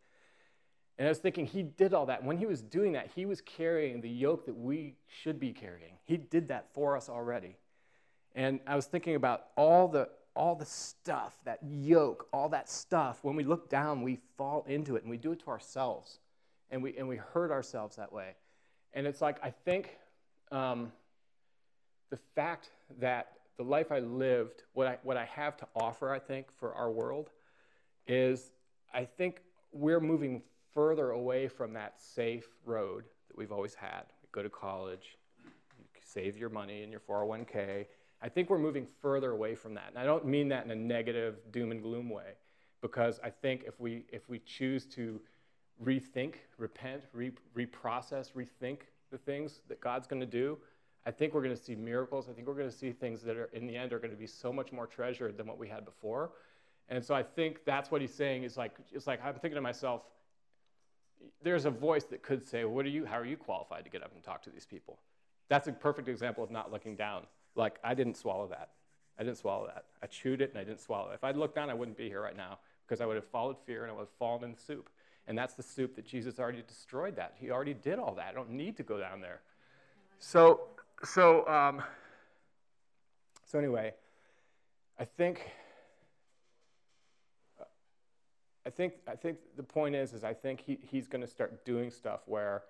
And 0.98 1.08
I 1.08 1.10
was 1.10 1.20
thinking, 1.20 1.46
he 1.46 1.64
did 1.64 1.94
all 1.94 2.08
that. 2.08 2.24
When 2.24 2.38
he 2.38 2.46
was 2.46 2.62
doing 2.62 2.92
that, 2.92 3.10
he 3.16 3.26
was 3.26 3.40
carrying 3.40 4.02
the 4.02 4.10
yoke 4.10 4.46
that 4.46 4.58
we 4.58 4.96
should 5.08 5.40
be 5.40 5.54
carrying. 5.54 5.94
He 6.04 6.18
did 6.18 6.50
that 6.50 6.74
for 6.74 6.98
us 6.98 7.08
already. 7.08 7.56
And 8.36 8.60
I 8.68 8.76
was 8.76 8.86
thinking 8.86 9.16
about 9.16 9.46
all 9.56 9.88
the, 9.88 10.10
all 10.36 10.56
the 10.56 10.66
stuff, 10.66 11.40
that 11.46 11.60
yoke, 11.64 12.28
all 12.34 12.50
that 12.50 12.70
stuff. 12.70 13.20
When 13.24 13.38
we 13.38 13.46
look 13.46 13.70
down, 13.70 14.02
we 14.02 14.20
fall 14.38 14.66
into 14.68 14.98
it 14.98 15.04
and 15.04 15.10
we 15.10 15.18
do 15.18 15.32
it 15.32 15.40
to 15.40 15.48
ourselves. 15.48 16.20
And 16.72 16.84
we, 16.84 16.96
and 16.98 17.08
we 17.08 17.18
hurt 17.18 17.52
ourselves 17.52 17.96
that 17.96 18.12
way. 18.12 18.36
And 18.94 19.08
it's 19.08 19.22
like, 19.22 19.38
I 19.44 19.50
think 19.50 19.98
um, 20.52 20.92
the 22.10 22.20
fact 22.36 22.70
that 23.00 23.34
the 23.58 23.64
life 23.64 23.92
I 23.92 24.00
lived, 24.00 24.64
what 24.74 24.88
I, 24.88 24.98
what 25.04 25.18
I 25.18 25.26
have 25.26 25.58
to 25.58 25.68
offer, 25.76 26.12
I 26.12 26.20
think, 26.20 26.48
for 26.60 26.74
our 26.74 26.90
world, 26.90 27.30
is 28.08 28.52
I 28.94 29.06
think 29.06 29.42
we're 29.72 30.00
moving 30.00 30.42
further 30.74 31.12
away 31.12 31.48
from 31.48 31.74
that 31.74 32.00
safe 32.00 32.48
road 32.66 33.04
that 33.28 33.38
we've 33.38 33.52
always 33.52 33.76
had. 33.76 34.04
You 34.22 34.30
go 34.32 34.42
to 34.42 34.50
college, 34.50 35.18
you 35.44 35.52
save 36.04 36.38
your 36.38 36.50
money 36.50 36.84
in 36.84 36.92
your 36.92 37.02
401k. 37.02 37.86
I 38.22 38.30
think 38.30 38.50
we're 38.50 38.60
moving 38.60 38.88
further 39.02 39.32
away 39.32 39.56
from 39.56 39.74
that. 39.76 39.86
And 39.90 39.98
I 39.98 40.06
don't 40.06 40.26
mean 40.26 40.50
that 40.50 40.66
in 40.66 40.72
a 40.72 40.76
negative 40.76 41.40
doom 41.52 41.72
and 41.72 41.82
gloom 41.82 42.10
way, 42.10 42.34
because 42.82 43.20
I 43.24 43.30
think 43.30 43.64
if 43.68 43.80
we, 43.80 44.06
if 44.12 44.30
we 44.30 44.40
choose 44.40 44.86
to 44.88 45.20
rethink, 45.84 46.36
repent, 46.58 47.04
re- 47.14 47.32
reprocess, 47.56 48.34
rethink 48.34 48.80
the 49.12 49.18
things 49.18 49.62
that 49.68 49.82
God's 49.82 50.08
going 50.08 50.20
to 50.20 50.26
do, 50.26 50.58
I 51.06 51.12
think 51.12 51.34
we're 51.34 51.42
going 51.42 51.56
to 51.56 51.62
see 51.62 51.76
miracles. 51.76 52.28
I 52.30 52.34
think 52.34 52.48
we're 52.48 52.54
going 52.54 52.70
to 52.70 52.76
see 52.76 52.92
things 52.92 53.22
that 53.24 53.38
are, 53.38 53.50
in 53.54 53.66
the 53.66 53.76
end, 53.76 53.94
are 53.94 54.00
going 54.00 54.12
to 54.12 54.18
be 54.18 54.28
so 54.28 54.52
much 54.52 54.72
more 54.72 54.86
treasured 54.86 55.38
than 55.38 55.48
what 55.48 55.58
we 55.58 55.68
had 55.68 55.86
before. 55.86 56.32
And 56.90 57.04
so 57.04 57.16
I 57.16 57.24
think 57.24 57.66
that's 57.66 57.92
what 57.92 58.02
he's 58.02 58.14
saying 58.14 58.44
is 58.44 58.58
like, 58.58 58.76
it's 58.92 59.08
like 59.08 59.24
I'm 59.24 59.34
thinking 59.34 59.56
to 59.56 59.62
myself, 59.62 60.02
there's 61.42 61.66
a 61.66 61.72
voice 61.72 62.06
that 62.06 62.22
could 62.22 62.46
say, 62.46 62.66
what 62.66 62.86
are 62.86 62.90
you, 62.90 63.06
how 63.06 63.18
are 63.18 63.26
you 63.26 63.38
qualified 63.38 63.84
to 63.86 63.90
get 63.90 64.04
up 64.04 64.14
and 64.14 64.24
talk 64.24 64.42
to 64.44 64.50
these 64.50 64.66
people? 64.66 65.00
That's 65.50 65.68
a 65.68 65.72
perfect 65.72 66.08
example 66.08 66.44
of 66.44 66.52
not 66.52 66.72
looking 66.72 66.96
down. 66.96 67.24
Like, 67.56 67.80
I 67.84 67.94
didn't 67.94 68.16
swallow 68.16 68.48
that. 68.48 68.70
I 69.18 69.24
didn't 69.24 69.38
swallow 69.38 69.68
that. 69.68 69.86
I 70.02 70.08
chewed 70.08 70.42
it 70.42 70.52
and 70.52 70.60
I 70.60 70.64
didn't 70.64 70.80
swallow 70.80 71.12
it. 71.12 71.16
If 71.16 71.24
I'd 71.24 71.36
looked 71.36 71.56
down, 71.56 71.70
I 71.70 71.74
wouldn't 71.74 71.98
be 71.98 72.08
here 72.08 72.22
right 72.22 72.38
now 72.38 72.60
because 72.88 73.02
I 73.02 73.06
would 73.06 73.16
have 73.16 73.28
followed 73.28 73.58
fear 73.66 73.84
and 73.84 73.92
I 73.92 73.94
would 73.94 74.02
have 74.02 74.18
fallen 74.18 74.44
in 74.44 74.52
the 74.54 74.62
soup. 74.62 74.90
And 75.30 75.38
that's 75.38 75.54
the 75.54 75.64
soup 75.64 75.96
that 75.96 76.06
Jesus 76.06 76.40
already 76.40 76.64
destroyed 76.68 77.16
that. 77.16 77.36
He 77.38 77.52
already 77.52 77.76
did 77.76 78.00
all 78.00 78.16
that. 78.16 78.28
I 78.28 78.34
don't 78.34 78.50
need 78.50 78.76
to 78.78 78.84
go 78.84 79.00
down 79.00 79.22
there. 79.22 79.42
So, 80.18 80.62
so, 81.04 81.48
um, 81.48 81.82
so 83.46 83.58
anyway, 83.58 83.94
I 85.00 85.06
think 85.06 85.52
I 88.66 88.72
think, 88.72 88.94
I 89.08 89.16
think 89.16 89.38
the 89.56 89.64
point 89.64 89.96
is, 89.96 90.14
is 90.14 90.24
I 90.24 90.34
think 90.34 90.62
he, 90.62 90.78
he's 90.92 91.08
going 91.08 91.22
to 91.22 91.28
start 91.28 91.66
doing 91.66 91.90
stuff 91.90 92.20
where 92.26 92.64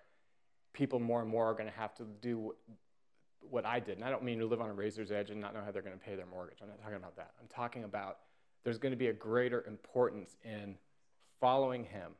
people 0.71 0.99
more 0.99 1.19
and 1.19 1.29
more 1.29 1.47
are 1.47 1.53
going 1.53 1.65
to 1.65 1.77
have 1.77 1.93
to 1.95 2.03
do 2.21 2.37
what, 2.37 2.55
what 3.41 3.65
I 3.65 3.81
did. 3.81 3.97
And 3.97 4.05
I 4.05 4.09
don't 4.09 4.23
mean 4.23 4.39
to 4.39 4.45
live 4.45 4.61
on 4.61 4.69
a 4.69 4.73
razor's 4.73 5.11
edge 5.11 5.29
and 5.29 5.41
not 5.41 5.53
know 5.53 5.61
how 5.65 5.71
they're 5.71 5.81
going 5.81 5.97
to 5.97 6.05
pay 6.05 6.15
their 6.15 6.27
mortgage. 6.27 6.59
I'm 6.61 6.69
not 6.69 6.81
talking 6.81 6.95
about 6.95 7.17
that. 7.17 7.31
I'm 7.41 7.47
talking 7.47 7.83
about 7.83 8.19
there's 8.63 8.77
going 8.77 8.91
to 8.93 8.97
be 8.97 9.07
a 9.07 9.13
greater 9.13 9.65
importance 9.67 10.37
in 10.45 10.75
following 11.41 11.83
him. 11.83 12.13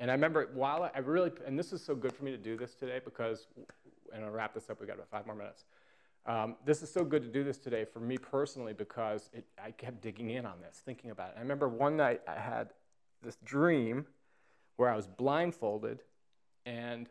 And 0.00 0.10
I 0.10 0.14
remember 0.14 0.48
while 0.54 0.82
I, 0.82 0.90
I 0.94 0.98
really, 1.00 1.30
and 1.46 1.58
this 1.58 1.72
is 1.72 1.84
so 1.84 1.94
good 1.94 2.14
for 2.14 2.24
me 2.24 2.30
to 2.30 2.38
do 2.38 2.56
this 2.56 2.74
today 2.74 3.00
because, 3.04 3.46
and 4.14 4.24
I'll 4.24 4.30
wrap 4.30 4.54
this 4.54 4.70
up, 4.70 4.80
we've 4.80 4.88
got 4.88 4.94
about 4.94 5.10
five 5.10 5.26
more 5.26 5.36
minutes. 5.36 5.66
Um, 6.26 6.56
this 6.64 6.82
is 6.82 6.90
so 6.90 7.04
good 7.04 7.22
to 7.22 7.28
do 7.28 7.44
this 7.44 7.58
today 7.58 7.84
for 7.84 8.00
me 8.00 8.16
personally 8.16 8.72
because 8.72 9.28
it, 9.34 9.44
I 9.62 9.70
kept 9.72 10.02
digging 10.02 10.30
in 10.30 10.46
on 10.46 10.54
this, 10.62 10.80
thinking 10.84 11.10
about 11.10 11.30
it. 11.30 11.34
I 11.36 11.40
remember 11.40 11.68
one 11.68 11.96
night 11.96 12.22
I 12.26 12.40
had 12.40 12.70
this 13.22 13.36
dream 13.44 14.06
where 14.76 14.88
I 14.88 14.96
was 14.96 15.06
blindfolded 15.06 16.00
and 16.64 17.06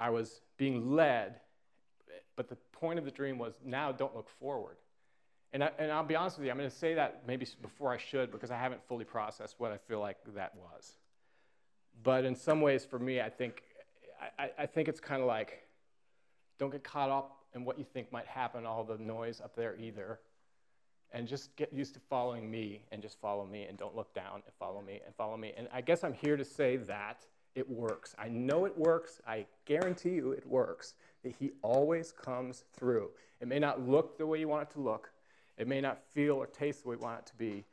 I 0.00 0.10
was 0.10 0.40
being 0.56 0.90
led, 0.94 1.36
but 2.34 2.48
the 2.48 2.56
point 2.72 2.98
of 2.98 3.04
the 3.04 3.10
dream 3.12 3.38
was 3.38 3.54
now 3.64 3.92
don't 3.92 4.14
look 4.16 4.28
forward. 4.40 4.76
And, 5.52 5.62
I, 5.62 5.70
and 5.78 5.92
I'll 5.92 6.04
be 6.04 6.16
honest 6.16 6.38
with 6.38 6.46
you, 6.46 6.50
I'm 6.50 6.58
going 6.58 6.68
to 6.68 6.76
say 6.76 6.94
that 6.94 7.22
maybe 7.26 7.46
before 7.62 7.92
I 7.92 7.98
should 7.98 8.32
because 8.32 8.50
I 8.50 8.58
haven't 8.58 8.82
fully 8.86 9.04
processed 9.04 9.54
what 9.58 9.70
I 9.70 9.76
feel 9.76 10.00
like 10.00 10.16
that 10.34 10.54
was. 10.56 10.98
But 12.02 12.24
in 12.24 12.34
some 12.34 12.60
ways, 12.60 12.84
for 12.84 12.98
me, 12.98 13.20
I 13.20 13.28
think, 13.28 13.62
I, 14.38 14.50
I 14.58 14.66
think 14.66 14.88
it's 14.88 15.00
kind 15.00 15.20
of 15.20 15.26
like 15.26 15.64
don't 16.58 16.70
get 16.70 16.82
caught 16.82 17.10
up 17.10 17.44
in 17.54 17.64
what 17.64 17.78
you 17.78 17.84
think 17.84 18.12
might 18.12 18.26
happen, 18.26 18.66
all 18.66 18.84
the 18.84 18.98
noise 18.98 19.40
up 19.40 19.54
there 19.54 19.76
either 19.76 20.20
and 21.12 21.26
just 21.26 21.54
get 21.56 21.72
used 21.72 21.94
to 21.94 22.00
following 22.00 22.50
me 22.50 22.82
and 22.92 23.00
just 23.00 23.18
follow 23.20 23.46
me 23.46 23.64
and 23.64 23.78
don't 23.78 23.96
look 23.96 24.12
down 24.14 24.42
and 24.46 24.54
follow 24.58 24.82
me 24.82 25.00
and 25.04 25.14
follow 25.14 25.36
me. 25.36 25.52
And 25.56 25.68
I 25.72 25.80
guess 25.80 26.04
I'm 26.04 26.12
here 26.12 26.36
to 26.36 26.44
say 26.44 26.76
that 26.76 27.24
it 27.54 27.68
works. 27.68 28.14
I 28.18 28.28
know 28.28 28.66
it 28.66 28.76
works. 28.76 29.20
I 29.26 29.46
guarantee 29.64 30.10
you 30.10 30.32
it 30.32 30.46
works. 30.46 30.94
That 31.24 31.34
He 31.38 31.52
always 31.62 32.12
comes 32.12 32.64
through. 32.74 33.10
It 33.40 33.48
may 33.48 33.58
not 33.58 33.88
look 33.88 34.18
the 34.18 34.26
way 34.26 34.38
you 34.38 34.48
want 34.48 34.68
it 34.68 34.72
to 34.74 34.80
look, 34.80 35.10
it 35.56 35.66
may 35.66 35.80
not 35.80 36.00
feel 36.12 36.34
or 36.36 36.46
taste 36.46 36.82
the 36.82 36.90
way 36.90 36.96
you 36.96 37.02
want 37.02 37.20
it 37.20 37.26
to 37.26 37.36
be, 37.36 37.64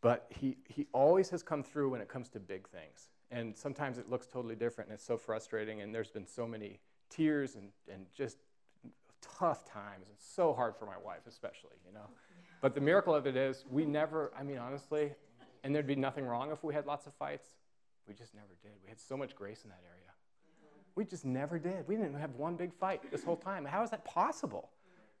but 0.00 0.26
He, 0.30 0.56
he 0.66 0.86
always 0.92 1.30
has 1.30 1.42
come 1.42 1.62
through 1.62 1.90
when 1.90 2.00
it 2.00 2.08
comes 2.08 2.28
to 2.30 2.40
big 2.40 2.68
things. 2.68 3.08
And 3.32 3.56
sometimes 3.56 3.98
it 3.98 4.08
looks 4.08 4.26
totally 4.26 4.54
different 4.54 4.90
and 4.90 4.94
it's 4.94 5.04
so 5.04 5.16
frustrating, 5.16 5.80
and 5.80 5.94
there's 5.94 6.10
been 6.10 6.26
so 6.26 6.46
many 6.46 6.78
tears 7.08 7.56
and, 7.56 7.70
and 7.92 8.06
just 8.14 8.36
tough 9.22 9.64
times. 9.64 10.08
and 10.08 10.16
so 10.18 10.52
hard 10.52 10.76
for 10.76 10.86
my 10.86 10.98
wife, 11.02 11.22
especially, 11.26 11.76
you 11.86 11.92
know. 11.92 12.06
But 12.60 12.74
the 12.74 12.80
miracle 12.80 13.14
of 13.14 13.26
it 13.26 13.36
is, 13.36 13.64
we 13.70 13.84
never, 13.84 14.32
I 14.38 14.42
mean, 14.42 14.58
honestly, 14.58 15.12
and 15.64 15.74
there'd 15.74 15.86
be 15.86 15.96
nothing 15.96 16.26
wrong 16.26 16.50
if 16.52 16.62
we 16.62 16.74
had 16.74 16.86
lots 16.86 17.06
of 17.06 17.14
fights. 17.14 17.48
We 18.06 18.14
just 18.14 18.34
never 18.34 18.54
did. 18.62 18.72
We 18.84 18.88
had 18.88 19.00
so 19.00 19.16
much 19.16 19.34
grace 19.34 19.64
in 19.64 19.70
that 19.70 19.82
area. 19.84 20.10
Mm-hmm. 20.10 20.90
We 20.96 21.04
just 21.04 21.24
never 21.24 21.58
did. 21.58 21.86
We 21.88 21.96
didn't 21.96 22.14
have 22.14 22.34
one 22.34 22.56
big 22.56 22.72
fight 22.72 23.10
this 23.10 23.24
whole 23.24 23.36
time. 23.36 23.64
How 23.64 23.82
is 23.82 23.90
that 23.90 24.04
possible? 24.04 24.70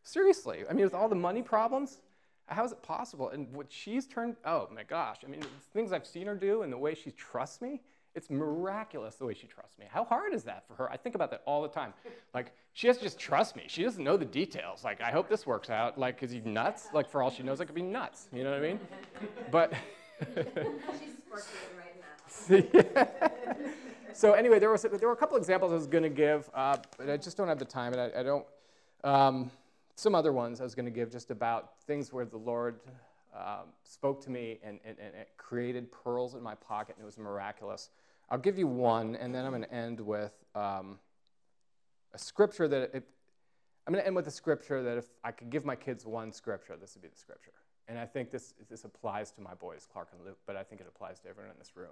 Seriously. 0.02 0.64
I 0.68 0.72
mean, 0.72 0.84
with 0.84 0.94
all 0.94 1.08
the 1.08 1.14
money 1.14 1.42
problems, 1.42 2.00
how 2.46 2.64
is 2.64 2.72
it 2.72 2.82
possible? 2.82 3.30
And 3.30 3.52
what 3.54 3.66
she's 3.70 4.06
turned, 4.06 4.36
oh 4.44 4.68
my 4.74 4.82
gosh. 4.82 5.18
I 5.24 5.28
mean, 5.28 5.42
things 5.72 5.92
I've 5.92 6.06
seen 6.06 6.26
her 6.26 6.34
do 6.34 6.62
and 6.62 6.72
the 6.72 6.78
way 6.78 6.94
she 6.94 7.12
trusts 7.12 7.60
me, 7.60 7.80
it's 8.14 8.30
miraculous 8.30 9.16
the 9.16 9.24
way 9.24 9.34
she 9.34 9.46
trusts 9.46 9.78
me. 9.78 9.86
How 9.90 10.04
hard 10.04 10.34
is 10.34 10.44
that 10.44 10.66
for 10.66 10.74
her? 10.74 10.90
I 10.90 10.96
think 10.96 11.14
about 11.14 11.30
that 11.30 11.42
all 11.46 11.62
the 11.62 11.68
time. 11.68 11.94
Like, 12.34 12.52
she 12.72 12.86
has 12.86 12.98
to 12.98 13.02
just 13.02 13.18
trust 13.18 13.56
me. 13.56 13.64
She 13.68 13.82
doesn't 13.82 14.02
know 14.02 14.16
the 14.16 14.24
details. 14.24 14.84
Like, 14.84 15.00
I 15.00 15.10
hope 15.10 15.28
this 15.28 15.46
works 15.46 15.70
out. 15.70 15.98
Like, 15.98 16.22
is 16.22 16.30
he 16.30 16.40
nuts? 16.40 16.88
Like, 16.92 17.08
for 17.08 17.22
all 17.22 17.30
she 17.30 17.42
knows, 17.42 17.60
I 17.60 17.64
could 17.64 17.74
be 17.74 17.82
nuts. 17.82 18.28
You 18.32 18.44
know 18.44 18.50
what 18.50 18.58
I 18.58 18.62
mean? 18.62 18.80
But. 19.50 19.72
She's 20.20 21.16
working 21.30 21.52
right 21.78 21.96
now. 22.00 22.62
yeah. 22.74 23.08
so 24.12 24.32
anyway, 24.32 24.58
there 24.58 24.70
was 24.70 24.82
there 24.82 25.08
were 25.08 25.14
a 25.14 25.16
couple 25.16 25.36
examples 25.36 25.72
I 25.72 25.76
was 25.76 25.86
going 25.86 26.04
to 26.04 26.10
give, 26.10 26.50
uh, 26.54 26.76
but 26.98 27.10
I 27.10 27.16
just 27.16 27.36
don't 27.36 27.48
have 27.48 27.58
the 27.58 27.64
time, 27.64 27.92
and 27.92 28.00
I, 28.00 28.20
I 28.20 28.22
don't. 28.22 28.46
Um, 29.04 29.50
some 29.94 30.14
other 30.14 30.32
ones 30.32 30.60
I 30.60 30.64
was 30.64 30.74
going 30.74 30.86
to 30.86 30.92
give 30.92 31.10
just 31.10 31.30
about 31.30 31.80
things 31.86 32.12
where 32.12 32.24
the 32.24 32.36
Lord 32.36 32.80
um, 33.34 33.68
spoke 33.84 34.22
to 34.24 34.30
me 34.30 34.58
and, 34.62 34.78
and, 34.84 34.96
and, 34.98 35.14
it 35.14 35.30
created 35.38 35.90
pearls 35.90 36.34
in 36.34 36.42
my 36.42 36.54
pocket, 36.54 36.96
and 36.96 37.02
it 37.02 37.06
was 37.06 37.18
miraculous. 37.18 37.88
I'll 38.32 38.38
give 38.38 38.56
you 38.56 38.66
one, 38.66 39.14
and 39.14 39.34
then 39.34 39.44
I'm 39.44 39.50
going 39.50 39.62
to 39.62 39.74
end 39.74 40.00
with 40.00 40.32
um, 40.54 40.98
a 42.14 42.18
scripture 42.18 42.66
that 42.66 42.94
it, 42.94 43.04
I'm 43.86 43.92
going 43.92 44.02
to 44.02 44.06
end 44.06 44.16
with 44.16 44.26
a 44.26 44.30
scripture 44.30 44.82
that 44.82 44.96
if 44.96 45.04
I 45.22 45.32
could 45.32 45.50
give 45.50 45.66
my 45.66 45.76
kids 45.76 46.06
one 46.06 46.32
scripture, 46.32 46.74
this 46.80 46.94
would 46.94 47.02
be 47.02 47.08
the 47.08 47.16
scripture. 47.16 47.52
And 47.88 47.98
I 47.98 48.06
think 48.06 48.30
this, 48.30 48.54
this 48.70 48.84
applies 48.84 49.32
to 49.32 49.42
my 49.42 49.52
boys, 49.52 49.86
Clark 49.92 50.08
and 50.16 50.24
Luke, 50.24 50.38
but 50.46 50.56
I 50.56 50.62
think 50.62 50.80
it 50.80 50.86
applies 50.88 51.20
to 51.20 51.28
everyone 51.28 51.52
in 51.52 51.58
this 51.58 51.76
room. 51.76 51.90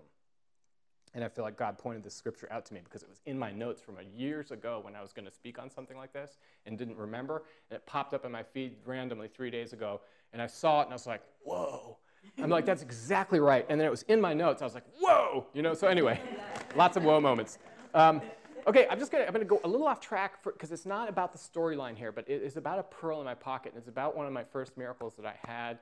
And 1.12 1.22
I 1.22 1.28
feel 1.28 1.44
like 1.44 1.58
God 1.58 1.76
pointed 1.76 2.04
this 2.04 2.14
scripture 2.14 2.48
out 2.50 2.64
to 2.66 2.74
me 2.74 2.80
because 2.84 3.02
it 3.02 3.10
was 3.10 3.20
in 3.26 3.38
my 3.38 3.52
notes 3.52 3.82
from 3.82 3.96
years 4.16 4.50
ago 4.50 4.80
when 4.82 4.96
I 4.96 5.02
was 5.02 5.12
going 5.12 5.26
to 5.26 5.30
speak 5.30 5.58
on 5.58 5.68
something 5.68 5.98
like 5.98 6.14
this 6.14 6.38
and 6.64 6.78
didn't 6.78 6.96
remember. 6.96 7.42
And 7.68 7.76
it 7.76 7.84
popped 7.84 8.14
up 8.14 8.24
in 8.24 8.32
my 8.32 8.44
feed 8.44 8.76
randomly 8.86 9.28
three 9.28 9.50
days 9.50 9.74
ago. 9.74 10.00
And 10.32 10.40
I 10.40 10.46
saw 10.46 10.80
it 10.80 10.84
and 10.84 10.92
I 10.92 10.94
was 10.94 11.06
like, 11.06 11.22
whoa. 11.42 11.98
I'm 12.42 12.50
like, 12.50 12.64
that's 12.64 12.82
exactly 12.82 13.40
right. 13.40 13.66
And 13.68 13.80
then 13.80 13.86
it 13.86 13.90
was 13.90 14.02
in 14.02 14.20
my 14.20 14.32
notes. 14.32 14.62
I 14.62 14.64
was 14.64 14.74
like, 14.74 14.86
whoa. 14.98 15.46
You 15.52 15.62
know, 15.62 15.74
so 15.74 15.88
anyway, 15.88 16.20
lots 16.76 16.96
of 16.96 17.04
whoa 17.04 17.20
moments. 17.20 17.58
Um, 17.94 18.22
okay, 18.66 18.86
I'm 18.90 18.98
just 18.98 19.12
gonna, 19.12 19.24
I'm 19.24 19.32
gonna 19.32 19.44
go 19.44 19.60
a 19.64 19.68
little 19.68 19.86
off 19.86 20.00
track 20.00 20.42
because 20.42 20.72
it's 20.72 20.86
not 20.86 21.08
about 21.08 21.32
the 21.32 21.38
storyline 21.38 21.96
here, 21.96 22.12
but 22.12 22.28
it 22.28 22.42
is 22.42 22.56
about 22.56 22.78
a 22.78 22.82
pearl 22.82 23.20
in 23.20 23.26
my 23.26 23.34
pocket. 23.34 23.72
And 23.72 23.78
it's 23.78 23.88
about 23.88 24.16
one 24.16 24.26
of 24.26 24.32
my 24.32 24.44
first 24.44 24.76
miracles 24.76 25.14
that 25.16 25.26
I 25.26 25.34
had. 25.46 25.78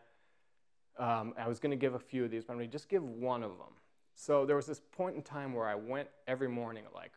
Um, 0.99 1.35
I 1.39 1.47
was 1.47 1.61
gonna 1.61 1.77
give 1.77 1.95
a 1.95 1.99
few 1.99 2.25
of 2.25 2.31
these, 2.31 2.45
but 2.45 2.55
I'm 2.55 2.59
gonna 2.59 2.69
just 2.69 2.89
give 2.89 3.05
one 3.05 3.43
of 3.43 3.51
them. 3.51 3.75
So 4.15 4.45
there 4.45 4.57
was 4.57 4.67
this 4.67 4.81
point 4.81 5.15
in 5.15 5.23
time 5.23 5.53
where 5.53 5.67
I 5.67 5.77
went 5.77 6.09
every 6.27 6.49
morning 6.49 6.85
at 6.85 6.95
like 6.95 7.13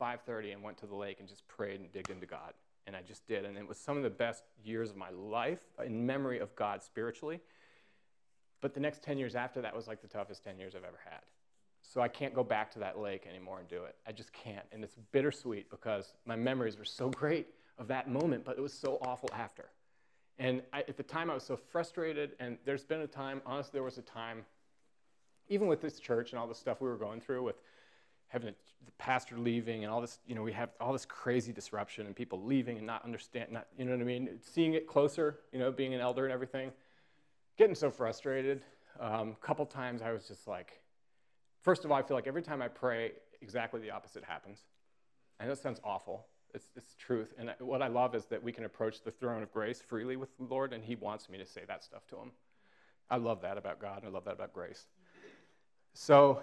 5:30 0.00 0.52
and 0.52 0.62
went 0.62 0.78
to 0.78 0.86
the 0.86 0.96
lake 0.96 1.20
and 1.20 1.28
just 1.28 1.46
prayed 1.46 1.80
and 1.80 1.92
digged 1.92 2.10
into 2.10 2.26
God. 2.26 2.54
And 2.86 2.96
I 2.96 3.02
just 3.02 3.26
did. 3.28 3.44
And 3.44 3.56
it 3.56 3.68
was 3.68 3.78
some 3.78 3.96
of 3.96 4.02
the 4.02 4.10
best 4.10 4.42
years 4.64 4.90
of 4.90 4.96
my 4.96 5.10
life 5.10 5.60
in 5.84 6.04
memory 6.06 6.40
of 6.40 6.56
God 6.56 6.82
spiritually. 6.82 7.40
But 8.60 8.74
the 8.74 8.80
next 8.80 9.02
10 9.02 9.18
years 9.18 9.34
after 9.34 9.60
that 9.62 9.74
was 9.74 9.88
like 9.88 10.02
the 10.02 10.08
toughest 10.08 10.44
10 10.44 10.58
years 10.58 10.74
I've 10.74 10.84
ever 10.84 11.00
had. 11.04 11.20
So 11.82 12.00
I 12.00 12.08
can't 12.08 12.34
go 12.34 12.44
back 12.44 12.70
to 12.72 12.78
that 12.80 12.98
lake 12.98 13.26
anymore 13.28 13.58
and 13.58 13.68
do 13.68 13.84
it. 13.84 13.96
I 14.06 14.12
just 14.12 14.32
can't. 14.32 14.64
And 14.72 14.84
it's 14.84 14.96
bittersweet 15.12 15.70
because 15.70 16.14
my 16.26 16.36
memories 16.36 16.78
were 16.78 16.84
so 16.84 17.08
great 17.08 17.48
of 17.78 17.88
that 17.88 18.08
moment, 18.10 18.44
but 18.44 18.58
it 18.58 18.60
was 18.60 18.72
so 18.72 18.98
awful 19.02 19.30
after. 19.32 19.70
And 20.38 20.62
I, 20.72 20.80
at 20.80 20.96
the 20.96 21.02
time, 21.02 21.30
I 21.30 21.34
was 21.34 21.44
so 21.44 21.56
frustrated. 21.56 22.32
And 22.38 22.58
there's 22.64 22.84
been 22.84 23.00
a 23.00 23.06
time, 23.06 23.40
honestly, 23.46 23.72
there 23.74 23.82
was 23.82 23.98
a 23.98 24.02
time 24.02 24.44
even 25.48 25.66
with 25.66 25.80
this 25.80 25.98
church 25.98 26.30
and 26.30 26.38
all 26.38 26.46
the 26.46 26.54
stuff 26.54 26.80
we 26.80 26.88
were 26.88 26.96
going 26.96 27.20
through 27.20 27.42
with 27.42 27.56
having 28.28 28.48
a, 28.48 28.52
the 28.84 28.92
pastor 28.92 29.36
leaving 29.36 29.82
and 29.82 29.92
all 29.92 30.00
this, 30.00 30.20
you 30.26 30.34
know, 30.34 30.42
we 30.42 30.52
have 30.52 30.70
all 30.80 30.92
this 30.92 31.04
crazy 31.04 31.52
disruption 31.52 32.06
and 32.06 32.14
people 32.14 32.40
leaving 32.42 32.78
and 32.78 32.86
not 32.86 33.04
understand, 33.04 33.50
not, 33.50 33.66
you 33.76 33.84
know 33.84 33.90
what 33.90 34.00
I 34.00 34.04
mean? 34.04 34.38
Seeing 34.40 34.74
it 34.74 34.86
closer, 34.86 35.40
you 35.52 35.58
know, 35.58 35.72
being 35.72 35.92
an 35.92 36.00
elder 36.00 36.24
and 36.24 36.32
everything, 36.32 36.70
getting 37.60 37.74
so 37.74 37.90
frustrated. 37.90 38.62
A 39.00 39.14
um, 39.16 39.36
couple 39.42 39.66
times 39.66 40.00
I 40.00 40.12
was 40.12 40.26
just 40.26 40.48
like, 40.48 40.80
first 41.60 41.84
of 41.84 41.90
all, 41.90 41.98
I 41.98 42.00
feel 42.00 42.16
like 42.16 42.26
every 42.26 42.40
time 42.40 42.62
I 42.62 42.68
pray, 42.68 43.12
exactly 43.42 43.82
the 43.82 43.90
opposite 43.90 44.24
happens. 44.24 44.60
I 45.38 45.44
know 45.44 45.52
it 45.52 45.58
sounds 45.58 45.78
awful. 45.84 46.24
It's, 46.54 46.70
it's 46.74 46.94
truth. 46.94 47.34
And 47.38 47.52
what 47.58 47.82
I 47.82 47.88
love 47.88 48.14
is 48.14 48.24
that 48.26 48.42
we 48.42 48.50
can 48.50 48.64
approach 48.64 49.02
the 49.02 49.10
throne 49.10 49.42
of 49.42 49.52
grace 49.52 49.82
freely 49.82 50.16
with 50.16 50.34
the 50.38 50.44
Lord, 50.44 50.72
and 50.72 50.82
He 50.82 50.94
wants 50.94 51.28
me 51.28 51.36
to 51.36 51.44
say 51.44 51.60
that 51.68 51.84
stuff 51.84 52.06
to 52.06 52.16
Him. 52.16 52.30
I 53.10 53.18
love 53.18 53.42
that 53.42 53.58
about 53.58 53.78
God, 53.78 53.98
and 53.98 54.06
I 54.06 54.10
love 54.10 54.24
that 54.24 54.36
about 54.36 54.54
grace. 54.54 54.86
So, 55.92 56.40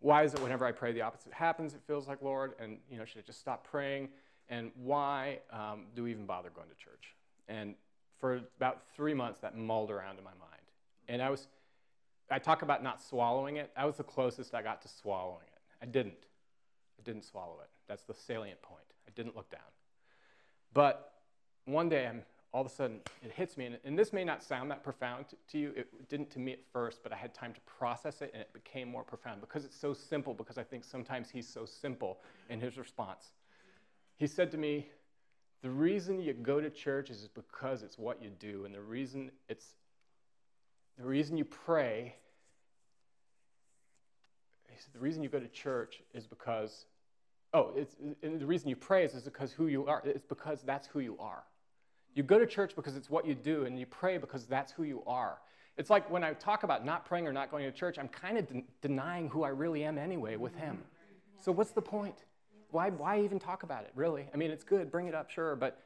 why 0.00 0.22
is 0.22 0.32
it 0.32 0.40
whenever 0.40 0.64
I 0.64 0.72
pray 0.72 0.90
the 0.90 1.02
opposite 1.02 1.34
happens, 1.34 1.74
it 1.74 1.82
feels 1.86 2.08
like, 2.08 2.22
Lord, 2.22 2.54
and, 2.58 2.78
you 2.90 2.96
know, 2.96 3.04
should 3.04 3.18
I 3.18 3.26
just 3.26 3.40
stop 3.40 3.62
praying? 3.62 4.08
And 4.48 4.70
why 4.74 5.40
um, 5.52 5.88
do 5.94 6.04
we 6.04 6.12
even 6.12 6.24
bother 6.24 6.48
going 6.48 6.68
to 6.70 6.76
church? 6.76 7.14
And 7.46 7.74
for 8.20 8.40
about 8.56 8.82
three 8.94 9.14
months, 9.14 9.40
that 9.40 9.56
mulled 9.56 9.90
around 9.90 10.18
in 10.18 10.24
my 10.24 10.30
mind. 10.30 10.62
And 11.08 11.22
I 11.22 11.30
was, 11.30 11.48
I 12.30 12.38
talk 12.38 12.62
about 12.62 12.82
not 12.82 13.02
swallowing 13.02 13.56
it. 13.56 13.70
I 13.76 13.84
was 13.84 13.96
the 13.96 14.04
closest 14.04 14.54
I 14.54 14.62
got 14.62 14.82
to 14.82 14.88
swallowing 14.88 15.46
it. 15.46 15.60
I 15.82 15.86
didn't. 15.86 16.26
I 16.98 17.02
didn't 17.04 17.24
swallow 17.24 17.58
it. 17.62 17.68
That's 17.88 18.04
the 18.04 18.14
salient 18.14 18.62
point. 18.62 18.84
I 19.06 19.10
didn't 19.14 19.36
look 19.36 19.50
down. 19.50 19.60
But 20.72 21.12
one 21.66 21.88
day, 21.88 22.06
I'm, 22.06 22.22
all 22.52 22.62
of 22.62 22.66
a 22.66 22.74
sudden, 22.74 23.00
it 23.22 23.32
hits 23.32 23.56
me, 23.56 23.66
and, 23.66 23.78
and 23.84 23.98
this 23.98 24.12
may 24.12 24.24
not 24.24 24.42
sound 24.42 24.70
that 24.70 24.82
profound 24.82 25.28
to, 25.28 25.36
to 25.52 25.58
you. 25.58 25.72
It 25.76 26.08
didn't 26.08 26.30
to 26.30 26.38
me 26.38 26.52
at 26.52 26.60
first, 26.72 27.02
but 27.02 27.12
I 27.12 27.16
had 27.16 27.34
time 27.34 27.52
to 27.52 27.60
process 27.60 28.22
it, 28.22 28.30
and 28.32 28.40
it 28.40 28.52
became 28.52 28.88
more 28.88 29.04
profound 29.04 29.40
because 29.40 29.64
it's 29.64 29.76
so 29.76 29.92
simple, 29.92 30.32
because 30.32 30.58
I 30.58 30.62
think 30.62 30.84
sometimes 30.84 31.28
he's 31.30 31.48
so 31.48 31.66
simple 31.66 32.18
in 32.48 32.60
his 32.60 32.78
response. 32.78 33.32
He 34.16 34.26
said 34.26 34.50
to 34.52 34.58
me, 34.58 34.88
the 35.62 35.70
reason 35.70 36.20
you 36.20 36.32
go 36.32 36.60
to 36.60 36.70
church 36.70 37.10
is 37.10 37.28
because 37.34 37.82
it's 37.82 37.98
what 37.98 38.22
you 38.22 38.30
do, 38.30 38.64
and 38.64 38.74
the 38.74 38.80
reason 38.80 39.30
it's 39.48 39.66
the 40.98 41.04
reason 41.04 41.36
you 41.36 41.44
pray. 41.44 42.16
The 44.92 45.00
reason 45.00 45.22
you 45.22 45.30
go 45.30 45.40
to 45.40 45.48
church 45.48 46.02
is 46.12 46.26
because 46.26 46.84
Oh, 47.56 47.72
it's, 47.74 47.96
and 48.22 48.38
the 48.38 48.44
reason 48.44 48.68
you 48.68 48.76
praise 48.76 49.14
is 49.14 49.22
because 49.22 49.50
who 49.50 49.68
you 49.68 49.86
are. 49.86 50.02
It's 50.04 50.26
because 50.26 50.60
that's 50.62 50.86
who 50.86 51.00
you 51.00 51.16
are. 51.18 51.42
You 52.14 52.22
go 52.22 52.38
to 52.38 52.46
church 52.46 52.74
because 52.76 52.96
it's 52.96 53.08
what 53.08 53.26
you 53.26 53.34
do, 53.34 53.64
and 53.64 53.78
you 53.78 53.86
pray 53.86 54.18
because 54.18 54.44
that's 54.44 54.72
who 54.72 54.82
you 54.82 55.02
are. 55.06 55.38
It's 55.78 55.88
like 55.88 56.10
when 56.10 56.22
I 56.22 56.34
talk 56.34 56.64
about 56.64 56.84
not 56.84 57.06
praying 57.06 57.26
or 57.26 57.32
not 57.32 57.50
going 57.50 57.64
to 57.64 57.72
church, 57.72 57.98
I'm 57.98 58.08
kind 58.08 58.36
of 58.36 58.46
de- 58.46 58.64
denying 58.82 59.28
who 59.28 59.42
I 59.42 59.48
really 59.48 59.84
am 59.84 59.96
anyway 59.96 60.36
with 60.36 60.54
Him. 60.54 60.82
So 61.42 61.50
what's 61.52 61.70
the 61.70 61.82
point? 61.82 62.24
Why, 62.70 62.90
why 62.90 63.20
even 63.20 63.38
talk 63.38 63.62
about 63.62 63.84
it, 63.84 63.92
really? 63.94 64.28
I 64.32 64.36
mean, 64.36 64.50
it's 64.50 64.64
good, 64.64 64.90
bring 64.90 65.06
it 65.06 65.14
up, 65.14 65.30
sure, 65.30 65.56
but 65.56 65.82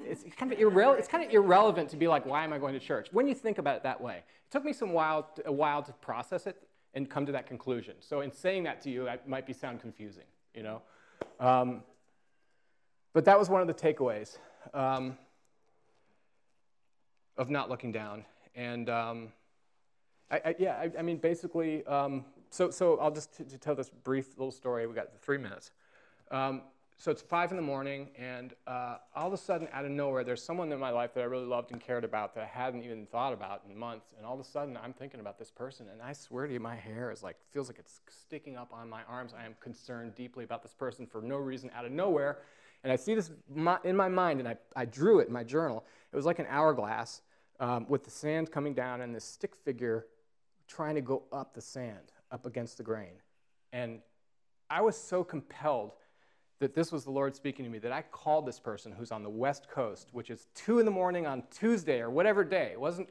it's 0.00 0.24
kind 0.36 0.52
of, 0.52 0.58
irre- 0.58 0.98
it's 0.98 1.08
kind 1.08 1.24
of 1.24 1.30
irrelevant 1.30 1.90
to 1.90 1.96
be 1.96 2.08
like, 2.08 2.24
why 2.26 2.44
am 2.44 2.52
I 2.52 2.58
going 2.58 2.74
to 2.74 2.80
church? 2.80 3.08
When 3.12 3.26
you 3.26 3.34
think 3.34 3.58
about 3.58 3.76
it 3.76 3.82
that 3.82 4.00
way. 4.00 4.16
It 4.16 4.50
took 4.50 4.64
me 4.64 4.72
some 4.72 4.92
while, 4.92 5.28
to, 5.36 5.48
a 5.48 5.52
while 5.52 5.82
to 5.82 5.92
process 5.94 6.46
it 6.46 6.56
and 6.94 7.08
come 7.08 7.26
to 7.26 7.32
that 7.32 7.46
conclusion. 7.46 7.94
So 8.00 8.20
in 8.20 8.32
saying 8.32 8.64
that 8.64 8.80
to 8.82 8.90
you, 8.90 9.06
it 9.06 9.26
might 9.26 9.46
be 9.46 9.52
sound 9.52 9.80
confusing, 9.80 10.24
you 10.54 10.62
know? 10.62 10.82
Um, 11.40 11.82
but 13.12 13.24
that 13.24 13.38
was 13.38 13.48
one 13.48 13.60
of 13.60 13.66
the 13.66 13.74
takeaways 13.74 14.38
um, 14.74 15.16
of 17.36 17.50
not 17.50 17.68
looking 17.68 17.92
down. 17.92 18.24
And 18.54 18.88
um, 18.88 19.32
I, 20.30 20.40
I, 20.44 20.54
yeah, 20.58 20.76
I, 20.76 20.90
I, 20.98 21.02
mean, 21.02 21.18
basically, 21.18 21.84
um, 21.86 22.24
so, 22.50 22.70
so 22.70 22.98
I'll 22.98 23.10
just 23.10 23.36
t- 23.36 23.44
tell 23.58 23.74
this 23.74 23.90
brief 23.90 24.38
little 24.38 24.52
story. 24.52 24.86
We 24.86 24.94
got 24.94 25.08
three 25.20 25.38
minutes. 25.38 25.70
Um, 26.32 26.62
so 26.96 27.10
it's 27.10 27.20
five 27.20 27.50
in 27.50 27.56
the 27.56 27.62
morning, 27.62 28.08
and 28.16 28.54
uh, 28.66 28.96
all 29.14 29.26
of 29.26 29.32
a 29.32 29.36
sudden, 29.36 29.68
out 29.72 29.84
of 29.84 29.90
nowhere, 29.90 30.24
there's 30.24 30.42
someone 30.42 30.72
in 30.72 30.78
my 30.78 30.90
life 30.90 31.12
that 31.14 31.20
I 31.20 31.24
really 31.24 31.46
loved 31.46 31.72
and 31.72 31.80
cared 31.80 32.04
about 32.04 32.34
that 32.34 32.44
I 32.44 32.46
hadn't 32.46 32.84
even 32.84 33.06
thought 33.06 33.32
about 33.32 33.62
in 33.68 33.76
months. 33.76 34.14
And 34.16 34.24
all 34.24 34.34
of 34.34 34.40
a 34.40 34.44
sudden, 34.44 34.78
I'm 34.82 34.92
thinking 34.92 35.20
about 35.20 35.38
this 35.38 35.50
person, 35.50 35.88
and 35.92 36.00
I 36.00 36.12
swear 36.14 36.46
to 36.46 36.52
you, 36.52 36.60
my 36.60 36.76
hair 36.76 37.10
is 37.10 37.22
like 37.22 37.36
feels 37.50 37.68
like 37.68 37.78
it's 37.78 38.00
sticking 38.08 38.56
up 38.56 38.72
on 38.72 38.88
my 38.88 39.02
arms. 39.08 39.34
I 39.38 39.44
am 39.44 39.56
concerned 39.60 40.14
deeply 40.14 40.44
about 40.44 40.62
this 40.62 40.72
person 40.72 41.06
for 41.06 41.20
no 41.20 41.36
reason, 41.36 41.70
out 41.74 41.84
of 41.84 41.92
nowhere. 41.92 42.38
And 42.82 42.92
I 42.92 42.96
see 42.96 43.14
this 43.14 43.30
in 43.84 43.96
my 43.96 44.08
mind, 44.08 44.40
and 44.40 44.48
I, 44.48 44.56
I 44.74 44.86
drew 44.86 45.18
it 45.18 45.26
in 45.26 45.32
my 45.34 45.44
journal. 45.44 45.84
It 46.12 46.16
was 46.16 46.24
like 46.24 46.38
an 46.38 46.46
hourglass 46.48 47.20
um, 47.60 47.84
with 47.88 48.04
the 48.04 48.10
sand 48.10 48.50
coming 48.50 48.74
down 48.74 49.02
and 49.02 49.14
this 49.14 49.24
stick 49.24 49.54
figure 49.54 50.06
trying 50.66 50.94
to 50.94 51.02
go 51.02 51.24
up 51.32 51.52
the 51.52 51.60
sand, 51.60 52.12
up 52.30 52.46
against 52.46 52.78
the 52.78 52.84
grain. 52.84 53.20
And 53.72 54.00
I 54.70 54.80
was 54.80 54.96
so 54.96 55.22
compelled 55.24 55.92
that 56.62 56.76
this 56.76 56.92
was 56.92 57.02
the 57.02 57.10
Lord 57.10 57.34
speaking 57.34 57.64
to 57.64 57.70
me, 57.70 57.80
that 57.80 57.90
I 57.90 58.02
called 58.02 58.46
this 58.46 58.60
person 58.60 58.92
who's 58.92 59.10
on 59.10 59.24
the 59.24 59.28
West 59.28 59.68
Coast, 59.68 60.10
which 60.12 60.30
is 60.30 60.46
2 60.54 60.78
in 60.78 60.84
the 60.84 60.92
morning 60.92 61.26
on 61.26 61.42
Tuesday 61.50 62.00
or 62.00 62.08
whatever 62.08 62.44
day. 62.44 62.70
It 62.70 62.80
wasn't 62.80 63.08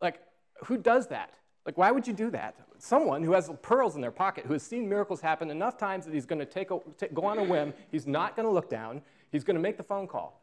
like, 0.00 0.20
who 0.66 0.78
does 0.78 1.08
that? 1.08 1.34
Like, 1.66 1.76
why 1.76 1.90
would 1.90 2.06
you 2.06 2.12
do 2.12 2.30
that? 2.30 2.54
Someone 2.78 3.24
who 3.24 3.32
has 3.32 3.50
pearls 3.62 3.96
in 3.96 4.00
their 4.00 4.12
pocket, 4.12 4.46
who 4.46 4.52
has 4.52 4.62
seen 4.62 4.88
miracles 4.88 5.20
happen 5.20 5.50
enough 5.50 5.76
times 5.76 6.04
that 6.04 6.14
he's 6.14 6.24
going 6.24 6.38
to 6.38 6.46
take 6.46 6.70
a, 6.70 6.78
take, 6.96 7.12
go 7.12 7.24
on 7.24 7.38
a 7.38 7.42
whim, 7.42 7.74
he's 7.90 8.06
not 8.06 8.36
going 8.36 8.46
to 8.46 8.52
look 8.52 8.70
down, 8.70 9.02
he's 9.32 9.42
going 9.42 9.56
to 9.56 9.62
make 9.62 9.76
the 9.76 9.82
phone 9.82 10.06
call. 10.06 10.40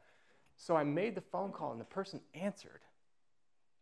So 0.58 0.76
I 0.76 0.84
made 0.84 1.16
the 1.16 1.22
phone 1.22 1.54
call, 1.54 1.72
and 1.72 1.80
the 1.80 1.86
person 1.86 2.20
answered. 2.34 2.82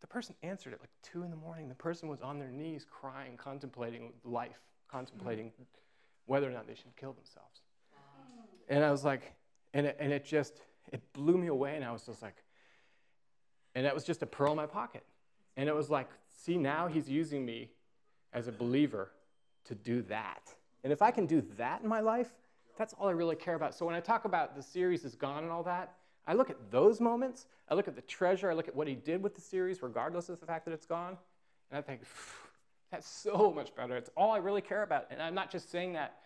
The 0.02 0.08
person 0.08 0.36
answered 0.44 0.74
at 0.74 0.80
like 0.80 0.92
2 1.12 1.24
in 1.24 1.32
the 1.32 1.36
morning. 1.36 1.70
The 1.70 1.76
person 1.76 2.08
was 2.08 2.22
on 2.22 2.38
their 2.38 2.52
knees 2.52 2.86
crying, 2.88 3.36
contemplating 3.36 4.14
life, 4.24 4.62
contemplating 4.92 5.48
mm-hmm. 5.48 5.64
whether 6.28 6.48
or 6.48 6.54
not 6.54 6.68
they 6.68 6.76
should 6.76 6.96
kill 6.96 7.14
themselves. 7.14 7.62
And 8.70 8.84
I 8.84 8.92
was 8.92 9.04
like, 9.04 9.34
and 9.74 9.88
it, 9.88 9.98
and 10.00 10.14
it 10.14 10.24
just, 10.24 10.54
it 10.94 11.02
blew 11.14 11.38
me 11.38 11.48
away. 11.48 11.76
And 11.76 11.84
I 11.84 11.92
was 11.92 12.04
just 12.04 12.22
like, 12.22 12.36
and 13.76 13.86
that 13.86 13.94
was 13.94 14.04
just 14.04 14.24
a 14.24 14.26
pearl 14.26 14.52
in 14.52 14.58
my 14.58 14.66
pocket. 14.66 15.04
And 15.58 15.68
it 15.68 15.76
was 15.76 15.90
like, 15.90 16.10
see, 16.44 16.58
now 16.58 16.88
he's 16.88 17.10
using 17.10 17.46
me 17.46 17.70
as 18.32 18.48
a 18.48 18.52
believer 18.52 19.12
to 19.66 19.76
do 19.76 20.02
that. 20.04 20.54
And 20.84 20.94
if 20.94 21.02
I 21.02 21.12
can 21.12 21.26
do 21.26 21.44
that 21.58 21.82
in 21.82 21.90
my 21.90 22.00
life, 22.00 22.32
that's 22.78 22.94
all 22.94 23.10
I 23.10 23.12
really 23.12 23.36
care 23.36 23.56
about. 23.56 23.76
So 23.76 23.86
when 23.86 23.96
I 23.96 24.00
talk 24.00 24.24
about 24.24 24.56
the 24.56 24.64
series 24.64 25.04
is 25.04 25.16
gone 25.16 25.44
and 25.44 25.52
all 25.52 25.64
that, 25.64 25.96
I 26.26 26.34
look 26.34 26.50
at 26.50 26.72
those 26.72 27.02
moments, 27.02 27.48
I 27.68 27.74
look 27.74 27.88
at 27.88 27.96
the 27.96 28.02
treasure, 28.04 28.50
I 28.50 28.54
look 28.54 28.68
at 28.68 28.76
what 28.76 28.88
he 28.88 28.96
did 28.96 29.22
with 29.22 29.36
the 29.36 29.42
series, 29.42 29.82
regardless 29.82 30.30
of 30.30 30.40
the 30.40 30.46
fact 30.46 30.66
that 30.66 30.72
it's 30.72 30.86
gone, 30.86 31.18
and 31.72 31.78
I 31.78 31.82
think, 31.82 32.02
that's 32.92 33.08
so 33.08 33.52
much 33.54 33.76
better. 33.76 33.96
It's 33.98 34.10
all 34.16 34.32
I 34.32 34.38
really 34.38 34.62
care 34.62 34.84
about. 34.84 35.08
And 35.12 35.22
I'm 35.22 35.36
not 35.36 35.52
just 35.52 35.70
saying 35.72 35.94
that 35.94 36.22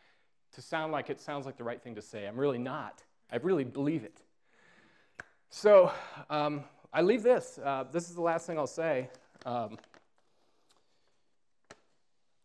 to 0.54 0.62
sound 0.62 0.92
like 0.92 1.10
it 1.10 1.20
sounds 1.20 1.46
like 1.46 1.58
the 1.58 1.64
right 1.64 1.82
thing 1.82 1.96
to 1.96 2.02
say. 2.02 2.26
I'm 2.26 2.38
really 2.38 2.58
not. 2.58 3.04
I 3.32 3.38
really 3.38 3.64
believe 3.64 4.04
it. 4.04 4.22
So 5.50 5.92
um, 6.30 6.64
I 6.92 7.02
leave 7.02 7.24
this. 7.24 7.60
Uh, 7.64 7.86
this 7.92 8.10
is 8.10 8.16
the 8.16 8.22
last 8.22 8.48
thing 8.48 8.58
I'll 8.58 8.68
say. 8.68 9.10
Um, 9.46 9.78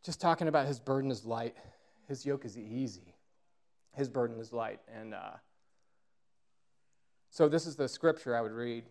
just 0.02 0.20
talking 0.20 0.48
about 0.48 0.66
his 0.66 0.78
burden 0.78 1.10
is 1.10 1.24
light, 1.24 1.56
his 2.06 2.24
yoke 2.24 2.44
is 2.44 2.56
easy. 2.56 3.14
His 3.94 4.08
burden 4.08 4.38
is 4.38 4.52
light. 4.52 4.80
And 4.94 5.12
uh, 5.12 5.32
so 7.30 7.48
this 7.48 7.66
is 7.66 7.76
the 7.76 7.88
scripture 7.88 8.36
I 8.36 8.40
would 8.40 8.52
read. 8.52 8.84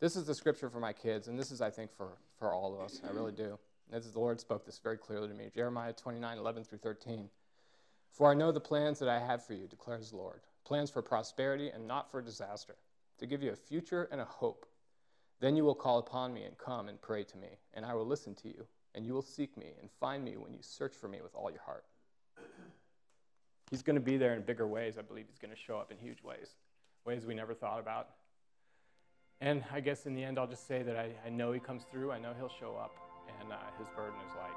This 0.00 0.16
is 0.16 0.24
the 0.24 0.34
scripture 0.34 0.70
for 0.70 0.80
my 0.80 0.92
kids, 0.92 1.28
and 1.28 1.38
this 1.38 1.50
is, 1.50 1.60
I 1.60 1.70
think, 1.70 1.90
for, 1.94 2.18
for 2.38 2.54
all 2.54 2.74
of 2.74 2.80
us. 2.80 3.00
I 3.06 3.12
really 3.12 3.32
do. 3.32 3.58
This 3.90 4.06
is, 4.06 4.12
the 4.12 4.20
Lord 4.20 4.40
spoke 4.40 4.64
this 4.64 4.78
very 4.78 4.96
clearly 4.96 5.28
to 5.28 5.34
me. 5.34 5.50
Jeremiah 5.54 5.92
29, 5.92 6.38
11 6.38 6.64
through 6.64 6.78
13. 6.78 7.28
For 8.10 8.30
I 8.30 8.34
know 8.34 8.52
the 8.52 8.60
plans 8.60 8.98
that 8.98 9.08
I 9.08 9.18
have 9.18 9.44
for 9.44 9.54
you, 9.54 9.66
declares 9.66 10.10
the 10.10 10.16
Lord 10.16 10.40
plans 10.64 10.88
for 10.88 11.02
prosperity 11.02 11.68
and 11.68 11.88
not 11.88 12.08
for 12.10 12.22
disaster, 12.22 12.76
to 13.18 13.26
give 13.26 13.42
you 13.42 13.50
a 13.50 13.56
future 13.56 14.08
and 14.12 14.20
a 14.20 14.24
hope. 14.24 14.66
Then 15.40 15.56
you 15.56 15.64
will 15.64 15.74
call 15.74 15.98
upon 15.98 16.32
me 16.32 16.44
and 16.44 16.56
come 16.58 16.88
and 16.88 17.00
pray 17.00 17.24
to 17.24 17.36
me, 17.36 17.48
and 17.74 17.84
I 17.84 17.94
will 17.94 18.06
listen 18.06 18.36
to 18.36 18.48
you, 18.48 18.66
and 18.94 19.04
you 19.04 19.12
will 19.12 19.20
seek 19.20 19.56
me 19.56 19.72
and 19.80 19.90
find 19.90 20.24
me 20.24 20.36
when 20.36 20.52
you 20.52 20.60
search 20.60 20.94
for 20.94 21.08
me 21.08 21.18
with 21.22 21.34
all 21.34 21.50
your 21.50 21.62
heart. 21.62 21.86
He's 23.70 23.82
going 23.82 23.96
to 23.96 24.00
be 24.00 24.16
there 24.16 24.34
in 24.34 24.42
bigger 24.42 24.68
ways. 24.68 24.96
I 24.96 25.02
believe 25.02 25.26
he's 25.28 25.38
going 25.38 25.54
to 25.54 25.60
show 25.60 25.76
up 25.76 25.90
in 25.90 25.98
huge 25.98 26.22
ways, 26.22 26.54
ways 27.04 27.26
we 27.26 27.34
never 27.34 27.54
thought 27.54 27.80
about. 27.80 28.10
And 29.40 29.64
I 29.72 29.80
guess 29.80 30.06
in 30.06 30.14
the 30.14 30.22
end, 30.22 30.38
I'll 30.38 30.46
just 30.46 30.68
say 30.68 30.84
that 30.84 30.96
I, 30.96 31.10
I 31.26 31.30
know 31.30 31.50
he 31.50 31.58
comes 31.58 31.82
through. 31.90 32.12
I 32.12 32.20
know 32.20 32.32
he'll 32.36 32.52
show 32.60 32.76
up, 32.76 32.92
and 33.40 33.52
uh, 33.52 33.56
his 33.78 33.88
burden 33.96 34.20
is 34.28 34.34
light. 34.36 34.54